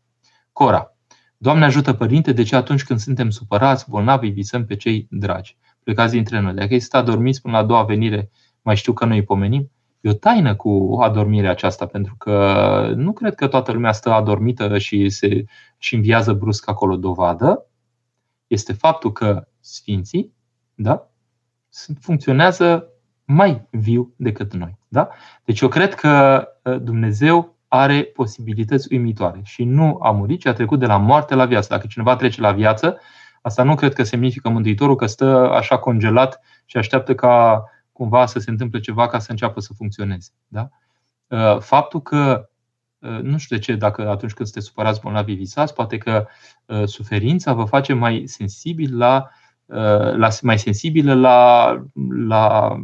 Cora. 0.51 0.97
Doamne 1.37 1.65
ajută, 1.65 1.93
Părinte, 1.93 2.31
de 2.31 2.43
ce 2.43 2.55
atunci 2.55 2.83
când 2.83 2.99
suntem 2.99 3.29
supărați, 3.29 3.89
bolnavi, 3.89 4.29
visăm 4.29 4.65
pe 4.65 4.75
cei 4.75 5.07
dragi? 5.09 5.57
Plecați 5.83 6.13
dintre 6.13 6.39
noi. 6.39 6.53
Dacă 6.53 6.73
este 6.73 6.97
adormiți 6.97 7.41
până 7.41 7.53
la 7.53 7.59
a 7.59 7.65
doua 7.65 7.83
venire, 7.83 8.29
mai 8.61 8.75
știu 8.75 8.93
că 8.93 9.05
noi 9.05 9.17
îi 9.17 9.23
pomenim. 9.23 9.71
E 10.01 10.09
o 10.09 10.13
taină 10.13 10.55
cu 10.55 10.97
adormirea 11.01 11.49
aceasta, 11.49 11.85
pentru 11.85 12.15
că 12.17 12.93
nu 12.95 13.13
cred 13.13 13.35
că 13.35 13.47
toată 13.47 13.71
lumea 13.71 13.91
stă 13.91 14.11
adormită 14.11 14.77
și 14.77 15.09
se 15.09 15.43
și 15.77 15.95
înviază 15.95 16.33
brusc 16.33 16.69
acolo. 16.69 16.95
Dovadă 16.95 17.65
este 18.47 18.73
faptul 18.73 19.11
că 19.11 19.47
sfinții 19.59 20.33
da, 20.75 21.09
funcționează 21.99 22.87
mai 23.25 23.67
viu 23.69 24.13
decât 24.15 24.53
noi. 24.53 24.77
Da? 24.87 25.09
Deci 25.45 25.59
eu 25.59 25.67
cred 25.67 25.93
că 25.93 26.43
ă, 26.65 26.77
Dumnezeu 26.77 27.57
are 27.67 28.03
posibilități 28.03 28.87
uimitoare 28.93 29.41
și 29.43 29.63
nu 29.63 29.99
a 30.01 30.11
murit, 30.11 30.39
ci 30.39 30.45
a 30.45 30.53
trecut 30.53 30.79
de 30.79 30.85
la 30.85 30.97
moarte 30.97 31.35
la 31.35 31.45
viață. 31.45 31.67
Dacă 31.69 31.87
cineva 31.87 32.15
trece 32.15 32.41
la 32.41 32.51
viață, 32.51 32.99
asta 33.43 33.63
nu 33.63 33.75
cred 33.75 33.93
că 33.93 34.03
semnifică 34.03 34.49
Mântuitorul 34.49 34.95
că 34.95 35.05
stă 35.05 35.49
așa 35.51 35.77
congelat 35.77 36.39
și 36.65 36.77
așteaptă 36.77 37.15
ca 37.15 37.63
cumva 37.91 38.25
să 38.25 38.39
se 38.39 38.49
întâmple 38.49 38.79
ceva 38.79 39.07
ca 39.07 39.19
să 39.19 39.31
înceapă 39.31 39.59
să 39.59 39.73
funcționeze. 39.73 40.29
Da? 40.47 40.69
Uh, 41.27 41.59
faptul 41.59 42.01
că, 42.01 42.49
uh, 42.99 43.19
nu 43.21 43.37
știu 43.37 43.55
de 43.55 43.61
ce, 43.61 43.75
dacă 43.75 44.01
atunci 44.01 44.33
când 44.33 44.47
sunteți 44.47 44.65
supărați 44.65 45.01
bolnavi 45.01 45.33
visați, 45.33 45.73
poate 45.73 45.97
că 45.97 46.25
uh, 46.65 46.83
suferința 46.85 47.53
vă 47.53 47.63
face 47.63 47.93
mai 47.93 48.23
sensibil 48.25 48.97
la, 48.97 49.29
la 50.15 50.27
mai 50.41 50.59
sensibilă 50.59 51.13
la, 51.13 51.69
la 52.27 52.75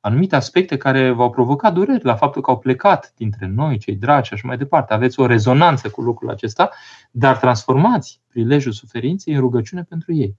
anumite 0.00 0.36
aspecte 0.36 0.76
care 0.76 1.10
v-au 1.10 1.30
provocat 1.30 1.72
dureri, 1.72 2.04
la 2.04 2.14
faptul 2.14 2.42
că 2.42 2.50
au 2.50 2.58
plecat 2.58 3.12
dintre 3.16 3.46
noi, 3.46 3.78
cei 3.78 3.96
dragi 3.96 4.26
și 4.28 4.34
așa 4.34 4.46
mai 4.46 4.56
departe. 4.56 4.94
Aveți 4.94 5.20
o 5.20 5.26
rezonanță 5.26 5.90
cu 5.90 6.00
lucrul 6.00 6.30
acesta, 6.30 6.70
dar 7.10 7.36
transformați 7.36 8.20
prilejul 8.28 8.72
suferinței 8.72 9.34
în 9.34 9.40
rugăciune 9.40 9.82
pentru 9.82 10.12
ei. 10.12 10.36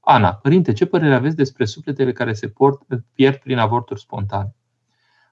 Ana, 0.00 0.34
părinte, 0.34 0.72
ce 0.72 0.86
părere 0.86 1.14
aveți 1.14 1.36
despre 1.36 1.64
sufletele 1.64 2.12
care 2.12 2.32
se 2.32 2.48
port, 2.48 2.82
pierd 3.12 3.36
prin 3.36 3.58
avorturi 3.58 4.00
spontane? 4.00 4.54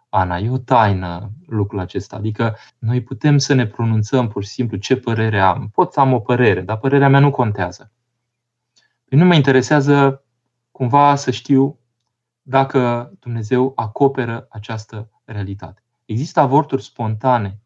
Ana, 0.08 0.36
e 0.38 0.50
o 0.50 0.58
taină 0.58 1.30
lucrul 1.46 1.78
acesta. 1.80 2.16
Adică 2.16 2.56
noi 2.78 3.02
putem 3.02 3.38
să 3.38 3.54
ne 3.54 3.66
pronunțăm 3.66 4.28
pur 4.28 4.44
și 4.44 4.50
simplu 4.50 4.76
ce 4.76 4.96
părere 4.96 5.40
am. 5.40 5.68
Pot 5.74 5.92
să 5.92 6.00
am 6.00 6.12
o 6.12 6.18
părere, 6.18 6.60
dar 6.60 6.76
părerea 6.76 7.08
mea 7.08 7.20
nu 7.20 7.30
contează. 7.30 7.92
Păi 9.04 9.18
nu 9.18 9.24
mă 9.24 9.34
interesează 9.34 10.24
cumva 10.70 11.14
să 11.14 11.30
știu 11.30 11.78
dacă 12.42 13.12
Dumnezeu 13.20 13.72
acoperă 13.76 14.46
această 14.50 15.10
realitate. 15.24 15.82
Există 16.04 16.40
avorturi 16.40 16.82
spontane 16.82 17.60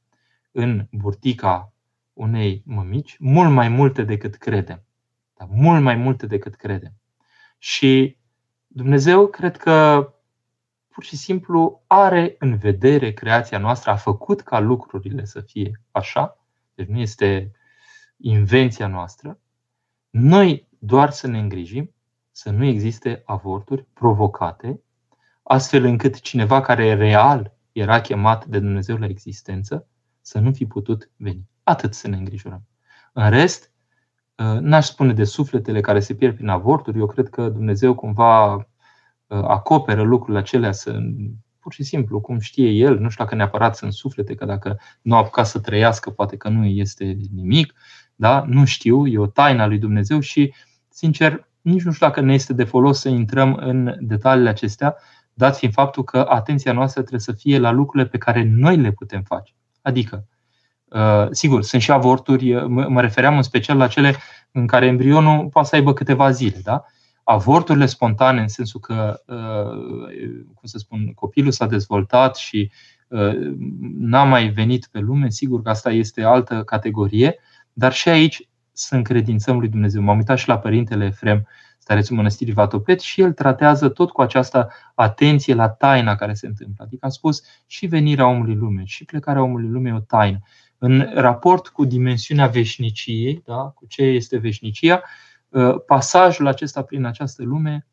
în 0.52 0.86
burtica 0.90 1.72
unei 2.12 2.62
mămici, 2.66 3.16
mult 3.18 3.50
mai 3.50 3.68
multe 3.68 4.02
decât 4.02 4.34
credem 4.34 4.86
dar 5.36 5.48
mult 5.50 5.82
mai 5.82 5.96
multe 5.96 6.26
decât 6.26 6.54
credem. 6.54 6.92
Și 7.58 8.18
Dumnezeu 8.66 9.26
cred 9.26 9.56
că 9.56 10.10
pur 10.88 11.04
și 11.04 11.16
simplu 11.16 11.82
are 11.86 12.36
în 12.38 12.56
vedere 12.56 13.12
creația 13.12 13.58
noastră, 13.58 13.90
a 13.90 13.96
făcut 13.96 14.40
ca 14.40 14.58
lucrurile 14.58 15.24
să 15.24 15.40
fie 15.40 15.80
așa, 15.90 16.38
deci 16.74 16.86
nu 16.86 16.98
este 16.98 17.52
invenția 18.16 18.86
noastră. 18.86 19.40
Noi 20.10 20.68
doar 20.78 21.10
să 21.10 21.26
ne 21.26 21.38
îngrijim 21.38 21.94
să 22.36 22.50
nu 22.50 22.64
existe 22.64 23.22
avorturi 23.24 23.86
provocate, 23.92 24.82
astfel 25.42 25.84
încât 25.84 26.20
cineva 26.20 26.60
care 26.60 26.94
real 26.94 27.56
era 27.72 28.00
chemat 28.00 28.46
de 28.46 28.58
Dumnezeu 28.58 28.96
la 28.96 29.06
existență 29.06 29.86
să 30.20 30.38
nu 30.38 30.52
fi 30.52 30.66
putut 30.66 31.10
veni. 31.16 31.48
Atât 31.62 31.94
să 31.94 32.08
ne 32.08 32.16
îngrijorăm. 32.16 32.62
În 33.12 33.30
rest, 33.30 33.70
Uh, 34.36 34.60
n-aș 34.60 34.86
spune 34.86 35.12
de 35.12 35.24
sufletele 35.24 35.80
care 35.80 36.00
se 36.00 36.14
pierd 36.14 36.34
prin 36.34 36.48
avorturi. 36.48 36.98
Eu 36.98 37.06
cred 37.06 37.28
că 37.28 37.48
Dumnezeu 37.48 37.94
cumva 37.94 38.54
uh, 38.54 38.64
acoperă 39.28 40.02
lucrurile 40.02 40.38
acelea 40.38 40.72
să, 40.72 40.98
pur 41.60 41.72
și 41.72 41.82
simplu, 41.82 42.20
cum 42.20 42.38
știe 42.38 42.68
El, 42.68 42.98
nu 42.98 43.08
știu 43.08 43.24
dacă 43.24 43.36
neapărat 43.36 43.76
sunt 43.76 43.92
suflete, 43.92 44.34
că 44.34 44.44
dacă 44.44 44.78
nu 45.02 45.14
au 45.14 45.20
apucat 45.20 45.46
să 45.46 45.60
trăiască, 45.60 46.10
poate 46.10 46.36
că 46.36 46.48
nu 46.48 46.64
este 46.64 47.04
nimic, 47.34 47.74
da? 48.14 48.44
nu 48.48 48.64
știu, 48.64 49.06
e 49.06 49.18
o 49.18 49.26
taina 49.26 49.66
lui 49.66 49.78
Dumnezeu 49.78 50.20
și, 50.20 50.54
sincer, 50.88 51.45
nici 51.70 51.82
nu 51.82 51.92
știu 51.92 52.06
dacă 52.06 52.20
ne 52.20 52.34
este 52.34 52.52
de 52.52 52.64
folos 52.64 53.00
să 53.00 53.08
intrăm 53.08 53.54
în 53.54 53.96
detaliile 54.00 54.48
acestea, 54.48 54.96
dat 55.34 55.56
fiind 55.56 55.74
faptul 55.74 56.04
că 56.04 56.26
atenția 56.28 56.72
noastră 56.72 57.00
trebuie 57.00 57.20
să 57.20 57.32
fie 57.32 57.58
la 57.58 57.70
lucrurile 57.70 58.08
pe 58.08 58.18
care 58.18 58.44
noi 58.44 58.76
le 58.76 58.92
putem 58.92 59.22
face. 59.22 59.52
Adică, 59.82 60.26
Uh, 60.88 61.26
sigur, 61.30 61.62
sunt 61.62 61.82
și 61.82 61.90
avorturi, 61.90 62.54
uh, 62.54 62.64
mă 62.66 63.00
refeream 63.00 63.36
în 63.36 63.42
special 63.42 63.76
la 63.76 63.86
cele 63.86 64.14
în 64.50 64.66
care 64.66 64.86
embrionul 64.86 65.48
poate 65.48 65.68
să 65.68 65.74
aibă 65.74 65.92
câteva 65.92 66.30
zile. 66.30 66.60
Da? 66.62 66.84
Avorturile 67.24 67.86
spontane, 67.86 68.40
în 68.40 68.48
sensul 68.48 68.80
că, 68.80 69.20
cum 70.54 70.68
să 70.68 70.78
spun, 70.78 71.12
copilul 71.14 71.50
s-a 71.50 71.66
dezvoltat 71.66 72.36
și 72.36 72.70
n-a 73.98 74.24
mai 74.24 74.48
venit 74.48 74.88
pe 74.92 74.98
lume, 74.98 75.30
sigur 75.30 75.62
că 75.62 75.68
asta 75.68 75.90
este 75.90 76.22
altă 76.22 76.62
categorie, 76.62 77.38
dar 77.72 77.92
și 77.92 78.08
aici 78.08 78.48
să 78.78 78.94
încredințăm 78.94 79.58
lui 79.58 79.68
Dumnezeu. 79.68 80.02
M-am 80.02 80.16
uitat 80.16 80.38
și 80.38 80.48
la 80.48 80.58
Părintele 80.58 81.04
Efrem, 81.04 81.46
starețul 81.78 82.16
mănăstirii 82.16 82.52
Vatopet, 82.52 83.00
și 83.00 83.20
el 83.20 83.32
tratează 83.32 83.88
tot 83.88 84.10
cu 84.10 84.20
această 84.20 84.68
atenție 84.94 85.54
la 85.54 85.68
taina 85.68 86.14
care 86.14 86.34
se 86.34 86.46
întâmplă. 86.46 86.84
Adică 86.84 87.06
a 87.06 87.08
spus 87.08 87.42
și 87.66 87.86
venirea 87.86 88.26
omului 88.26 88.54
lume, 88.54 88.82
și 88.84 89.04
plecarea 89.04 89.42
omului 89.42 89.68
lume 89.68 89.88
e 89.88 89.92
o 89.92 90.00
taină. 90.00 90.38
În 90.78 91.10
raport 91.14 91.68
cu 91.68 91.84
dimensiunea 91.84 92.46
veșniciei, 92.46 93.42
da, 93.44 93.72
cu 93.74 93.86
ce 93.86 94.02
este 94.02 94.36
veșnicia, 94.36 95.02
ă, 95.52 95.78
pasajul 95.78 96.46
acesta 96.46 96.82
prin 96.82 97.04
această 97.04 97.42
lume 97.42 97.86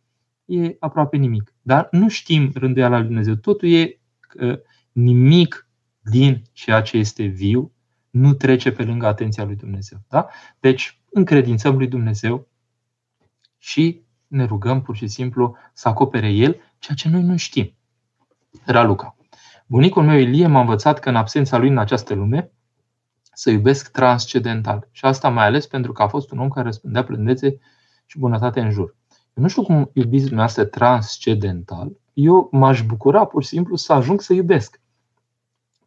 e 0.46 0.76
aproape 0.80 1.18
nimic. 1.18 1.54
Dar 1.62 1.88
nu 1.92 2.10
știm 2.10 2.52
rânduiala 2.56 2.98
lui 2.98 3.06
Dumnezeu. 3.06 3.36
Totul 3.36 3.72
e 3.72 4.00
ă, 4.42 4.60
nimic 4.92 5.68
din 6.02 6.42
ceea 6.52 6.82
ce 6.82 6.98
este 6.98 7.24
viu 7.24 7.72
nu 8.14 8.34
trece 8.34 8.72
pe 8.72 8.84
lângă 8.84 9.06
atenția 9.06 9.44
lui 9.44 9.56
Dumnezeu. 9.56 9.98
Da? 10.08 10.28
Deci, 10.60 11.02
încredințăm 11.10 11.78
lui 11.78 11.88
Dumnezeu 11.88 12.48
și 13.58 14.02
ne 14.28 14.46
rugăm 14.46 14.82
pur 14.82 14.96
și 14.96 15.08
simplu 15.08 15.56
să 15.74 15.88
acopere 15.88 16.30
El 16.30 16.62
ceea 16.80 16.96
ce 16.96 17.10
noi 17.10 17.22
nu 17.22 17.38
știm. 17.38 17.76
Raluca. 18.66 19.16
Bunicul 19.66 20.04
meu 20.04 20.18
Ilie 20.18 20.48
m-a 20.48 20.60
învățat 20.60 21.00
că 21.00 21.10
în 21.10 21.16
absența 21.16 21.58
lui 21.58 21.70
în 21.70 21.78
această 21.78 22.14
lume 22.14 22.52
să 23.34 23.50
iubesc 23.50 23.92
transcendental. 23.92 24.88
Și 24.92 25.06
asta 25.06 25.30
mai 25.30 25.46
ales 25.46 25.68
pentru 25.68 25.92
că 25.92 26.02
a 26.02 26.08
fost 26.08 26.32
un 26.32 26.40
om 26.40 26.50
care 26.50 26.66
răspândea 26.66 27.04
plândețe 27.04 27.60
și 28.06 28.20
bunătate 28.20 28.60
în 28.60 28.72
jur. 28.72 28.96
Eu 29.34 29.44
nu 29.44 29.48
știu 29.48 29.64
cum 29.64 29.90
iubiți 29.94 30.24
dumneavoastră 30.24 30.64
transcendental. 30.66 31.92
Eu 32.14 32.50
m-aș 32.52 32.84
bucura 32.84 33.26
pur 33.26 33.44
și 33.44 33.50
simplu 33.50 33.76
să 33.76 33.94
ajung 33.94 34.22
să 34.22 34.34
iubesc 34.34 34.82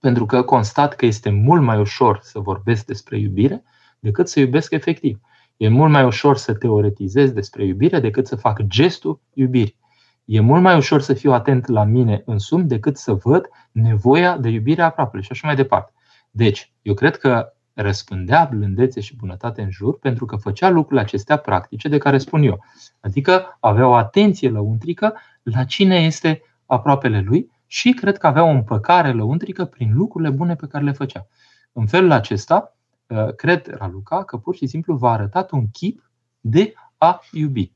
pentru 0.06 0.26
că 0.26 0.42
constat 0.42 0.94
că 0.94 1.06
este 1.06 1.30
mult 1.30 1.62
mai 1.62 1.78
ușor 1.78 2.18
să 2.22 2.38
vorbesc 2.38 2.84
despre 2.84 3.18
iubire 3.18 3.62
decât 3.98 4.28
să 4.28 4.40
iubesc 4.40 4.72
efectiv. 4.72 5.20
E 5.56 5.68
mult 5.68 5.92
mai 5.92 6.04
ușor 6.04 6.36
să 6.36 6.54
teoretizez 6.54 7.30
despre 7.30 7.64
iubire 7.64 8.00
decât 8.00 8.26
să 8.26 8.36
fac 8.36 8.62
gestul 8.62 9.20
iubirii. 9.32 9.76
E 10.24 10.40
mult 10.40 10.62
mai 10.62 10.76
ușor 10.76 11.00
să 11.00 11.14
fiu 11.14 11.32
atent 11.32 11.66
la 11.66 11.84
mine 11.84 12.22
însumi 12.26 12.64
decât 12.64 12.96
să 12.96 13.12
văd 13.12 13.48
nevoia 13.72 14.38
de 14.38 14.48
iubire 14.48 14.82
aproape 14.82 15.20
și 15.20 15.28
așa 15.30 15.46
mai 15.46 15.56
departe. 15.56 15.92
Deci, 16.30 16.72
eu 16.82 16.94
cred 16.94 17.16
că 17.16 17.52
răspândea 17.72 18.48
blândețe 18.50 19.00
și 19.00 19.16
bunătate 19.16 19.62
în 19.62 19.70
jur 19.70 19.98
pentru 19.98 20.24
că 20.24 20.36
făcea 20.36 20.68
lucrurile 20.68 21.00
acestea 21.00 21.36
practice 21.36 21.88
de 21.88 21.98
care 21.98 22.18
spun 22.18 22.42
eu. 22.42 22.64
Adică 23.00 23.56
avea 23.60 23.88
o 23.88 23.94
atenție 23.94 24.48
lăuntrică 24.48 25.14
la 25.42 25.64
cine 25.64 25.96
este 25.96 26.42
aproapele 26.66 27.20
lui 27.20 27.50
și 27.66 27.90
cred 27.90 28.16
că 28.18 28.26
avea 28.26 28.44
o 28.44 28.48
împăcare 28.48 29.12
lăuntrică 29.12 29.64
prin 29.64 29.94
lucrurile 29.94 30.30
bune 30.30 30.54
pe 30.54 30.66
care 30.66 30.84
le 30.84 30.92
făcea. 30.92 31.26
În 31.72 31.86
felul 31.86 32.10
acesta, 32.10 32.76
uh, 33.06 33.34
cred, 33.34 33.74
Raluca, 33.76 34.24
că 34.24 34.36
pur 34.36 34.54
și 34.54 34.66
simplu 34.66 34.96
v-a 34.96 35.12
arătat 35.12 35.50
un 35.50 35.70
chip 35.70 36.10
de 36.40 36.74
a 36.96 37.20
iubi. 37.32 37.72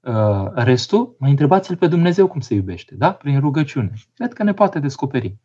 Uh, 0.00 0.50
restul, 0.54 1.16
mai 1.18 1.30
întrebați-l 1.30 1.76
pe 1.76 1.86
Dumnezeu 1.86 2.26
cum 2.26 2.40
se 2.40 2.54
iubește, 2.54 2.94
da? 2.94 3.12
Prin 3.12 3.40
rugăciune. 3.40 3.92
Cred 4.14 4.32
că 4.32 4.42
ne 4.42 4.54
poate 4.54 4.78
descoperi. 4.78 5.36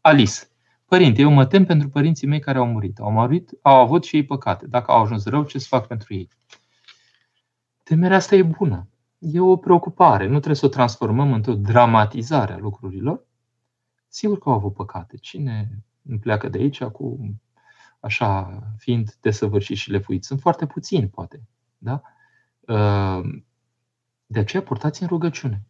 Alice. 0.00 0.40
Părinte, 0.84 1.20
eu 1.20 1.30
mă 1.30 1.46
tem 1.46 1.64
pentru 1.64 1.88
părinții 1.88 2.26
mei 2.26 2.40
care 2.40 2.58
au 2.58 2.66
murit. 2.66 2.98
Au 2.98 3.10
murit, 3.10 3.50
au 3.62 3.80
avut 3.80 4.04
și 4.04 4.16
ei 4.16 4.24
păcate. 4.24 4.66
Dacă 4.66 4.90
au 4.90 5.02
ajuns 5.02 5.24
rău, 5.24 5.44
ce 5.44 5.58
să 5.58 5.66
fac 5.68 5.86
pentru 5.86 6.14
ei? 6.14 6.28
Temerea 7.82 8.16
asta 8.16 8.34
e 8.34 8.42
bună 8.42 8.88
e 9.32 9.40
o 9.40 9.56
preocupare. 9.56 10.24
Nu 10.24 10.36
trebuie 10.36 10.56
să 10.56 10.66
o 10.66 10.68
transformăm 10.68 11.32
într-o 11.32 11.54
dramatizare 11.54 12.52
a 12.52 12.58
lucrurilor. 12.58 13.26
Sigur 14.08 14.38
că 14.38 14.48
au 14.48 14.54
avut 14.54 14.74
păcate. 14.74 15.16
Cine 15.16 15.84
nu 16.02 16.18
pleacă 16.18 16.48
de 16.48 16.58
aici 16.58 16.82
cu 16.82 17.34
așa 18.00 18.62
fiind 18.76 19.16
desăvârșit 19.20 19.76
și 19.76 19.90
lefuit? 19.90 20.24
Sunt 20.24 20.40
foarte 20.40 20.66
puțini, 20.66 21.08
poate. 21.08 21.42
Da? 21.78 22.02
Ă, 22.68 23.22
de 24.26 24.38
aceea 24.38 24.62
purtați 24.62 25.02
în 25.02 25.08
rugăciune. 25.08 25.64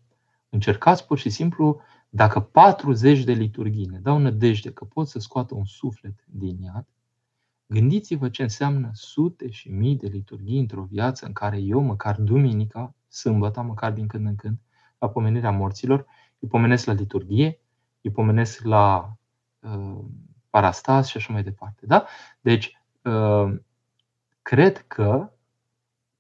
Încercați 0.49 1.07
pur 1.07 1.19
și 1.19 1.31
simplu, 1.31 1.81
dacă 2.09 2.41
40 2.41 3.25
de 3.25 3.33
liturghii 3.33 3.87
ne 3.87 3.99
dau 3.99 4.19
nădejde 4.19 4.73
că 4.73 4.85
pot 4.85 5.09
să 5.09 5.19
scoată 5.19 5.55
un 5.55 5.65
suflet 5.65 6.25
din 6.27 6.63
iad, 6.63 6.87
gândiți-vă 7.67 8.29
ce 8.29 8.43
înseamnă 8.43 8.91
sute 8.93 9.51
și 9.51 9.71
mii 9.71 9.97
de 9.97 10.07
liturghii 10.07 10.59
într-o 10.59 10.83
viață 10.83 11.27
în 11.27 11.33
care 11.33 11.59
eu, 11.59 11.81
măcar 11.81 12.21
duminica, 12.21 12.95
sâmbătă, 13.17 13.63
măcar 13.63 13.93
din 13.93 14.07
când 14.07 14.27
în 14.27 14.37
când, 14.37 14.59
la 14.99 15.09
pomenirea 15.09 15.51
morților, 15.51 16.07
îi 16.39 16.49
pomenesc 16.49 16.87
la 16.87 16.93
liturghie, 16.93 17.61
îi 18.01 18.11
pomenesc 18.11 18.65
la 18.65 19.17
uh, 19.61 20.05
parastas 20.51 21.07
și 21.09 21.17
așa 21.17 21.33
mai 21.33 21.43
departe. 21.43 21.87
Da? 21.87 22.07
Deci, 22.41 22.81
uh, 23.03 23.55
cred 24.43 24.79
că 24.87 25.33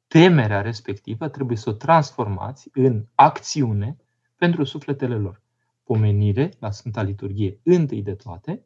temerea 0.06 0.60
respectivă 0.60 1.28
trebuie 1.28 1.56
să 1.56 1.70
o 1.70 1.72
transformați 1.72 2.68
în 2.72 3.06
acțiune 3.14 3.96
pentru 4.36 4.64
sufletele 4.64 5.16
lor. 5.16 5.42
Pomenire 5.82 6.52
la 6.58 6.70
Sfânta 6.70 7.02
Liturghie 7.02 7.60
întâi 7.62 8.02
de 8.02 8.14
toate 8.14 8.64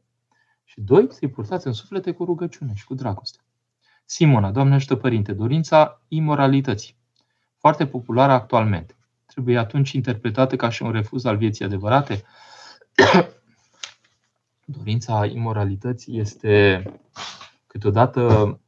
și 0.64 0.80
doi, 0.80 1.06
să-i 1.10 1.30
purtați 1.30 1.66
în 1.66 1.72
suflete 1.72 2.12
cu 2.12 2.24
rugăciune 2.24 2.74
și 2.74 2.84
cu 2.84 2.94
dragoste. 2.94 3.38
Simona, 4.04 4.50
Doamne 4.50 4.74
ajută 4.74 4.96
Părinte, 4.96 5.32
dorința 5.32 6.02
imoralității 6.08 6.99
foarte 7.60 7.86
populară 7.86 8.32
actualmente. 8.32 8.94
Trebuie 9.26 9.58
atunci 9.58 9.92
interpretată 9.92 10.56
ca 10.56 10.68
și 10.68 10.82
un 10.82 10.90
refuz 10.90 11.24
al 11.24 11.36
vieții 11.36 11.64
adevărate? 11.64 12.22
Dorința 14.64 15.26
imoralității 15.26 16.18
este 16.18 16.84
câteodată 17.66 18.60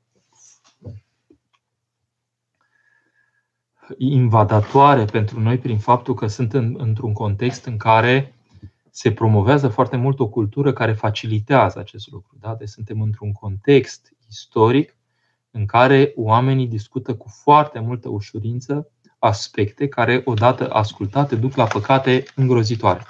invadatoare 3.98 5.04
pentru 5.04 5.40
noi 5.40 5.58
prin 5.58 5.78
faptul 5.78 6.14
că 6.14 6.26
sunt 6.26 6.52
în, 6.52 6.74
într-un 6.78 7.12
context 7.12 7.64
în 7.64 7.76
care 7.76 8.34
se 8.90 9.12
promovează 9.12 9.68
foarte 9.68 9.96
mult 9.96 10.20
o 10.20 10.28
cultură 10.28 10.72
care 10.72 10.92
facilitează 10.92 11.78
acest 11.78 12.10
lucru. 12.10 12.36
Da? 12.40 12.54
Deci 12.54 12.68
suntem 12.68 13.00
într-un 13.00 13.32
context 13.32 14.12
istoric 14.28 14.96
în 15.52 15.66
care 15.66 16.12
oamenii 16.16 16.66
discută 16.66 17.14
cu 17.14 17.28
foarte 17.42 17.78
multă 17.78 18.08
ușurință 18.08 18.90
aspecte 19.18 19.88
care, 19.88 20.22
odată 20.24 20.70
ascultate, 20.70 21.36
duc 21.36 21.54
la 21.54 21.64
păcate 21.64 22.24
îngrozitoare. 22.34 23.02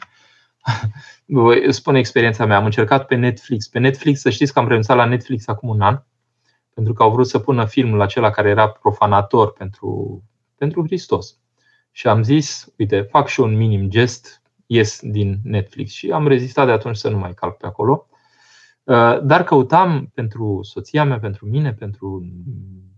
Vă 1.26 1.70
spun 1.70 1.94
experiența 1.94 2.46
mea. 2.46 2.56
Am 2.56 2.64
încercat 2.64 3.06
pe 3.06 3.14
Netflix. 3.14 3.68
Pe 3.68 3.78
Netflix, 3.78 4.20
să 4.20 4.30
știți 4.30 4.52
că 4.52 4.58
am 4.58 4.68
renunțat 4.68 4.96
la 4.96 5.04
Netflix 5.04 5.46
acum 5.46 5.68
un 5.68 5.80
an, 5.80 6.02
pentru 6.74 6.92
că 6.92 7.02
au 7.02 7.10
vrut 7.10 7.26
să 7.26 7.38
pună 7.38 7.66
filmul 7.66 8.00
acela 8.00 8.30
care 8.30 8.48
era 8.48 8.68
profanator 8.68 9.52
pentru, 9.52 10.22
pentru 10.56 10.82
Hristos. 10.82 11.36
Și 11.90 12.08
am 12.08 12.22
zis, 12.22 12.72
uite, 12.78 13.00
fac 13.00 13.28
și 13.28 13.40
un 13.40 13.56
minim 13.56 13.88
gest, 13.88 14.42
ies 14.66 15.00
din 15.02 15.38
Netflix. 15.44 15.92
Și 15.92 16.10
am 16.10 16.28
rezistat 16.28 16.66
de 16.66 16.72
atunci 16.72 16.96
să 16.96 17.08
nu 17.08 17.18
mai 17.18 17.34
calc 17.34 17.56
pe 17.56 17.66
acolo. 17.66 18.06
Uh, 18.84 19.20
dar 19.22 19.44
căutam 19.44 20.10
pentru 20.14 20.60
soția 20.62 21.04
mea, 21.04 21.18
pentru 21.18 21.46
mine, 21.46 21.72
pentru 21.72 22.32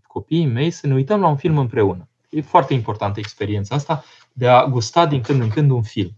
copiii 0.03 0.47
mei 0.47 0.71
să 0.71 0.87
ne 0.87 0.95
uităm 0.95 1.21
la 1.21 1.29
un 1.29 1.37
film 1.37 1.59
împreună. 1.59 2.09
E 2.31 2.41
foarte 2.41 2.75
importantă 2.75 3.19
experiența 3.19 3.75
asta 3.75 4.05
de 4.33 4.49
a 4.49 4.67
gusta 4.67 5.07
din 5.07 5.21
când 5.21 5.43
în 5.43 5.49
când 5.49 5.71
un 5.71 5.83
film. 5.83 6.11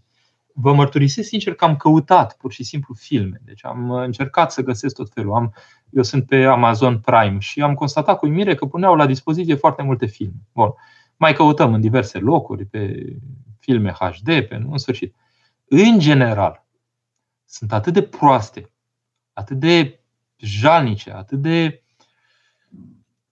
Vă 0.53 0.73
mărturisesc 0.73 1.27
sincer 1.27 1.53
că 1.53 1.65
am 1.65 1.75
căutat 1.75 2.37
pur 2.37 2.51
și 2.51 2.63
simplu 2.63 2.93
filme. 2.93 3.41
Deci 3.45 3.65
am 3.65 3.91
încercat 3.91 4.51
să 4.51 4.61
găsesc 4.61 4.95
tot 4.95 5.09
felul. 5.13 5.33
Am, 5.33 5.53
eu 5.89 6.03
sunt 6.03 6.25
pe 6.25 6.43
Amazon 6.43 6.99
Prime 6.99 7.39
și 7.39 7.61
am 7.61 7.73
constatat 7.73 8.17
cu 8.17 8.25
uimire 8.25 8.55
că 8.55 8.65
puneau 8.65 8.95
la 8.95 9.05
dispoziție 9.05 9.55
foarte 9.55 9.81
multe 9.81 10.05
filme. 10.05 10.47
Bun. 10.53 10.73
Mai 11.17 11.33
căutăm 11.33 11.73
în 11.73 11.81
diverse 11.81 12.19
locuri, 12.19 12.65
pe 12.65 13.13
filme 13.59 13.91
HD, 13.91 14.25
pe 14.25 14.65
în 14.69 14.77
sfârșit. 14.77 15.15
În 15.65 15.99
general, 15.99 16.65
sunt 17.45 17.73
atât 17.73 17.93
de 17.93 18.01
proaste 18.01 18.71
atât 19.37 19.59
de 19.59 19.99
jalnice, 20.37 21.11
atât 21.11 21.41
de 21.41 21.83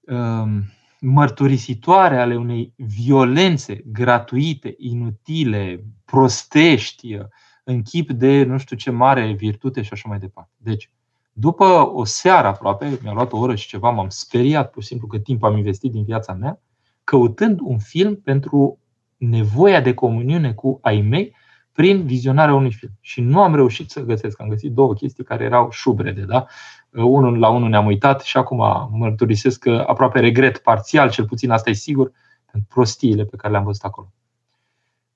um, 0.01 0.63
mărturisitoare 0.99 2.19
ale 2.19 2.35
unei 2.35 2.73
violențe 2.75 3.81
gratuite, 3.85 4.75
inutile, 4.77 5.83
prostești, 6.05 7.17
în 7.63 7.81
chip 7.81 8.11
de 8.11 8.43
nu 8.43 8.57
știu 8.57 8.75
ce 8.75 8.91
mare 8.91 9.31
virtute 9.31 9.81
și 9.81 9.89
așa 9.93 10.09
mai 10.09 10.19
departe. 10.19 10.51
Deci, 10.57 10.89
după 11.33 11.91
o 11.93 12.03
seară 12.03 12.47
aproape, 12.47 12.99
mi-a 13.01 13.13
luat 13.13 13.31
o 13.31 13.37
oră 13.37 13.55
și 13.55 13.67
ceva, 13.67 13.89
m-am 13.89 14.09
speriat 14.09 14.71
pur 14.71 14.81
și 14.81 14.87
simplu 14.87 15.07
că 15.07 15.19
timp 15.19 15.43
am 15.43 15.57
investit 15.57 15.91
din 15.91 16.03
viața 16.03 16.33
mea, 16.33 16.61
căutând 17.03 17.59
un 17.61 17.79
film 17.79 18.15
pentru 18.15 18.79
nevoia 19.17 19.81
de 19.81 19.93
comuniune 19.93 20.53
cu 20.53 20.79
ai 20.81 21.01
mei, 21.01 21.35
prin 21.75 22.05
vizionarea 22.05 22.53
unui 22.53 22.71
film. 22.71 22.91
Și 23.01 23.21
nu 23.21 23.41
am 23.41 23.55
reușit 23.55 23.89
să 23.89 24.01
găsesc. 24.01 24.41
Am 24.41 24.47
găsit 24.47 24.71
două 24.71 24.93
chestii 24.93 25.23
care 25.23 25.43
erau 25.43 25.71
șubrede. 25.71 26.21
Da? 26.21 26.45
Unul 26.91 27.39
la 27.39 27.49
unul 27.49 27.69
ne-am 27.69 27.85
uitat 27.85 28.21
și 28.21 28.37
acum 28.37 28.89
mărturisesc 28.91 29.59
că 29.59 29.83
aproape 29.87 30.19
regret 30.19 30.57
parțial, 30.57 31.09
cel 31.09 31.25
puțin 31.25 31.51
asta 31.51 31.69
e 31.69 31.73
sigur, 31.73 32.11
pentru 32.51 32.69
prostiile 32.73 33.23
pe 33.23 33.35
care 33.35 33.51
le-am 33.51 33.63
văzut 33.65 33.83
acolo. 33.83 34.13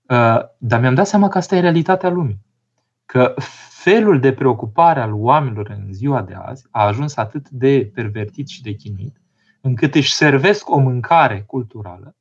Uh, 0.02 0.40
dar 0.58 0.80
mi-am 0.80 0.94
dat 0.94 1.08
seama 1.08 1.28
că 1.28 1.38
asta 1.38 1.56
e 1.56 1.60
realitatea 1.60 2.10
lumii. 2.10 2.40
Că 3.06 3.34
felul 3.70 4.20
de 4.20 4.34
preocupare 4.34 5.02
al 5.02 5.14
oamenilor 5.14 5.70
în 5.70 5.94
ziua 5.94 6.22
de 6.22 6.34
azi 6.34 6.68
a 6.72 6.86
ajuns 6.86 7.16
atât 7.16 7.50
de 7.50 7.92
pervertit 7.94 8.48
și 8.48 8.62
de 8.62 8.74
chinuit, 8.74 9.22
încât 9.62 9.96
își 9.96 10.14
servesc 10.14 10.70
o 10.70 10.78
mâncare 10.78 11.44
culturală 11.48 12.16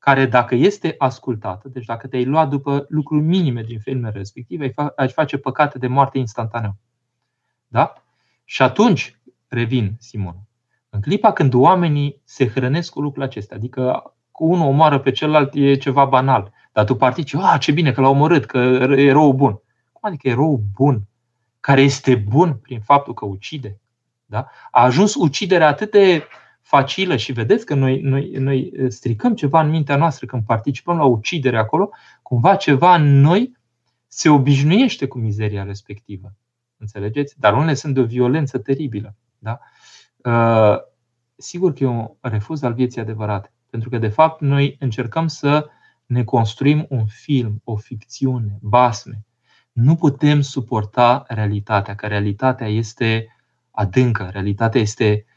care 0.00 0.26
dacă 0.26 0.54
este 0.54 0.94
ascultată, 0.98 1.68
deci 1.68 1.84
dacă 1.84 2.06
te-ai 2.06 2.24
luat 2.24 2.48
după 2.48 2.86
lucruri 2.88 3.22
minime 3.22 3.62
din 3.62 3.78
filmele 3.78 4.12
respective, 4.16 4.74
ai 4.96 5.08
face 5.08 5.36
păcate 5.36 5.78
de 5.78 5.86
moarte 5.86 6.18
instantaneu. 6.18 6.76
Da? 7.66 7.92
Și 8.44 8.62
atunci, 8.62 9.20
revin, 9.48 9.96
Simon, 9.98 10.36
în 10.90 11.00
clipa 11.00 11.32
când 11.32 11.54
oamenii 11.54 12.20
se 12.24 12.48
hrănesc 12.48 12.92
cu 12.92 13.00
lucrurile 13.00 13.30
acestea, 13.30 13.56
adică 13.56 14.14
cu 14.30 14.44
unul 14.44 14.66
omoară 14.66 14.98
pe 14.98 15.10
celălalt 15.10 15.54
e 15.54 15.74
ceva 15.74 16.04
banal, 16.04 16.52
dar 16.72 16.84
tu 16.84 16.94
partici, 16.94 17.34
ah, 17.34 17.56
ce 17.60 17.72
bine 17.72 17.92
că 17.92 18.00
l-a 18.00 18.08
omorât, 18.08 18.44
că 18.44 18.58
e 18.96 19.12
rău 19.12 19.32
bun. 19.32 19.52
Cum 19.92 20.08
adică 20.08 20.28
e 20.28 20.34
rău 20.34 20.62
bun? 20.74 21.02
Care 21.60 21.80
este 21.80 22.14
bun 22.14 22.54
prin 22.54 22.80
faptul 22.80 23.14
că 23.14 23.24
ucide? 23.24 23.80
Da? 24.26 24.46
A 24.70 24.82
ajuns 24.82 25.14
uciderea 25.14 25.68
atât 25.68 25.90
de 25.90 26.22
facilă 26.70 27.16
și 27.16 27.32
vedeți 27.32 27.66
că 27.66 27.74
noi, 27.74 28.00
noi, 28.00 28.30
noi 28.30 28.72
stricăm 28.88 29.34
ceva 29.34 29.60
în 29.60 29.70
mintea 29.70 29.96
noastră 29.96 30.26
când 30.26 30.42
participăm 30.44 30.96
la 30.96 31.04
ucidere 31.04 31.58
acolo, 31.58 31.90
cumva 32.22 32.56
ceva 32.56 32.94
în 32.94 33.20
noi 33.20 33.56
se 34.06 34.28
obișnuiește 34.28 35.06
cu 35.06 35.18
mizeria 35.18 35.64
respectivă. 35.64 36.32
Înțelegeți? 36.76 37.40
Dar 37.40 37.54
unele 37.54 37.74
sunt 37.74 37.94
de 37.94 38.00
o 38.00 38.04
violență 38.04 38.58
teribilă. 38.58 39.14
Da? 39.38 39.58
Uh, 40.16 40.78
sigur 41.36 41.72
că 41.72 41.84
e 41.84 41.86
un 41.86 42.08
refuz 42.20 42.62
al 42.62 42.74
vieții 42.74 43.00
adevărate. 43.00 43.52
Pentru 43.70 43.88
că, 43.88 43.98
de 43.98 44.08
fapt, 44.08 44.40
noi 44.40 44.76
încercăm 44.78 45.26
să 45.26 45.68
ne 46.06 46.24
construim 46.24 46.86
un 46.88 47.06
film, 47.06 47.60
o 47.64 47.76
ficțiune, 47.76 48.58
basme. 48.60 49.24
Nu 49.72 49.94
putem 49.94 50.40
suporta 50.40 51.24
realitatea, 51.28 51.94
că 51.94 52.06
realitatea 52.06 52.66
este 52.66 53.36
adâncă, 53.70 54.28
realitatea 54.32 54.80
este 54.80 55.24
Uh, 55.24 55.29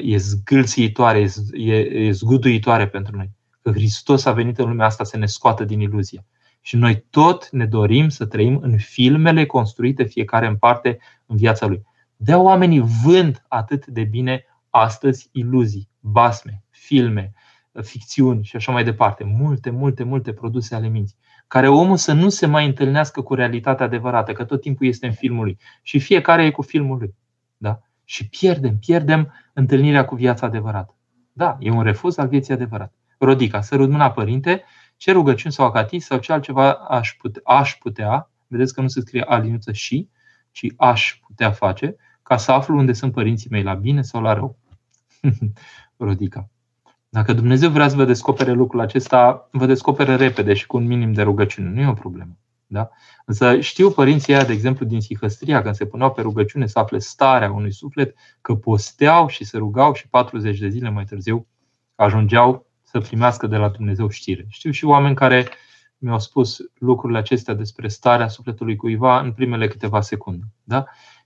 e 0.00 0.16
zgâlțitoare, 0.16 1.28
e, 1.52 1.74
e 1.74 2.10
zguduitoare 2.10 2.88
pentru 2.88 3.16
noi. 3.16 3.30
Că 3.62 3.70
Hristos 3.70 4.24
a 4.24 4.32
venit 4.32 4.58
în 4.58 4.68
lumea 4.68 4.86
asta 4.86 5.04
să 5.04 5.16
ne 5.16 5.26
scoată 5.26 5.64
din 5.64 5.80
iluzie. 5.80 6.24
Și 6.60 6.76
noi 6.76 7.04
tot 7.10 7.50
ne 7.50 7.66
dorim 7.66 8.08
să 8.08 8.26
trăim 8.26 8.58
în 8.62 8.78
filmele 8.78 9.46
construite 9.46 10.04
fiecare 10.04 10.46
în 10.46 10.56
parte 10.56 10.98
în 11.26 11.36
viața 11.36 11.66
lui. 11.66 11.82
De 12.16 12.34
oamenii 12.34 12.84
vând 13.04 13.44
atât 13.48 13.86
de 13.86 14.02
bine 14.02 14.44
astăzi 14.70 15.28
iluzii, 15.32 15.88
basme, 16.00 16.62
filme, 16.70 17.32
ficțiuni 17.82 18.44
și 18.44 18.56
așa 18.56 18.72
mai 18.72 18.84
departe. 18.84 19.24
Multe, 19.24 19.70
multe, 19.70 20.04
multe 20.04 20.32
produse 20.32 20.74
ale 20.74 20.88
minții. 20.88 21.16
Care 21.46 21.68
omul 21.68 21.96
să 21.96 22.12
nu 22.12 22.28
se 22.28 22.46
mai 22.46 22.66
întâlnească 22.66 23.22
cu 23.22 23.34
realitatea 23.34 23.86
adevărată, 23.86 24.32
că 24.32 24.44
tot 24.44 24.60
timpul 24.60 24.86
este 24.86 25.06
în 25.06 25.12
filmul 25.12 25.44
lui. 25.44 25.58
Și 25.82 25.98
fiecare 25.98 26.44
e 26.44 26.50
cu 26.50 26.62
filmul 26.62 26.98
lui. 26.98 27.14
Da? 27.56 27.80
Și 28.10 28.28
pierdem, 28.28 28.78
pierdem 28.78 29.32
întâlnirea 29.52 30.04
cu 30.04 30.14
viața 30.14 30.46
adevărată. 30.46 30.94
Da, 31.32 31.56
e 31.60 31.70
un 31.70 31.82
refuz 31.82 32.18
al 32.18 32.28
vieții 32.28 32.54
adevărate. 32.54 32.92
Rodica, 33.18 33.60
să 33.60 33.76
mâna 33.76 34.10
părinte, 34.10 34.64
ce 34.96 35.12
rugăciuni 35.12 35.52
sau 35.52 35.66
acatii 35.66 36.00
sau 36.00 36.18
ce 36.18 36.32
altceva 36.32 36.72
aș 36.72 37.16
putea, 37.18 37.42
aș 37.44 37.76
putea, 37.76 38.30
vedeți 38.46 38.74
că 38.74 38.80
nu 38.80 38.88
se 38.88 39.00
scrie 39.00 39.22
aliniuță 39.22 39.72
și, 39.72 40.08
ci 40.50 40.66
aș 40.76 41.20
putea 41.26 41.50
face, 41.50 41.96
ca 42.22 42.36
să 42.36 42.52
aflu 42.52 42.76
unde 42.76 42.92
sunt 42.92 43.12
părinții 43.12 43.50
mei, 43.50 43.62
la 43.62 43.74
bine 43.74 44.02
sau 44.02 44.22
la 44.22 44.32
rău. 44.32 44.56
Rodica. 45.96 46.48
Dacă 47.08 47.32
Dumnezeu 47.32 47.70
vrea 47.70 47.88
să 47.88 47.96
vă 47.96 48.04
descopere 48.04 48.52
lucrul 48.52 48.80
acesta, 48.80 49.48
vă 49.52 49.66
descopere 49.66 50.16
repede 50.16 50.54
și 50.54 50.66
cu 50.66 50.76
un 50.76 50.86
minim 50.86 51.12
de 51.12 51.22
rugăciune. 51.22 51.68
Nu 51.68 51.80
e 51.80 51.88
o 51.88 51.92
problemă. 51.92 52.36
Da? 52.72 52.90
Însă 53.24 53.60
știu 53.60 53.90
părinții 53.90 54.34
aia, 54.34 54.44
de 54.44 54.52
exemplu, 54.52 54.86
din 54.86 55.00
Sihăstria, 55.00 55.62
când 55.62 55.74
se 55.74 55.86
puneau 55.86 56.12
pe 56.12 56.20
rugăciune 56.20 56.66
să 56.66 56.78
afle 56.78 56.98
starea 56.98 57.52
unui 57.52 57.72
suflet, 57.72 58.16
că 58.40 58.54
posteau 58.54 59.28
și 59.28 59.44
se 59.44 59.58
rugau 59.58 59.92
și 59.92 60.08
40 60.08 60.58
de 60.58 60.68
zile 60.68 60.90
mai 60.90 61.04
târziu 61.04 61.46
ajungeau 61.94 62.66
să 62.82 63.00
primească 63.00 63.46
de 63.46 63.56
la 63.56 63.68
Dumnezeu 63.68 64.08
știre. 64.08 64.46
Știu 64.48 64.70
și 64.70 64.84
oameni 64.84 65.14
care 65.14 65.48
mi-au 65.98 66.18
spus 66.18 66.58
lucrurile 66.78 67.18
acestea 67.18 67.54
despre 67.54 67.88
starea 67.88 68.28
sufletului 68.28 68.76
cuiva 68.76 69.20
în 69.20 69.32
primele 69.32 69.68
câteva 69.68 70.00
secunde. 70.00 70.44
Da? 70.62 70.84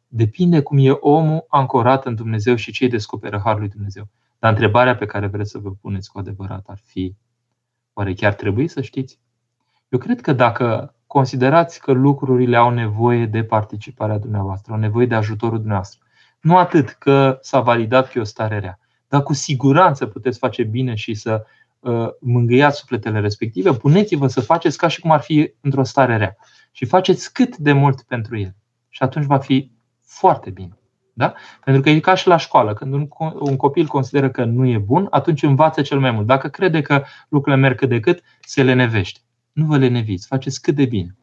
Depinde 0.09 0.63
cum 0.63 0.79
e 0.79 0.91
omul 0.91 1.45
ancorat 1.49 2.07
în 2.07 2.15
Dumnezeu 2.15 2.55
și 2.55 2.73
ce 2.73 2.85
îi 2.85 2.91
descoperă 2.91 3.41
Harul 3.45 3.61
lui 3.61 3.69
Dumnezeu. 3.69 4.09
Dar 4.39 4.51
întrebarea 4.53 4.97
pe 4.97 5.07
care 5.07 5.27
vreți 5.27 5.51
să 5.51 5.59
vă 5.59 5.71
puneți 5.71 6.11
cu 6.11 6.19
adevărat 6.19 6.67
ar 6.67 6.81
fi, 6.85 7.17
oare 7.93 8.15
chiar 8.15 8.35
trebuie 8.35 8.69
să 8.69 8.81
știți? 8.81 9.23
Eu 9.89 9.99
cred 9.99 10.21
că 10.21 10.33
dacă 10.33 10.94
considerați 11.15 11.81
că 11.81 11.93
lucrurile 11.93 12.57
au 12.57 12.71
nevoie 12.71 13.27
de 13.27 13.45
participarea 13.45 14.19
dumneavoastră, 14.19 14.73
au 14.73 14.79
nevoie 14.79 15.07
de 15.07 15.15
ajutorul 15.15 15.57
dumneavoastră. 15.59 16.01
Nu 16.41 16.57
atât 16.57 16.89
că 16.89 17.39
s-a 17.41 17.61
validat 17.61 18.09
că 18.09 18.19
e 18.19 18.21
o 18.21 18.25
stare 18.25 18.59
rea, 18.59 18.79
dar 19.09 19.23
cu 19.23 19.33
siguranță 19.33 20.07
puteți 20.07 20.39
face 20.39 20.63
bine 20.63 20.95
și 20.95 21.15
să 21.15 21.45
uh, 21.81 22.09
mângâiați 22.21 22.79
sufletele 22.79 23.21
respective. 23.21 23.73
Puneți-vă 23.73 24.27
să 24.27 24.41
faceți 24.41 24.79
ca 24.79 24.89
și 24.89 25.01
cum 25.01 25.11
ar 25.11 25.21
fi 25.21 25.55
într-o 25.61 25.83
stare 25.83 26.17
rea 26.17 26.37
și 26.73 26.85
faceți 26.85 27.33
cât 27.33 27.57
de 27.57 27.73
mult 27.73 28.03
pentru 28.03 28.39
el. 28.39 28.55
Și 28.89 29.03
atunci 29.03 29.25
va 29.25 29.39
fi 29.39 29.71
foarte 30.05 30.51
bine. 30.51 30.79
Da? 31.13 31.35
Pentru 31.65 31.83
că 31.83 31.91
e 31.91 32.01
ca 32.01 32.15
și 32.15 32.27
la 32.27 32.37
școală. 32.37 32.75
Când 32.75 32.93
un, 32.93 33.09
un 33.39 33.57
copil 33.57 33.87
consideră 33.87 34.31
că 34.31 34.45
nu 34.45 34.67
e 34.67 34.79
bun, 34.79 35.07
atunci 35.11 35.43
învață 35.43 35.83
cel 35.83 35.99
mai 35.99 36.11
mult. 36.11 36.27
Dacă 36.27 36.49
crede 36.49 36.81
că 36.81 37.03
lucrurile 37.29 37.63
merg 37.63 37.79
cât 37.79 37.89
de 37.89 38.01
cât, 38.01 38.23
se 38.41 38.63
lenevește. 38.63 39.21
Nu 39.55 39.67
vă 39.67 39.77
leneviți, 39.77 40.27
faceți 40.27 40.63
cât 40.63 40.75
de 40.75 40.85
bine. 40.85 41.17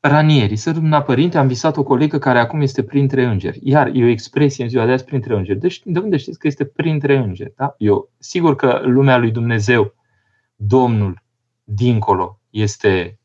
Ranieri, 0.00 0.56
să 0.56 0.72
lumina 0.72 1.02
părinte, 1.02 1.38
am 1.38 1.46
visat 1.46 1.76
o 1.76 1.82
colegă 1.82 2.18
care 2.18 2.38
acum 2.38 2.60
este 2.60 2.82
printre 2.82 3.24
îngeri. 3.24 3.60
Iar 3.62 3.90
e 3.94 4.04
o 4.04 4.08
expresie 4.08 4.64
în 4.64 4.70
ziua 4.70 4.84
de 4.84 4.92
azi 4.92 5.04
printre 5.04 5.36
îngeri. 5.36 5.58
Deci 5.58 5.80
de 5.84 5.98
unde 5.98 6.16
știți 6.16 6.38
că 6.38 6.46
este 6.46 6.64
printre 6.64 7.16
îngeri? 7.16 7.52
Da? 7.56 7.74
Eu, 7.78 8.10
sigur 8.18 8.56
că 8.56 8.80
lumea 8.84 9.16
lui 9.16 9.30
Dumnezeu, 9.30 9.94
Domnul, 10.54 11.22
dincolo, 11.64 12.40
este 12.50 13.18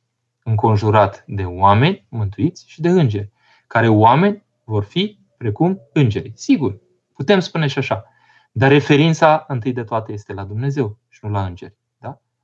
înconjurat 0.43 1.23
de 1.27 1.43
oameni 1.43 2.05
mântuiți 2.09 2.63
și 2.67 2.81
de 2.81 2.89
îngeri, 2.89 3.31
care 3.67 3.87
oameni 3.87 4.43
vor 4.63 4.83
fi 4.83 5.19
precum 5.37 5.79
îngeri. 5.93 6.31
Sigur, 6.35 6.79
putem 7.13 7.39
spune 7.39 7.67
și 7.67 7.77
așa. 7.77 8.05
Dar 8.51 8.71
referința 8.71 9.45
întâi 9.47 9.73
de 9.73 9.83
toate 9.83 10.11
este 10.11 10.33
la 10.33 10.43
Dumnezeu 10.43 10.97
și 11.09 11.19
nu 11.23 11.29
la 11.29 11.45
îngeri 11.45 11.79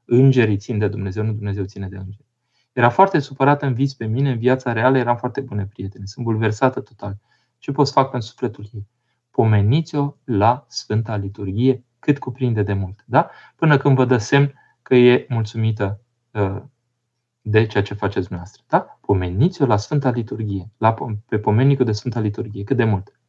îngerii 0.08 0.58
țin 0.58 0.78
de 0.78 0.88
Dumnezeu, 0.88 1.24
nu 1.24 1.32
Dumnezeu 1.32 1.64
ține 1.64 1.88
de 1.88 1.96
îngeri. 1.96 2.26
Era 2.74 2.90
foarte 2.90 3.20
supărată 3.20 3.66
în 3.66 3.74
vis 3.74 3.94
pe 3.94 4.06
mine, 4.06 4.32
în 4.32 4.38
viața 4.38 4.74
reală 4.74 4.98
eram 4.98 5.18
foarte 5.18 5.42
bune 5.42 5.66
prietene. 5.66 6.06
Sunt 6.06 6.26
bulversată 6.26 6.80
total. 6.80 7.18
Ce 7.58 7.72
pot 7.72 7.88
să 7.88 7.94
fac 7.94 8.10
pentru 8.10 8.30
sufletul 8.30 8.70
ei? 8.74 8.88
Pomeniți-o 9.32 10.14
la 10.24 10.66
Sfânta 10.68 11.16
Liturghie 11.16 11.84
cât 12.00 12.20
cuprinde 12.20 12.64
de 12.64 12.74
mult. 12.74 13.04
Da? 13.06 13.30
Până 13.56 13.78
când 13.78 13.96
vă 13.96 14.06
dă 14.06 14.18
semn 14.18 14.54
că 14.82 14.96
e 14.96 15.26
mulțumită 15.30 16.02
uh, 16.32 16.62
de 17.42 17.66
ceea 17.66 17.84
ce 17.84 17.94
faceți 17.94 18.28
dumneavoastră. 18.28 18.64
Da? 18.68 18.98
Pomeniți-o 19.02 19.66
la 19.66 19.78
Sfânta 19.78 20.10
Liturghie, 20.10 20.72
la, 20.78 20.94
pe 21.28 21.40
pomenicul 21.40 21.86
de 21.86 21.92
Sfânta 21.92 22.20
Liturghie, 22.20 22.64
cât 22.64 22.78
de 22.78 22.84
mult. 22.84 23.20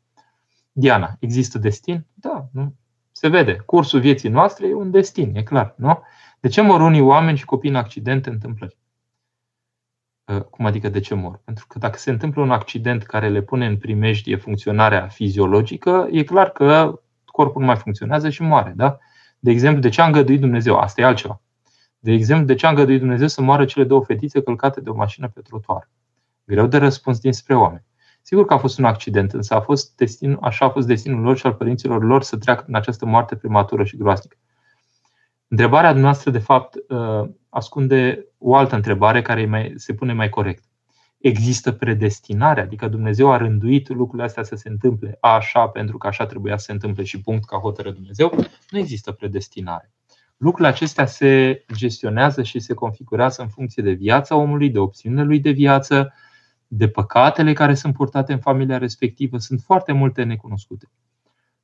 Diana, 0.73 1.17
există 1.19 1.59
destin? 1.59 2.07
Da, 2.15 2.49
nu? 2.53 2.75
Se 3.13 3.29
vede. 3.29 3.57
Cursul 3.57 4.01
vieții 4.01 4.29
noastre 4.29 4.67
e 4.67 4.75
un 4.75 4.91
destin, 4.91 5.37
e 5.37 5.43
clar, 5.43 5.75
nu? 5.77 6.03
De 6.41 6.49
ce 6.49 6.61
mor 6.61 6.81
unii 6.81 7.01
oameni 7.01 7.39
și 7.39 7.45
copii 7.45 7.71
în 7.71 7.77
accidente, 7.77 8.31
întâmplări? 8.31 8.77
Uh, 10.25 10.41
cum 10.41 10.67
adică 10.67 10.89
de 10.89 11.01
ce 11.01 11.15
mor? 11.15 11.41
Pentru 11.45 11.67
că 11.69 11.79
dacă 11.79 11.99
se 11.99 12.11
întâmplă 12.11 12.43
un 12.43 12.51
accident 12.51 13.03
care 13.03 13.29
le 13.29 13.43
pune 13.43 13.67
în 13.67 13.77
primejdie 13.77 14.37
funcționarea 14.37 15.09
fiziologică, 15.09 16.09
e 16.11 16.23
clar 16.23 16.51
că 16.51 17.01
corpul 17.25 17.61
nu 17.61 17.67
mai 17.67 17.77
funcționează 17.77 18.31
și 18.31 18.43
moare. 18.43 18.73
Da? 18.77 18.99
De 19.39 19.51
exemplu, 19.51 19.81
de 19.81 19.89
ce 19.89 20.01
a 20.01 20.07
îngăduit 20.07 20.41
Dumnezeu? 20.41 20.77
Asta 20.77 21.01
e 21.01 21.05
altceva. 21.05 21.41
De 21.99 22.13
exemplu, 22.13 22.47
de 22.47 22.55
ce 22.55 22.67
a 22.67 22.69
îngăduit 22.69 22.99
Dumnezeu 22.99 23.27
să 23.27 23.43
moară 23.43 23.65
cele 23.65 23.85
două 23.85 24.05
fetițe 24.05 24.43
călcate 24.43 24.81
de 24.81 24.91
o 24.91 24.95
mașină 24.95 25.29
pe 25.29 25.41
trotuar? 25.41 25.91
Greu 26.45 26.67
de 26.67 26.77
răspuns 26.77 27.19
dinspre 27.19 27.55
oameni. 27.55 27.85
Sigur 28.23 28.45
că 28.45 28.55
a 28.55 28.59
fost 28.59 28.79
un 28.79 28.85
accident, 28.85 29.33
însă 29.33 29.55
a 29.55 29.61
fost 29.61 29.97
destin, 29.97 30.39
așa 30.41 30.65
a 30.65 30.71
fost 30.71 30.87
destinul 30.87 31.23
lor 31.23 31.37
și 31.37 31.47
al 31.47 31.55
părinților 31.55 32.05
lor 32.05 32.23
să 32.23 32.37
treacă 32.37 32.65
în 32.67 32.75
această 32.75 33.07
moarte 33.07 33.37
prematură 33.37 33.85
și 33.85 33.97
groaznică. 33.97 34.37
Întrebarea 35.49 35.93
noastră, 35.93 36.31
de 36.31 36.39
fapt, 36.39 36.75
uh, 36.89 37.29
ascunde 37.49 38.27
o 38.39 38.57
altă 38.57 38.75
întrebare 38.75 39.23
care 39.23 39.47
mai, 39.47 39.73
se 39.77 39.95
pune 39.95 40.13
mai 40.13 40.29
corect. 40.29 40.65
Există 41.19 41.73
predestinare, 41.73 42.61
adică 42.61 42.89
Dumnezeu 42.89 43.33
a 43.33 43.37
rânduit 43.37 43.89
lucrurile 43.89 44.27
astea 44.27 44.43
să 44.43 44.55
se 44.57 44.69
întâmple 44.69 45.19
așa 45.21 45.69
pentru 45.69 45.99
că 45.99 46.07
așa 46.07 46.27
trebuia 46.27 46.57
să 46.57 46.65
se 46.65 46.73
întâmple 46.73 47.05
și 47.05 47.21
punct 47.21 47.45
ca 47.45 47.59
hotără 47.59 47.91
Dumnezeu. 47.91 48.35
Nu 48.71 48.79
există 48.79 49.13
predestinare. 49.13 49.93
Lucrurile 50.37 50.69
acestea 50.69 51.07
se 51.07 51.65
gestionează 51.75 52.43
și 52.43 52.59
se 52.59 52.75
configurează 52.75 53.43
în 53.43 53.49
funcție 53.49 53.83
de 53.83 53.91
viața 53.91 54.37
omului, 54.37 54.71
de 54.71 54.79
opțiunile 54.79 55.23
lui 55.23 55.41
de 55.41 55.51
viață, 55.51 56.13
de 56.67 56.89
păcatele 56.89 57.53
care 57.53 57.75
sunt 57.75 57.95
purtate 57.95 58.33
în 58.33 58.39
familia 58.39 58.79
respectivă. 58.79 59.39
Sunt 59.39 59.61
foarte 59.61 59.93
multe 59.93 60.23
necunoscute. 60.23 60.89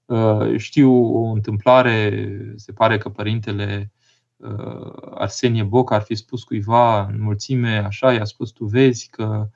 Uh, 0.07 0.57
știu 0.57 0.93
o 0.93 1.33
întâmplare, 1.33 2.29
se 2.57 2.73
pare 2.73 2.99
că 2.99 3.09
părintele 3.09 3.93
uh, 4.37 4.93
Arsenie 5.15 5.63
Boc 5.63 5.91
ar 5.91 6.03
fi 6.03 6.15
spus 6.15 6.43
cuiva 6.43 7.05
în 7.05 7.23
mulțime, 7.23 7.77
așa, 7.87 8.13
i-a 8.13 8.25
spus, 8.25 8.51
tu 8.51 8.65
vezi 8.65 9.09
că 9.11 9.49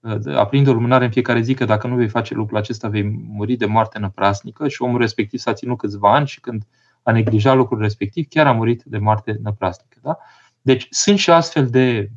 uh, 0.00 0.34
aprind 0.34 0.66
o 0.66 0.72
lumânare 0.72 1.04
în 1.04 1.10
fiecare 1.10 1.40
zi 1.40 1.54
că 1.54 1.64
dacă 1.64 1.86
nu 1.86 1.96
vei 1.96 2.08
face 2.08 2.34
lucrul 2.34 2.58
acesta 2.58 2.88
vei 2.88 3.02
muri 3.28 3.56
de 3.56 3.66
moarte 3.66 3.98
năprasnică 3.98 4.68
și 4.68 4.82
omul 4.82 4.98
respectiv 5.00 5.40
s-a 5.40 5.52
ținut 5.52 5.78
câțiva 5.78 6.14
ani 6.14 6.26
și 6.26 6.40
când 6.40 6.66
a 7.02 7.12
neglijat 7.12 7.56
lucrul 7.56 7.80
respectiv 7.80 8.26
chiar 8.28 8.46
a 8.46 8.52
murit 8.52 8.82
de 8.82 8.98
moarte 8.98 9.38
năprasnică. 9.42 9.98
Da? 10.02 10.18
Deci 10.60 10.86
sunt 10.90 11.18
și 11.18 11.30
astfel 11.30 11.66
de 11.66 12.10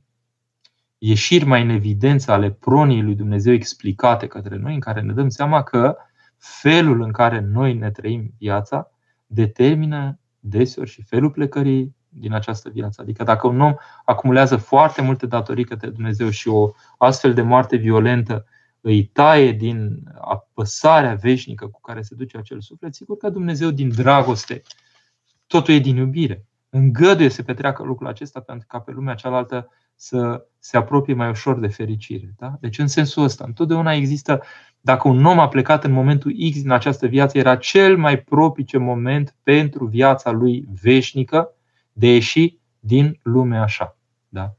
ieșiri 0.98 1.46
mai 1.46 1.62
în 1.62 1.70
evidență 1.70 2.32
ale 2.32 2.52
pronii 2.52 3.02
lui 3.02 3.16
Dumnezeu 3.16 3.54
explicate 3.54 4.28
către 4.28 4.58
noi, 4.58 4.74
în 4.74 4.80
care 4.80 5.02
ne 5.02 5.14
dăm 5.14 5.30
seama 5.30 5.64
că 5.64 5.98
felul 6.46 7.02
în 7.02 7.12
care 7.12 7.40
noi 7.40 7.74
ne 7.74 7.92
trăim 7.92 8.34
viața 8.38 8.92
determină 9.26 10.20
deseori 10.40 10.90
și 10.90 11.02
felul 11.02 11.32
plecării 11.32 11.96
din 12.10 12.34
această 12.34 12.70
viață. 12.70 13.02
Adică 13.02 13.24
dacă 13.24 13.48
un 13.48 13.62
om 13.62 13.74
acumulează 14.06 14.58
foarte 14.58 15.02
multe 15.02 15.26
datorii 15.26 15.66
către 15.66 15.90
Dumnezeu 15.90 16.30
și 16.30 16.48
o 16.48 16.72
astfel 16.98 17.34
de 17.34 17.42
moarte 17.42 17.76
violentă 17.76 18.46
îi 18.82 19.06
taie 19.06 19.52
din 19.52 20.04
apăsarea 20.22 21.14
veșnică 21.14 21.68
cu 21.68 21.82
care 21.82 22.02
se 22.02 22.16
duce 22.16 22.38
acel 22.38 22.62
suflet, 22.62 22.96
sigur 22.96 23.18
că 23.18 23.30
Dumnezeu 23.30 23.72
din 23.72 23.90
dragoste, 23.90 24.62
totul 25.48 25.74
e 25.74 25.80
din 25.80 25.96
iubire. 25.96 26.46
Îngăduie 26.70 27.30
să 27.30 27.44
petreacă 27.44 27.84
lucrul 27.84 28.08
acesta 28.08 28.40
pentru 28.40 28.68
ca 28.68 28.80
pe 28.80 28.92
lumea 28.92 29.14
cealaltă 29.14 29.70
să 29.96 30.48
se 30.60 30.78
apropie 30.78 31.14
mai 31.14 31.30
ușor 31.30 31.60
de 31.60 31.68
fericire. 31.68 32.34
Da? 32.38 32.58
Deci 32.60 32.80
în 32.80 32.88
sensul 32.88 33.24
ăsta, 33.24 33.44
întotdeauna 33.48 33.94
există, 33.94 34.42
dacă 34.86 35.08
un 35.08 35.26
om 35.26 35.40
a 35.40 35.48
plecat 35.48 35.84
în 35.84 35.92
momentul 35.92 36.32
X 36.52 36.62
din 36.62 36.72
această 36.72 37.08
viață, 37.08 37.38
era 37.38 37.56
cel 37.56 37.98
mai 37.98 38.18
propice 38.18 38.78
moment 38.78 39.36
pentru 39.44 39.86
viața 39.86 40.32
lui 40.32 40.68
veșnică 40.82 41.50
de 41.94 42.14
ieși 42.14 42.58
din 42.80 43.20
lumea 43.22 43.62
așa. 43.62 43.98
Da? 44.30 44.56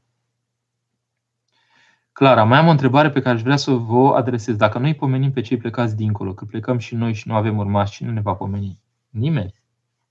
Clara, 2.11 2.43
mai 2.43 2.57
am 2.57 2.67
o 2.67 2.71
întrebare 2.71 3.09
pe 3.09 3.19
care 3.19 3.35
aș 3.35 3.41
vrea 3.41 3.55
să 3.55 3.71
vă 3.71 4.15
adresez. 4.15 4.55
Dacă 4.55 4.77
noi 4.77 4.95
pomenim 4.95 5.31
pe 5.31 5.41
cei 5.41 5.57
plecați 5.57 5.95
dincolo, 5.95 6.33
că 6.33 6.45
plecăm 6.45 6.77
și 6.77 6.95
noi 6.95 7.13
și 7.13 7.27
nu 7.27 7.35
avem 7.35 7.57
urmași, 7.57 7.91
cine 7.91 8.11
ne 8.11 8.21
va 8.21 8.33
pomeni? 8.33 8.81
Nimeni. 9.09 9.53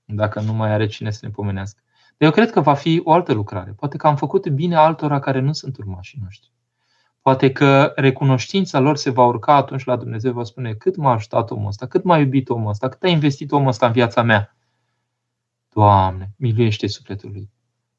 Dacă 0.05 0.41
nu 0.41 0.53
mai 0.53 0.71
are 0.71 0.87
cine 0.87 1.11
să 1.11 1.19
ne 1.21 1.29
pomenească. 1.31 1.81
Dar 2.17 2.27
eu 2.27 2.31
cred 2.31 2.51
că 2.51 2.61
va 2.61 2.73
fi 2.73 3.01
o 3.03 3.11
altă 3.11 3.33
lucrare. 3.33 3.71
Poate 3.71 3.97
că 3.97 4.07
am 4.07 4.15
făcut 4.15 4.49
bine 4.49 4.75
altora 4.75 5.19
care 5.19 5.39
nu 5.39 5.53
sunt 5.53 5.77
urmașii 5.77 6.19
noștri. 6.23 6.51
Poate 7.27 7.51
că 7.51 7.93
recunoștința 7.95 8.79
lor 8.79 8.97
se 8.97 9.09
va 9.09 9.25
urca 9.25 9.53
atunci 9.55 9.83
la 9.83 9.95
Dumnezeu, 9.95 10.31
va 10.31 10.43
spune 10.43 10.73
cât 10.73 10.95
m-a 10.95 11.11
ajutat 11.11 11.51
omul 11.51 11.67
ăsta, 11.67 11.87
cât 11.87 12.03
m-a 12.03 12.17
iubit 12.17 12.49
omul 12.49 12.69
ăsta, 12.69 12.89
cât 12.89 13.03
a 13.03 13.07
investit 13.07 13.51
omul 13.51 13.67
ăsta 13.67 13.85
în 13.85 13.91
viața 13.91 14.21
mea. 14.21 14.55
Doamne, 15.73 16.31
miluiește 16.37 16.87
sufletul 16.87 17.31
lui. 17.31 17.49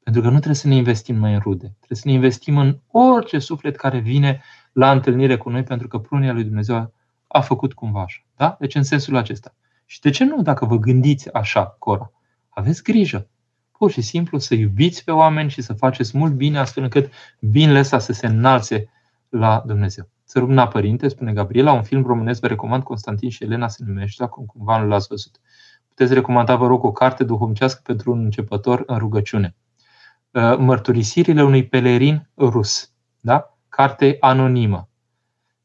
Pentru 0.03 0.21
că 0.21 0.27
nu 0.27 0.35
trebuie 0.35 0.55
să 0.55 0.67
ne 0.67 0.75
investim 0.75 1.15
mai 1.15 1.33
în 1.33 1.39
rude. 1.39 1.65
Trebuie 1.77 1.97
să 1.97 2.07
ne 2.07 2.11
investim 2.13 2.57
în 2.57 2.79
orice 2.91 3.39
suflet 3.39 3.75
care 3.75 3.99
vine 3.99 4.41
la 4.71 4.91
întâlnire 4.91 5.37
cu 5.37 5.49
noi, 5.49 5.63
pentru 5.63 5.87
că 5.87 5.99
prunia 5.99 6.33
lui 6.33 6.43
Dumnezeu 6.43 6.93
a 7.27 7.41
făcut 7.41 7.73
cumva 7.73 8.01
așa. 8.01 8.21
Da? 8.35 8.55
Deci 8.59 8.75
în 8.75 8.83
sensul 8.83 9.15
acesta. 9.15 9.55
Și 9.85 9.99
de 9.99 10.09
ce 10.09 10.23
nu, 10.23 10.41
dacă 10.41 10.65
vă 10.65 10.77
gândiți 10.77 11.33
așa, 11.33 11.75
Cora? 11.79 12.11
Aveți 12.49 12.83
grijă. 12.83 13.27
Pur 13.71 13.91
și 13.91 14.01
simplu 14.01 14.37
să 14.37 14.55
iubiți 14.55 15.03
pe 15.03 15.11
oameni 15.11 15.49
și 15.49 15.61
să 15.61 15.73
faceți 15.73 16.17
mult 16.17 16.33
bine, 16.33 16.59
astfel 16.59 16.83
încât 16.83 17.11
binele 17.39 17.79
ăsta 17.79 17.99
să 17.99 18.13
se 18.13 18.27
înalțe 18.27 18.89
la 19.29 19.63
Dumnezeu. 19.65 20.09
Să 20.23 20.39
rugna 20.39 20.67
părinte, 20.67 21.07
spune 21.07 21.33
Gabriela, 21.33 21.71
un 21.71 21.83
film 21.83 22.05
românesc 22.05 22.41
vă 22.41 22.47
recomand 22.47 22.83
Constantin 22.83 23.29
și 23.29 23.43
Elena 23.43 23.67
se 23.67 23.83
numește, 23.87 24.23
acum 24.23 24.45
cumva 24.45 24.81
nu 24.81 24.87
l-ați 24.87 25.07
văzut. 25.07 25.39
Puteți 25.87 26.13
recomanda, 26.13 26.55
vă 26.55 26.67
rog, 26.67 26.83
o 26.83 26.91
carte 26.91 27.23
duhovnicească 27.23 27.81
pentru 27.83 28.11
un 28.11 28.23
începător 28.23 28.83
în 28.85 28.97
rugăciune. 28.97 29.55
Uh, 30.31 30.57
mărturisirile 30.57 31.43
unui 31.43 31.67
pelerin 31.67 32.29
rus. 32.37 32.91
Da? 33.19 33.57
Carte 33.69 34.17
anonimă. 34.19 34.89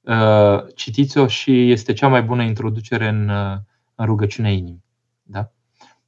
Uh, 0.00 0.74
citiți-o 0.74 1.26
și 1.26 1.70
este 1.70 1.92
cea 1.92 2.08
mai 2.08 2.22
bună 2.22 2.42
introducere 2.42 3.08
în, 3.08 3.28
uh, 3.28 3.56
în 3.94 4.06
rugăciunea 4.06 4.50
inimii. 4.50 4.84
Da? 5.22 5.50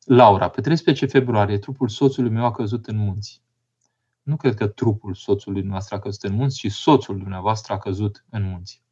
Laura, 0.05 0.49
pe 0.49 0.61
13 0.61 1.07
februarie, 1.07 1.59
trupul 1.59 1.89
soțului 1.89 2.31
meu 2.31 2.45
a 2.45 2.51
căzut 2.51 2.87
în 2.87 2.97
munți. 2.97 3.43
Nu 4.27 4.37
cred 4.37 4.55
că 4.55 4.67
trupul 4.67 5.15
soțului 5.15 5.63
nostru 5.63 5.95
a 5.95 5.99
căzut 5.99 6.23
în 6.23 6.35
munți, 6.35 6.59
ci 6.59 6.71
soțul 6.71 7.19
dumneavoastră 7.19 7.73
a 7.73 7.79
căzut 7.79 8.25
în 8.31 8.43
munți. 8.43 8.83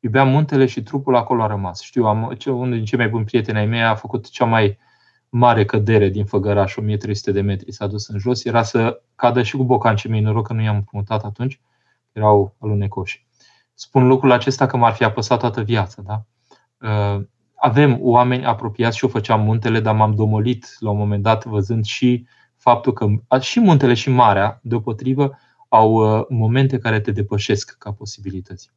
Iubeam 0.00 0.28
muntele 0.28 0.66
și 0.66 0.82
trupul 0.82 1.16
acolo 1.16 1.42
a 1.42 1.46
rămas. 1.46 1.80
Știu, 1.80 2.04
am, 2.04 2.36
unul 2.46 2.70
din 2.70 2.84
cei 2.84 2.98
mai 2.98 3.08
buni 3.08 3.24
prieteni 3.24 3.58
ai 3.58 3.66
mei 3.66 3.82
a 3.82 3.94
făcut 3.94 4.30
cea 4.30 4.44
mai 4.44 4.78
mare 5.28 5.64
cădere 5.64 6.08
din 6.08 6.24
Făgăraș, 6.24 6.76
1300 6.76 7.32
de 7.32 7.40
metri, 7.40 7.72
s-a 7.72 7.86
dus 7.86 8.08
în 8.08 8.18
jos, 8.18 8.44
era 8.44 8.62
să 8.62 9.02
cadă 9.14 9.42
și 9.42 9.56
cu 9.56 9.64
bocancii 9.64 10.10
mei, 10.10 10.20
noroc 10.20 10.46
că 10.46 10.52
nu 10.52 10.62
i-am 10.62 10.76
împrumutat 10.76 11.24
atunci, 11.24 11.60
erau 12.12 12.54
alunecoși. 12.60 13.26
Spun 13.74 14.06
lucrul 14.06 14.32
acesta 14.32 14.66
că 14.66 14.76
m-ar 14.76 14.92
fi 14.92 15.04
apăsat 15.04 15.38
toată 15.38 15.62
viața. 15.62 16.02
Da? 16.02 16.24
Uh, 16.88 17.24
avem 17.54 17.98
oameni 18.00 18.44
apropiați 18.44 18.96
și 18.96 19.04
eu 19.04 19.10
făceam 19.10 19.40
muntele, 19.40 19.80
dar 19.80 19.94
m-am 19.94 20.14
domolit 20.14 20.76
la 20.78 20.90
un 20.90 20.96
moment 20.96 21.22
dat 21.22 21.44
văzând 21.44 21.84
și 21.84 22.26
faptul 22.68 22.92
că 22.92 23.06
și 23.40 23.60
muntele 23.60 23.94
și 23.94 24.10
marea, 24.10 24.60
deopotrivă, 24.62 25.38
au 25.68 25.92
uh, 25.92 26.24
momente 26.28 26.78
care 26.78 27.00
te 27.00 27.10
depășesc 27.10 27.76
ca 27.78 27.92
posibilități. 27.92 28.70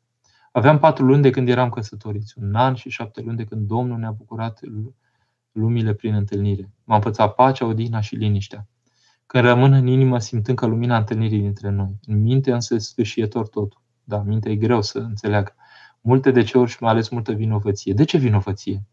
Aveam 0.52 0.80
patru 0.80 1.06
luni 1.06 1.22
de 1.22 1.30
când 1.30 1.50
eram 1.50 1.70
căsătoriți, 1.70 2.34
un 2.42 2.56
an 2.56 2.74
și 2.74 2.89
șapte 2.89 3.22
luni 3.22 3.38
de 3.38 3.44
când 3.44 3.68
Domnul 3.68 3.98
ne-a 3.98 4.12
bucurat 4.12 4.60
lumile 5.52 5.94
prin 5.94 6.14
întâlnire. 6.14 6.70
M-a 6.84 6.96
învățat 6.96 7.36
pacea, 7.36 7.66
odihna 7.66 8.00
și 8.02 8.16
liniștea. 8.16 8.68
Când 9.26 9.44
rămân 9.44 9.74
în 9.74 9.88
inimă, 9.88 10.20
simt 10.20 10.48
încă 10.48 10.66
lumina 10.66 10.98
întâlnirii 10.98 11.39
dintre 11.39 11.70
noi. 11.70 12.00
În 12.06 12.22
minte 12.22 12.52
însă 12.52 12.78
sfârșietor 12.78 13.48
totul. 13.48 13.82
Da, 14.04 14.22
mintea 14.22 14.52
e 14.52 14.56
greu 14.56 14.82
să 14.82 15.00
înțeleagă. 15.00 15.56
Multe 16.02 16.32
de 16.32 16.44
ce 16.44 16.58
ori 16.58 16.70
și 16.70 16.78
mai 16.80 16.92
ales 16.92 17.10
multă 17.10 17.32
vinovăție. 17.32 17.94
De 17.94 18.04
ce 18.04 18.18
vinovăție? 18.18 18.84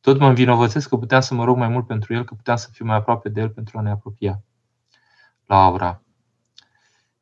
Tot 0.00 0.18
mă 0.18 0.28
învinovățesc 0.28 0.88
că 0.88 0.96
puteam 0.96 1.20
să 1.20 1.34
mă 1.34 1.44
rog 1.44 1.56
mai 1.56 1.68
mult 1.68 1.86
pentru 1.86 2.14
el, 2.14 2.24
că 2.24 2.34
puteam 2.34 2.56
să 2.56 2.68
fiu 2.72 2.84
mai 2.84 2.96
aproape 2.96 3.28
de 3.28 3.40
el 3.40 3.50
pentru 3.50 3.78
a 3.78 3.80
ne 3.80 3.90
apropia. 3.90 4.42
Laura, 5.46 6.02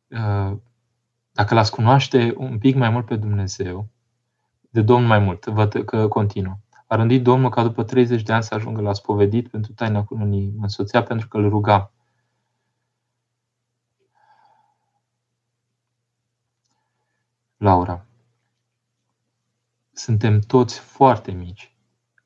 uh, 0.08 0.56
dacă 1.32 1.54
l-ați 1.54 1.70
cunoaște 1.70 2.34
un 2.36 2.58
pic 2.58 2.76
mai 2.76 2.90
mult 2.90 3.06
pe 3.06 3.16
Dumnezeu, 3.16 3.88
de 4.70 4.82
Domn 4.82 5.06
mai 5.06 5.18
mult, 5.18 5.44
văd 5.44 5.84
că 5.84 6.08
continuă. 6.08 6.58
A 6.86 6.96
rândit 6.96 7.22
Domnul 7.22 7.50
ca 7.50 7.62
după 7.62 7.84
30 7.84 8.22
de 8.22 8.32
ani 8.32 8.42
să 8.42 8.54
ajungă 8.54 8.80
la 8.80 8.92
spovedit 8.92 9.48
pentru 9.48 9.72
taina 9.72 10.04
cununii. 10.04 10.52
Mă 10.56 10.62
însoțea 10.62 11.02
pentru 11.02 11.28
că 11.28 11.36
îl 11.36 11.48
ruga. 11.48 11.92
Laura. 17.56 18.06
Suntem 19.92 20.40
toți 20.40 20.78
foarte 20.78 21.30
mici 21.30 21.77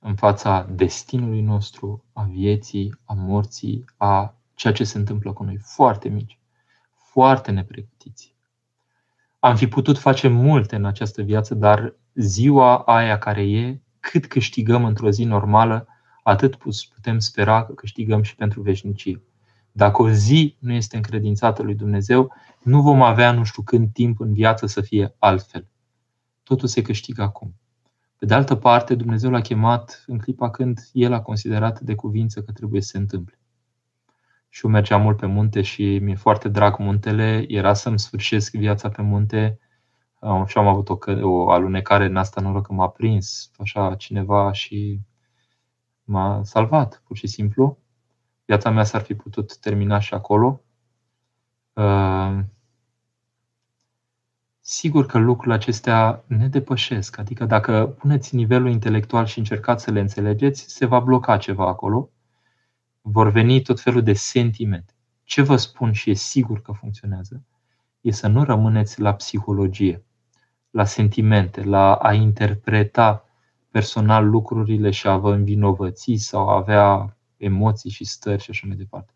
în 0.05 0.15
fața 0.15 0.67
destinului 0.71 1.41
nostru, 1.41 2.05
a 2.13 2.23
vieții, 2.23 2.95
a 3.05 3.15
morții, 3.15 3.85
a 3.97 4.35
ceea 4.55 4.73
ce 4.73 4.85
se 4.85 4.99
întâmplă 4.99 5.33
cu 5.33 5.45
noi. 5.45 5.59
Foarte 5.59 6.09
mici, 6.09 6.39
foarte 6.95 7.51
nepregătiți. 7.51 8.35
Am 9.39 9.57
fi 9.57 9.67
putut 9.67 9.99
face 9.99 10.29
multe 10.29 10.77
în 10.77 10.85
această 10.85 11.23
viață, 11.23 11.55
dar 11.55 11.95
ziua 12.15 12.77
aia 12.77 13.19
care 13.19 13.51
e 13.51 13.81
cât 14.01 14.27
câștigăm 14.27 14.85
într-o 14.85 15.11
zi 15.11 15.25
normală, 15.25 15.87
atât 16.23 16.57
putem 16.57 17.19
spera 17.19 17.65
că 17.65 17.73
câștigăm 17.73 18.23
și 18.23 18.35
pentru 18.35 18.61
veșnicie. 18.61 19.23
Dacă 19.73 20.03
o 20.03 20.11
zi 20.11 20.57
nu 20.59 20.73
este 20.73 20.97
încredințată 20.97 21.63
lui 21.63 21.75
Dumnezeu, 21.75 22.33
nu 22.63 22.83
vom 22.83 23.03
avea 23.03 23.33
nu 23.33 23.45
știu 23.45 23.63
când 23.63 23.93
timp 23.93 24.21
în 24.21 24.33
viață 24.33 24.67
să 24.67 24.81
fie 24.81 25.15
altfel. 25.19 25.67
Totul 26.43 26.69
se 26.69 26.83
câștigă 26.83 27.23
acum. 27.23 27.55
Pe 28.23 28.29
de 28.29 28.35
altă 28.35 28.57
parte, 28.57 28.95
Dumnezeu 28.95 29.31
l-a 29.31 29.41
chemat 29.41 30.05
în 30.07 30.19
clipa 30.19 30.51
când 30.51 30.81
El 30.93 31.13
a 31.13 31.23
considerat 31.23 31.81
de 31.81 31.95
cuvință 31.95 32.43
că 32.43 32.53
trebuie 32.53 32.81
să 32.81 32.89
se 32.89 32.99
întâmple. 32.99 33.39
Și 34.49 34.65
eu 34.65 34.71
mergeam 34.71 35.03
mult 35.03 35.17
pe 35.17 35.27
munte 35.27 35.63
și 35.63 35.99
mi-e 35.99 36.15
foarte 36.15 36.49
drag 36.49 36.79
muntele. 36.79 37.45
Era 37.49 37.75
să-mi 37.75 37.99
sfârșesc 37.99 38.55
viața 38.55 38.89
pe 38.89 39.03
munte 39.03 39.59
și 40.47 40.59
am 40.59 40.67
avut 40.67 40.89
o, 40.89 40.99
o 41.21 41.51
alunecare 41.51 42.05
în 42.05 42.17
asta, 42.17 42.41
noroc 42.41 42.67
că 42.67 42.73
m-a 42.73 42.89
prins 42.89 43.51
așa 43.59 43.95
cineva 43.95 44.53
și 44.53 45.01
m-a 46.05 46.41
salvat, 46.45 47.03
pur 47.05 47.17
și 47.17 47.27
simplu. 47.27 47.79
Viața 48.45 48.71
mea 48.71 48.85
s-ar 48.85 49.01
fi 49.01 49.15
putut 49.15 49.59
termina 49.59 49.99
și 49.99 50.15
acolo. 50.15 50.63
Uh, 54.63 54.69
sigur 54.69 55.07
că 55.07 55.19
lucrurile 55.19 55.55
acestea 55.55 56.25
ne 56.27 56.49
depășesc. 56.49 57.19
Adică 57.19 57.45
dacă 57.45 57.87
puneți 57.99 58.35
nivelul 58.35 58.71
intelectual 58.71 59.27
și 59.27 59.39
încercați 59.39 59.85
să 59.85 59.91
le 59.91 60.01
înțelegeți, 60.01 60.65
se 60.69 60.87
va 60.87 61.01
bloca 61.01 61.37
ceva 61.37 61.67
acolo. 61.67 62.11
Vor 63.01 63.31
veni 63.31 63.63
tot 63.63 63.81
felul 63.81 64.03
de 64.03 64.13
sentimente. 64.13 64.93
Ce 65.25 65.43
vă 65.43 65.57
spun 65.57 65.93
și 65.93 66.11
e 66.11 66.15
sigur 66.15 66.63
că 66.63 66.73
funcționează, 66.73 67.45
e 68.01 68.11
să 68.11 68.29
nu 68.29 68.45
rămâneți 68.45 69.01
la 69.01 69.15
psihologie, 69.15 70.05
la 70.71 70.85
sentimente, 70.85 71.63
la 71.63 71.95
a 71.95 72.13
interpreta 72.13 73.25
personal 73.71 74.29
lucrurile 74.29 74.91
și 74.91 75.07
a 75.09 75.17
vă 75.17 75.33
învinovăți 75.33 76.15
sau 76.17 76.49
a 76.49 76.57
avea 76.57 77.17
emoții 77.37 77.91
și 77.91 78.05
stări 78.05 78.43
și 78.43 78.51
așa 78.51 78.67
mai 78.67 78.77
departe, 78.77 79.13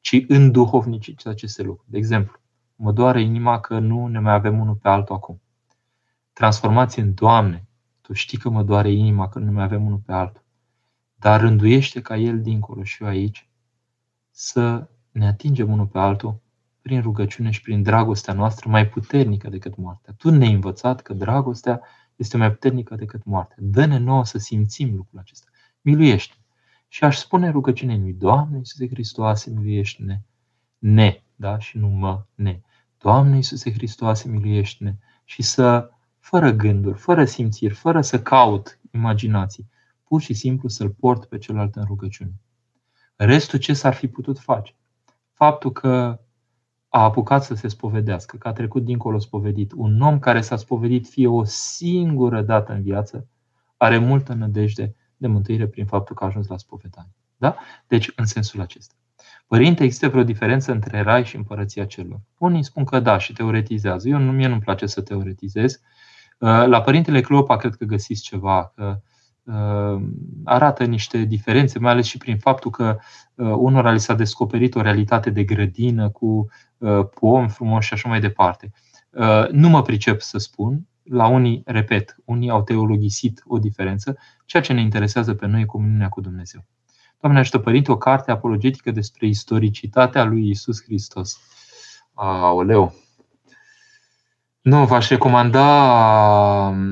ci 0.00 0.24
în 0.28 0.50
duhovniciți 0.50 1.28
aceste 1.28 1.62
lucruri. 1.62 1.90
De 1.90 1.98
exemplu, 1.98 2.39
mă 2.82 2.92
doare 2.92 3.22
inima 3.22 3.60
că 3.60 3.78
nu 3.78 4.06
ne 4.06 4.18
mai 4.18 4.32
avem 4.32 4.60
unul 4.60 4.74
pe 4.74 4.88
altul 4.88 5.14
acum. 5.14 5.40
Transformați 6.32 6.98
în 6.98 7.14
Doamne, 7.14 7.64
Tu 8.00 8.12
știi 8.12 8.38
că 8.38 8.48
mă 8.48 8.62
doare 8.62 8.92
inima 8.92 9.28
că 9.28 9.38
nu 9.38 9.44
ne 9.44 9.50
mai 9.50 9.64
avem 9.64 9.86
unul 9.86 10.02
pe 10.06 10.12
altul. 10.12 10.44
Dar 11.14 11.40
rânduiește 11.40 12.00
ca 12.00 12.16
El 12.16 12.40
dincolo 12.40 12.82
și 12.82 13.02
eu 13.02 13.08
aici 13.08 13.48
să 14.30 14.88
ne 15.10 15.26
atingem 15.26 15.72
unul 15.72 15.86
pe 15.86 15.98
altul 15.98 16.40
prin 16.82 17.00
rugăciune 17.00 17.50
și 17.50 17.60
prin 17.60 17.82
dragostea 17.82 18.34
noastră 18.34 18.68
mai 18.68 18.88
puternică 18.88 19.48
decât 19.48 19.76
moartea. 19.76 20.14
Tu 20.16 20.30
ne-ai 20.30 20.52
învățat 20.52 21.00
că 21.00 21.14
dragostea 21.14 21.80
este 22.16 22.36
mai 22.36 22.50
puternică 22.50 22.94
decât 22.94 23.24
moartea. 23.24 23.56
Dă-ne 23.60 23.98
nouă 23.98 24.24
să 24.24 24.38
simțim 24.38 24.94
lucrul 24.96 25.18
acesta. 25.18 25.46
Miluiește. 25.80 26.34
Și 26.88 27.04
aș 27.04 27.16
spune 27.16 27.50
rugăciunea 27.50 27.96
lui, 27.96 28.12
Doamne 28.12 28.56
Iisuse 28.56 28.88
Hristoase, 28.88 29.50
miluiește-ne. 29.50 30.20
Ne, 30.78 31.22
da? 31.40 31.58
Și 31.58 31.78
nu 31.78 31.88
mă, 31.88 32.22
ne. 32.34 32.60
Doamne 32.98 33.36
Iisuse 33.36 33.72
Hristoase, 33.72 34.28
miluiește-ne. 34.28 34.96
Și 35.24 35.42
să, 35.42 35.90
fără 36.18 36.50
gânduri, 36.50 36.98
fără 36.98 37.24
simțiri, 37.24 37.74
fără 37.74 38.00
să 38.00 38.22
caut 38.22 38.78
imaginații, 38.90 39.68
pur 40.04 40.20
și 40.20 40.34
simplu 40.34 40.68
să-l 40.68 40.90
port 40.90 41.24
pe 41.24 41.38
celălalt 41.38 41.76
în 41.76 41.84
rugăciune. 41.84 42.32
Restul 43.16 43.58
ce 43.58 43.72
s-ar 43.72 43.94
fi 43.94 44.08
putut 44.08 44.38
face? 44.38 44.74
Faptul 45.32 45.72
că 45.72 46.20
a 46.88 47.02
apucat 47.02 47.44
să 47.44 47.54
se 47.54 47.68
spovedească, 47.68 48.36
că 48.36 48.48
a 48.48 48.52
trecut 48.52 48.84
dincolo 48.84 49.18
spovedit. 49.18 49.72
Un 49.76 50.00
om 50.00 50.18
care 50.18 50.40
s-a 50.40 50.56
spovedit 50.56 51.08
fie 51.08 51.26
o 51.26 51.44
singură 51.44 52.42
dată 52.42 52.72
în 52.72 52.82
viață, 52.82 53.28
are 53.76 53.98
multă 53.98 54.34
nădejde 54.34 54.94
de 55.16 55.26
mântuire 55.26 55.66
prin 55.66 55.86
faptul 55.86 56.14
că 56.14 56.24
a 56.24 56.26
ajuns 56.26 56.46
la 56.46 56.56
spovedanie. 56.56 57.14
Da? 57.36 57.56
Deci, 57.86 58.12
în 58.16 58.24
sensul 58.24 58.60
acesta. 58.60 58.94
Părinte, 59.46 59.84
există 59.84 60.08
vreo 60.08 60.22
diferență 60.22 60.72
între 60.72 61.02
rai 61.02 61.24
și 61.24 61.36
împărăția 61.36 61.84
celor? 61.84 62.20
Unii 62.38 62.64
spun 62.64 62.84
că 62.84 63.00
da 63.00 63.18
și 63.18 63.32
teoretizează. 63.32 64.08
Eu 64.08 64.18
nu, 64.18 64.32
mie 64.32 64.48
nu-mi 64.48 64.60
place 64.60 64.86
să 64.86 65.00
teoretizez. 65.00 65.80
Uh, 66.38 66.66
la 66.66 66.80
Părintele 66.80 67.20
Cleopa 67.20 67.56
cred 67.56 67.74
că 67.74 67.84
găsiți 67.84 68.22
ceva, 68.22 68.72
că 68.74 69.00
uh, 69.42 70.02
arată 70.44 70.84
niște 70.84 71.24
diferențe, 71.24 71.78
mai 71.78 71.92
ales 71.92 72.06
și 72.06 72.18
prin 72.18 72.38
faptul 72.38 72.70
că 72.70 72.98
uh, 73.34 73.52
unora 73.56 73.92
li 73.92 74.00
s-a 74.00 74.14
descoperit 74.14 74.74
o 74.74 74.80
realitate 74.80 75.30
de 75.30 75.44
grădină 75.44 76.10
cu 76.10 76.48
pom 77.20 77.48
frumos 77.48 77.84
și 77.84 77.92
așa 77.92 78.08
mai 78.08 78.20
departe. 78.20 78.72
Nu 79.50 79.68
mă 79.68 79.82
pricep 79.82 80.20
să 80.20 80.38
spun, 80.38 80.86
la 81.02 81.26
unii, 81.26 81.62
repet, 81.64 82.16
unii 82.24 82.50
au 82.50 82.62
teologisit 82.62 83.42
o 83.46 83.58
diferență, 83.58 84.18
ceea 84.46 84.62
ce 84.62 84.72
ne 84.72 84.80
interesează 84.80 85.34
pe 85.34 85.46
noi 85.46 85.60
e 85.60 85.64
comuniunea 85.64 86.08
cu 86.08 86.20
Dumnezeu. 86.20 86.64
Doamne 87.20 87.38
ajută 87.38 87.58
Părinte, 87.58 87.92
o 87.92 87.96
carte 87.96 88.30
apologetică 88.30 88.90
despre 88.90 89.26
istoricitatea 89.26 90.24
lui 90.24 90.48
Isus 90.48 90.82
Hristos. 90.82 91.40
Aoleu! 92.14 92.94
Nu, 94.60 94.86
v-aș 94.86 95.08
recomanda 95.08 95.64
um, 96.68 96.84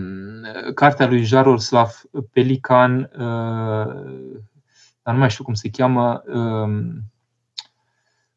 cartea 0.74 1.06
lui 1.06 1.22
Jaroslav 1.22 2.02
Pelican, 2.32 3.10
uh, 3.12 3.94
dar 5.02 5.14
nu 5.14 5.18
mai 5.18 5.30
știu 5.30 5.44
cum 5.44 5.54
se 5.54 5.70
cheamă, 5.70 6.22
um, 6.26 7.02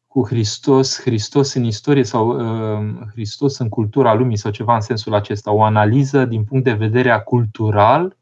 cu 0.06 0.26
Hristos, 0.26 1.00
Hristos 1.00 1.54
în 1.54 1.64
istorie 1.64 2.04
sau 2.04 2.28
um, 2.28 3.08
Hristos 3.10 3.58
în 3.58 3.68
cultura 3.68 4.14
lumii 4.14 4.36
sau 4.36 4.50
ceva 4.50 4.74
în 4.74 4.80
sensul 4.80 5.14
acesta, 5.14 5.50
o 5.50 5.62
analiză 5.62 6.24
din 6.24 6.44
punct 6.44 6.64
de 6.64 6.72
vedere 6.72 7.22
cultural 7.24 8.16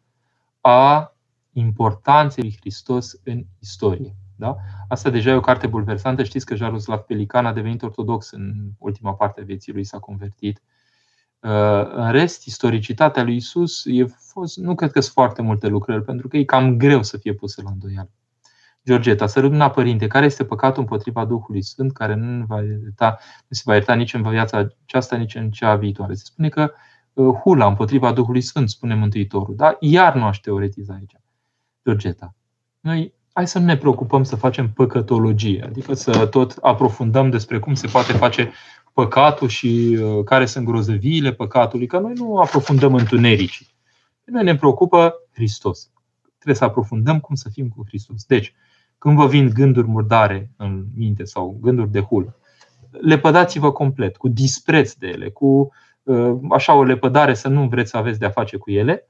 a 0.60 1.14
importanței 1.52 2.42
lui 2.42 2.56
Hristos 2.60 3.20
în 3.24 3.44
istorie. 3.58 4.14
Da? 4.36 4.56
Asta 4.88 5.10
deja 5.10 5.30
e 5.30 5.34
o 5.34 5.40
carte 5.40 5.66
bulversantă. 5.66 6.22
Știți 6.22 6.46
că 6.46 6.54
Jaroslav 6.54 6.98
Pelican 6.98 7.46
a 7.46 7.52
devenit 7.52 7.82
ortodox 7.82 8.30
în 8.30 8.52
ultima 8.78 9.14
parte 9.14 9.40
a 9.40 9.44
vieții 9.44 9.72
lui, 9.72 9.84
s-a 9.84 9.98
convertit. 9.98 10.62
Uh, 11.40 11.92
în 11.92 12.12
rest, 12.12 12.46
istoricitatea 12.46 13.22
lui 13.22 13.36
Isus 13.36 13.82
e 13.84 14.04
fost, 14.04 14.56
nu 14.58 14.74
cred 14.74 14.90
că 14.90 15.00
sunt 15.00 15.12
foarte 15.12 15.42
multe 15.42 15.66
lucrări, 15.66 16.04
pentru 16.04 16.28
că 16.28 16.36
e 16.36 16.44
cam 16.44 16.76
greu 16.76 17.02
să 17.02 17.16
fie 17.16 17.34
pusă 17.34 17.62
la 17.64 17.70
îndoială. 17.70 18.10
Georgeta, 18.84 19.26
să 19.26 19.40
rugăm 19.40 19.70
Părinte, 19.70 20.06
care 20.06 20.24
este 20.24 20.44
păcatul 20.44 20.82
împotriva 20.82 21.24
Duhului 21.24 21.62
Sfânt, 21.62 21.92
care 21.92 22.14
nu, 22.14 22.44
va 22.44 22.62
ierta, 22.62 23.18
nu 23.48 23.56
se 23.56 23.62
va 23.64 23.74
ierta 23.74 23.94
nici 23.94 24.14
în 24.14 24.22
viața 24.22 24.68
aceasta, 24.84 25.16
nici 25.16 25.34
în 25.34 25.50
cea 25.50 25.76
viitoare? 25.76 26.14
Se 26.14 26.24
spune 26.24 26.48
că 26.48 26.72
uh, 27.12 27.34
hula 27.34 27.66
împotriva 27.66 28.12
Duhului 28.12 28.40
Sfânt, 28.40 28.68
spune 28.68 28.94
Mântuitorul. 28.94 29.54
Da? 29.56 29.76
Iar 29.80 30.14
nu 30.14 30.24
aș 30.24 30.38
teoretiza 30.38 30.94
aici. 30.94 31.12
Georgeta, 31.84 32.34
noi 32.80 33.14
hai 33.32 33.48
să 33.48 33.58
nu 33.58 33.64
ne 33.64 33.76
preocupăm 33.76 34.22
să 34.22 34.36
facem 34.36 34.70
păcătologie, 34.70 35.62
adică 35.64 35.94
să 35.94 36.26
tot 36.26 36.56
aprofundăm 36.60 37.30
despre 37.30 37.58
cum 37.58 37.74
se 37.74 37.86
poate 37.86 38.12
face 38.12 38.52
păcatul 38.92 39.48
și 39.48 39.98
uh, 40.00 40.24
care 40.24 40.46
sunt 40.46 40.64
grozăviile 40.64 41.32
păcatului, 41.32 41.86
că 41.86 41.98
noi 41.98 42.12
nu 42.14 42.36
aprofundăm 42.36 42.94
întunericii. 42.94 43.68
Noi 44.24 44.44
ne 44.44 44.56
preocupă 44.56 45.14
Hristos. 45.32 45.90
Trebuie 46.34 46.54
să 46.54 46.64
aprofundăm 46.64 47.20
cum 47.20 47.34
să 47.34 47.48
fim 47.48 47.68
cu 47.68 47.84
Hristos. 47.86 48.24
Deci, 48.24 48.54
când 48.98 49.16
vă 49.16 49.26
vin 49.26 49.48
gânduri 49.48 49.86
murdare 49.86 50.50
în 50.56 50.84
minte 50.96 51.24
sau 51.24 51.58
gânduri 51.62 51.90
de 51.90 52.00
hul, 52.00 52.38
lepădați-vă 52.90 53.72
complet, 53.72 54.16
cu 54.16 54.28
dispreț 54.28 54.92
de 54.92 55.06
ele, 55.06 55.30
cu 55.30 55.70
uh, 56.02 56.36
așa 56.50 56.74
o 56.74 56.82
lepădare 56.82 57.34
să 57.34 57.48
nu 57.48 57.68
vreți 57.68 57.90
să 57.90 57.96
aveți 57.96 58.18
de-a 58.18 58.30
face 58.30 58.56
cu 58.56 58.70
ele 58.70 59.09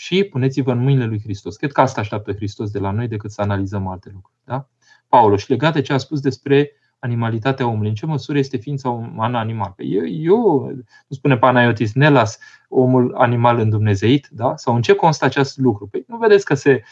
și 0.00 0.24
puneți-vă 0.24 0.72
în 0.72 0.78
mâinile 0.78 1.06
lui 1.06 1.20
Hristos. 1.20 1.56
Cred 1.56 1.72
că 1.72 1.80
asta 1.80 2.00
așteaptă 2.00 2.32
Hristos 2.32 2.70
de 2.70 2.78
la 2.78 2.90
noi 2.90 3.08
decât 3.08 3.30
să 3.30 3.40
analizăm 3.40 3.86
alte 3.86 4.10
lucruri. 4.12 4.38
Da? 4.44 4.68
Paulo, 5.08 5.36
și 5.36 5.50
legat 5.50 5.72
de 5.72 5.80
ce 5.80 5.92
a 5.92 5.98
spus 5.98 6.20
despre 6.20 6.72
animalitatea 6.98 7.66
omului, 7.66 7.88
în 7.88 7.94
ce 7.94 8.06
măsură 8.06 8.38
este 8.38 8.56
ființa 8.56 8.88
umană 8.88 9.38
animal? 9.38 9.72
Păi 9.76 9.92
eu, 9.94 10.06
eu 10.06 10.70
nu 11.06 11.16
spune 11.16 11.36
Panayotis, 11.36 11.92
ne 11.94 12.08
las 12.08 12.38
omul 12.68 13.14
animal 13.16 13.58
în 13.58 13.70
Dumnezeit, 13.70 14.28
da? 14.30 14.56
sau 14.56 14.74
în 14.74 14.82
ce 14.82 14.94
constă 14.94 15.24
acest 15.24 15.58
lucru? 15.58 15.86
Păi 15.86 16.04
nu 16.06 16.16
vedeți 16.16 16.44
că 16.44 16.54
se, 16.54 16.82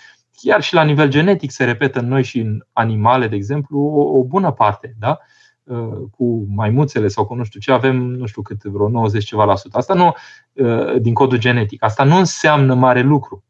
chiar 0.43 0.63
și 0.63 0.75
la 0.75 0.83
nivel 0.83 1.09
genetic 1.09 1.51
se 1.51 1.65
repetă 1.65 1.99
în 1.99 2.09
noi 2.09 2.23
și 2.23 2.39
în 2.39 2.65
animale, 2.73 3.29
de 3.29 3.37
exemplu, 3.37 3.81
o, 3.81 4.19
o 4.19 4.25
bună 4.25 4.53
parte. 4.53 4.95
Da? 4.99 5.11
Uh, 5.21 5.36
cu 6.11 6.47
maimuțele 6.49 7.09
sau 7.09 7.27
cu 7.27 7.35
nu 7.35 7.45
știu 7.45 7.61
ce, 7.61 7.73
avem 7.73 7.97
nu 7.97 8.27
știu 8.27 8.43
cât, 8.43 8.63
vreo 8.63 8.89
90 8.89 9.25
ceva 9.25 9.45
la 9.45 9.57
sută. 9.57 9.79
Asta 9.79 9.95
nu 9.95 10.15
uh, 10.53 11.01
din 11.01 11.15
codul 11.15 11.39
genetic. 11.39 11.83
Asta 11.83 12.05
nu 12.05 12.17
înseamnă 12.17 12.75
mare 12.75 13.01
lucru. 13.01 13.45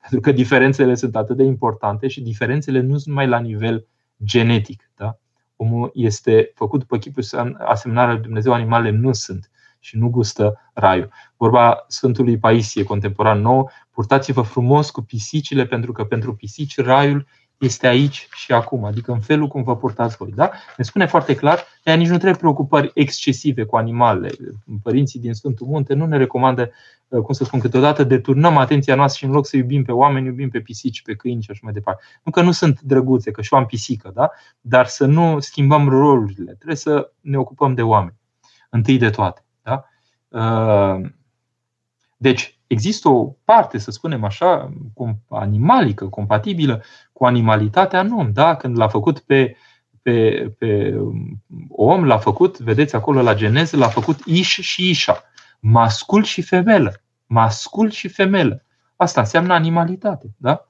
Pentru 0.00 0.20
că 0.20 0.32
diferențele 0.32 0.94
sunt 0.94 1.16
atât 1.16 1.36
de 1.36 1.42
importante 1.42 2.08
și 2.08 2.20
diferențele 2.20 2.80
nu 2.80 2.92
sunt 2.92 3.06
numai 3.06 3.26
la 3.26 3.38
nivel 3.38 3.86
genetic. 4.24 4.90
Da? 4.96 5.18
Omul 5.56 5.90
este 5.94 6.50
făcut 6.54 6.80
după 6.80 6.98
chipul 6.98 7.22
asemnarea 7.58 8.12
lui 8.12 8.22
Dumnezeu, 8.22 8.52
animalele 8.52 8.96
nu 8.96 9.12
sunt 9.12 9.50
și 9.78 9.98
nu 9.98 10.08
gustă 10.08 10.70
raiul. 10.72 11.10
Vorba 11.36 11.84
Sfântului 11.88 12.38
Paisie, 12.38 12.82
contemporan 12.82 13.40
nou, 13.40 13.70
purtați-vă 13.90 14.42
frumos 14.42 14.90
cu 14.90 15.02
pisicile, 15.02 15.66
pentru 15.66 15.92
că 15.92 16.04
pentru 16.04 16.34
pisici 16.34 16.80
raiul 16.80 17.26
este 17.58 17.86
aici 17.86 18.28
și 18.32 18.52
acum, 18.52 18.84
adică 18.84 19.12
în 19.12 19.20
felul 19.20 19.48
cum 19.48 19.62
vă 19.62 19.76
purtați 19.76 20.16
voi. 20.16 20.32
Da? 20.34 20.50
Ne 20.76 20.84
spune 20.84 21.06
foarte 21.06 21.34
clar, 21.34 21.64
de 21.82 21.94
nici 21.94 22.08
nu 22.08 22.16
trebuie 22.16 22.38
preocupări 22.38 22.90
excesive 22.94 23.64
cu 23.64 23.76
animalele. 23.76 24.36
Părinții 24.82 25.20
din 25.20 25.32
Sfântul 25.32 25.66
Munte 25.66 25.94
nu 25.94 26.06
ne 26.06 26.16
recomandă, 26.16 26.70
uh, 27.08 27.22
cum 27.22 27.34
să 27.34 27.44
spun, 27.44 27.60
câteodată 27.60 28.04
deturnăm 28.04 28.56
atenția 28.56 28.94
noastră 28.94 29.18
și 29.18 29.24
în 29.24 29.30
loc 29.30 29.46
să 29.46 29.56
iubim 29.56 29.84
pe 29.84 29.92
oameni, 29.92 30.26
iubim 30.26 30.50
pe 30.50 30.60
pisici, 30.60 31.02
pe 31.02 31.14
câini 31.14 31.42
și 31.42 31.50
așa 31.50 31.60
mai 31.62 31.72
departe. 31.72 32.02
Nu 32.22 32.32
că 32.32 32.42
nu 32.42 32.52
sunt 32.52 32.80
drăguțe, 32.80 33.30
că 33.30 33.42
și 33.42 33.54
eu 33.54 33.58
am 33.58 33.66
pisică, 33.66 34.10
da? 34.14 34.30
dar 34.60 34.86
să 34.86 35.06
nu 35.06 35.40
schimbăm 35.40 35.88
rolurile. 35.88 36.52
Trebuie 36.52 36.76
să 36.76 37.12
ne 37.20 37.38
ocupăm 37.38 37.74
de 37.74 37.82
oameni, 37.82 38.16
întâi 38.70 38.98
de 38.98 39.10
toate. 39.10 39.44
Da? 39.62 39.84
Uh, 40.28 41.08
deci, 42.16 42.58
există 42.74 43.08
o 43.08 43.24
parte, 43.44 43.78
să 43.78 43.90
spunem 43.90 44.24
așa, 44.24 44.72
animalică, 45.28 46.08
compatibilă 46.08 46.82
cu 47.12 47.24
animalitatea 47.24 48.00
în 48.00 48.12
om. 48.12 48.32
Da? 48.32 48.56
Când 48.56 48.78
l-a 48.78 48.88
făcut 48.88 49.18
pe, 49.18 49.56
pe, 50.02 50.48
pe 50.58 50.94
om, 51.68 52.04
l-a 52.04 52.18
făcut, 52.18 52.58
vedeți 52.58 52.94
acolo 52.94 53.22
la 53.22 53.34
geneză, 53.34 53.76
l-a 53.76 53.88
făcut 53.88 54.20
Iș 54.24 54.60
și 54.60 54.88
Ișa, 54.88 55.22
mascul 55.60 56.22
și 56.22 56.42
femelă. 56.42 57.02
Mascul 57.26 57.90
și 57.90 58.08
femelă. 58.08 58.64
Asta 58.96 59.20
înseamnă 59.20 59.52
animalitate. 59.52 60.34
Da? 60.36 60.68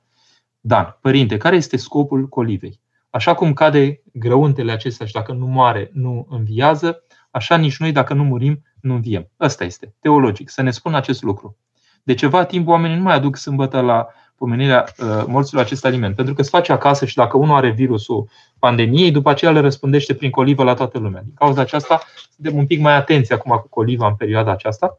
Dan, 0.61 0.99
părinte, 1.01 1.37
care 1.37 1.57
este 1.57 1.77
scopul 1.77 2.29
colivei? 2.29 2.81
Așa 3.11 3.35
cum 3.35 3.53
cade 3.53 4.03
grăuntele 4.13 4.73
acestea 4.73 5.07
și 5.07 5.13
dacă 5.13 5.33
nu 5.33 5.47
moare, 5.47 5.91
nu 5.93 6.27
înviază, 6.31 7.03
așa 7.31 7.57
nici 7.57 7.79
noi, 7.79 7.93
dacă 7.93 8.15
nu 8.15 8.25
murim, 8.25 8.63
nu 8.81 8.95
înviem. 8.95 9.31
Ăsta 9.41 9.65
este, 9.65 9.95
teologic, 10.01 10.51
să 10.51 10.63
ne 10.63 10.71
spună 10.71 10.97
acest 10.97 11.23
lucru. 11.23 11.59
De 12.05 12.15
ceva 12.15 12.45
timp 12.45 12.69
oamenii 12.69 12.97
nu 12.97 13.03
mai 13.03 13.15
aduc 13.15 13.37
sâmbătă 13.37 13.81
la 13.81 14.09
pomenirea 14.37 14.85
uh, 14.99 15.25
morților 15.27 15.63
acest 15.63 15.85
aliment. 15.85 16.17
Pentru 16.17 16.35
că 16.35 16.43
se 16.43 16.49
face 16.49 16.73
acasă 16.73 17.05
și 17.05 17.17
dacă 17.17 17.37
unul 17.37 17.57
are 17.57 17.71
virusul 17.71 18.29
pandemiei, 18.59 19.11
după 19.11 19.31
aceea 19.31 19.51
le 19.51 19.61
răspândește 19.61 20.15
prin 20.15 20.31
colivă 20.31 20.65
la 20.65 20.75
toată 20.75 20.99
lumea. 20.99 21.23
Din 21.23 21.35
cauza 21.35 21.61
aceasta, 21.61 22.03
suntem 22.35 22.57
un 22.57 22.67
pic 22.67 22.81
mai 22.81 22.95
atenți 22.95 23.33
acum 23.33 23.57
cu 23.57 23.69
coliva 23.69 24.07
în 24.07 24.15
perioada 24.15 24.51
aceasta. 24.51 24.99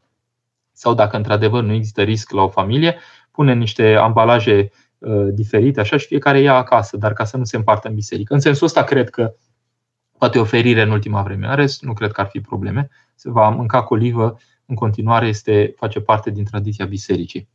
Sau 0.72 0.94
dacă 0.94 1.16
într-adevăr 1.16 1.62
nu 1.62 1.72
există 1.72 2.02
risc 2.02 2.30
la 2.30 2.42
o 2.42 2.48
familie, 2.48 2.96
pune 3.30 3.54
niște 3.54 3.94
ambalaje 3.94 4.70
uh, 4.98 5.28
diferite, 5.32 5.80
așa 5.80 5.96
și 5.96 6.06
fiecare 6.06 6.40
ia 6.40 6.54
acasă, 6.54 6.96
dar 6.96 7.12
ca 7.12 7.24
să 7.24 7.36
nu 7.36 7.44
se 7.44 7.56
împartă 7.56 7.88
în 7.88 7.94
biserică. 7.94 8.34
În 8.34 8.40
sensul 8.40 8.66
ăsta, 8.66 8.84
cred 8.84 9.10
că 9.10 9.34
poate 10.18 10.38
o 10.38 10.44
ferire 10.44 10.82
în 10.82 10.90
ultima 10.90 11.22
vreme. 11.22 11.46
În 11.46 11.54
rest, 11.54 11.82
nu 11.82 11.92
cred 11.92 12.12
că 12.12 12.20
ar 12.20 12.26
fi 12.26 12.40
probleme. 12.40 12.88
Se 13.14 13.30
va 13.30 13.48
mânca 13.48 13.82
colivă 13.82 14.38
în 14.66 14.74
continuare, 14.74 15.26
este, 15.26 15.74
face 15.76 16.00
parte 16.00 16.30
din 16.30 16.44
tradiția 16.44 16.86
bisericii. 16.86 17.48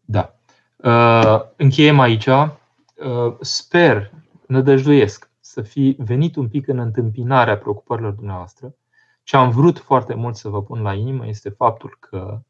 Da. 0.00 0.34
Uh, 0.76 1.40
încheiem 1.56 2.00
aici. 2.00 2.26
Uh, 2.26 3.36
sper, 3.40 4.12
nădăjduiesc, 4.46 5.30
să 5.40 5.62
fi 5.62 5.96
venit 5.98 6.36
un 6.36 6.48
pic 6.48 6.68
în 6.68 6.78
întâmpinarea 6.78 7.58
preocupărilor 7.58 8.12
dumneavoastră. 8.12 8.74
Ce 9.22 9.36
am 9.36 9.50
vrut 9.50 9.78
foarte 9.78 10.14
mult 10.14 10.36
să 10.36 10.48
vă 10.48 10.62
pun 10.62 10.82
la 10.82 10.94
inimă 10.94 11.26
este 11.26 11.48
faptul 11.48 11.96
că 12.00 12.42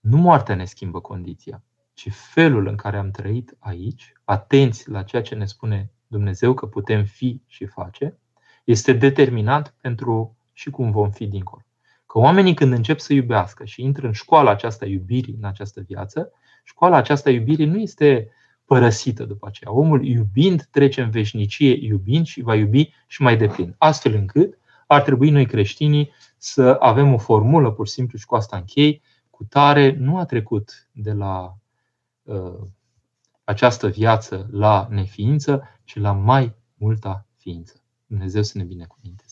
nu 0.00 0.16
moartea 0.16 0.54
ne 0.54 0.64
schimbă 0.64 1.00
condiția, 1.00 1.62
ci 1.92 2.12
felul 2.12 2.66
în 2.66 2.76
care 2.76 2.96
am 2.96 3.10
trăit 3.10 3.56
aici, 3.58 4.12
atenți 4.24 4.90
la 4.90 5.02
ceea 5.02 5.22
ce 5.22 5.34
ne 5.34 5.44
spune 5.44 5.90
Dumnezeu 6.06 6.54
că 6.54 6.66
putem 6.66 7.04
fi 7.04 7.42
și 7.46 7.66
face, 7.66 8.18
este 8.64 8.92
determinant 8.92 9.74
pentru 9.80 10.36
și 10.60 10.70
cum 10.70 10.90
vom 10.90 11.10
fi 11.10 11.26
dincolo. 11.26 11.62
Că 12.06 12.18
oamenii 12.18 12.54
când 12.54 12.72
încep 12.72 12.98
să 12.98 13.12
iubească 13.12 13.64
și 13.64 13.82
intră 13.82 14.06
în 14.06 14.12
școala 14.12 14.50
aceasta 14.50 14.86
iubirii, 14.86 15.36
în 15.38 15.44
această 15.44 15.80
viață, 15.80 16.32
școala 16.64 16.96
aceasta 16.96 17.30
iubirii 17.30 17.66
nu 17.66 17.78
este 17.78 18.30
părăsită 18.64 19.24
după 19.24 19.46
aceea. 19.46 19.72
Omul 19.72 20.04
iubind 20.04 20.68
trece 20.70 21.02
în 21.02 21.10
veșnicie 21.10 21.86
iubind 21.86 22.26
și 22.26 22.40
va 22.40 22.54
iubi 22.54 22.92
și 23.06 23.22
mai 23.22 23.36
deplin. 23.36 23.74
Astfel 23.78 24.14
încât 24.14 24.58
ar 24.86 25.02
trebui 25.02 25.30
noi 25.30 25.46
creștinii 25.46 26.10
să 26.36 26.76
avem 26.80 27.12
o 27.12 27.18
formulă, 27.18 27.72
pur 27.72 27.86
și 27.86 27.92
simplu, 27.92 28.18
și 28.18 28.26
cu 28.26 28.34
asta 28.34 28.56
închei, 28.56 29.02
cu 29.30 29.44
tare 29.44 29.96
nu 29.98 30.18
a 30.18 30.24
trecut 30.24 30.88
de 30.92 31.12
la 31.12 31.56
uh, 32.22 32.60
această 33.44 33.88
viață 33.88 34.48
la 34.50 34.86
neființă, 34.90 35.62
ci 35.84 35.96
la 35.96 36.12
mai 36.12 36.54
multă 36.74 37.26
ființă. 37.36 37.82
Dumnezeu 38.06 38.42
să 38.42 38.58
ne 38.58 38.64
binecuvinteze. 38.64 39.29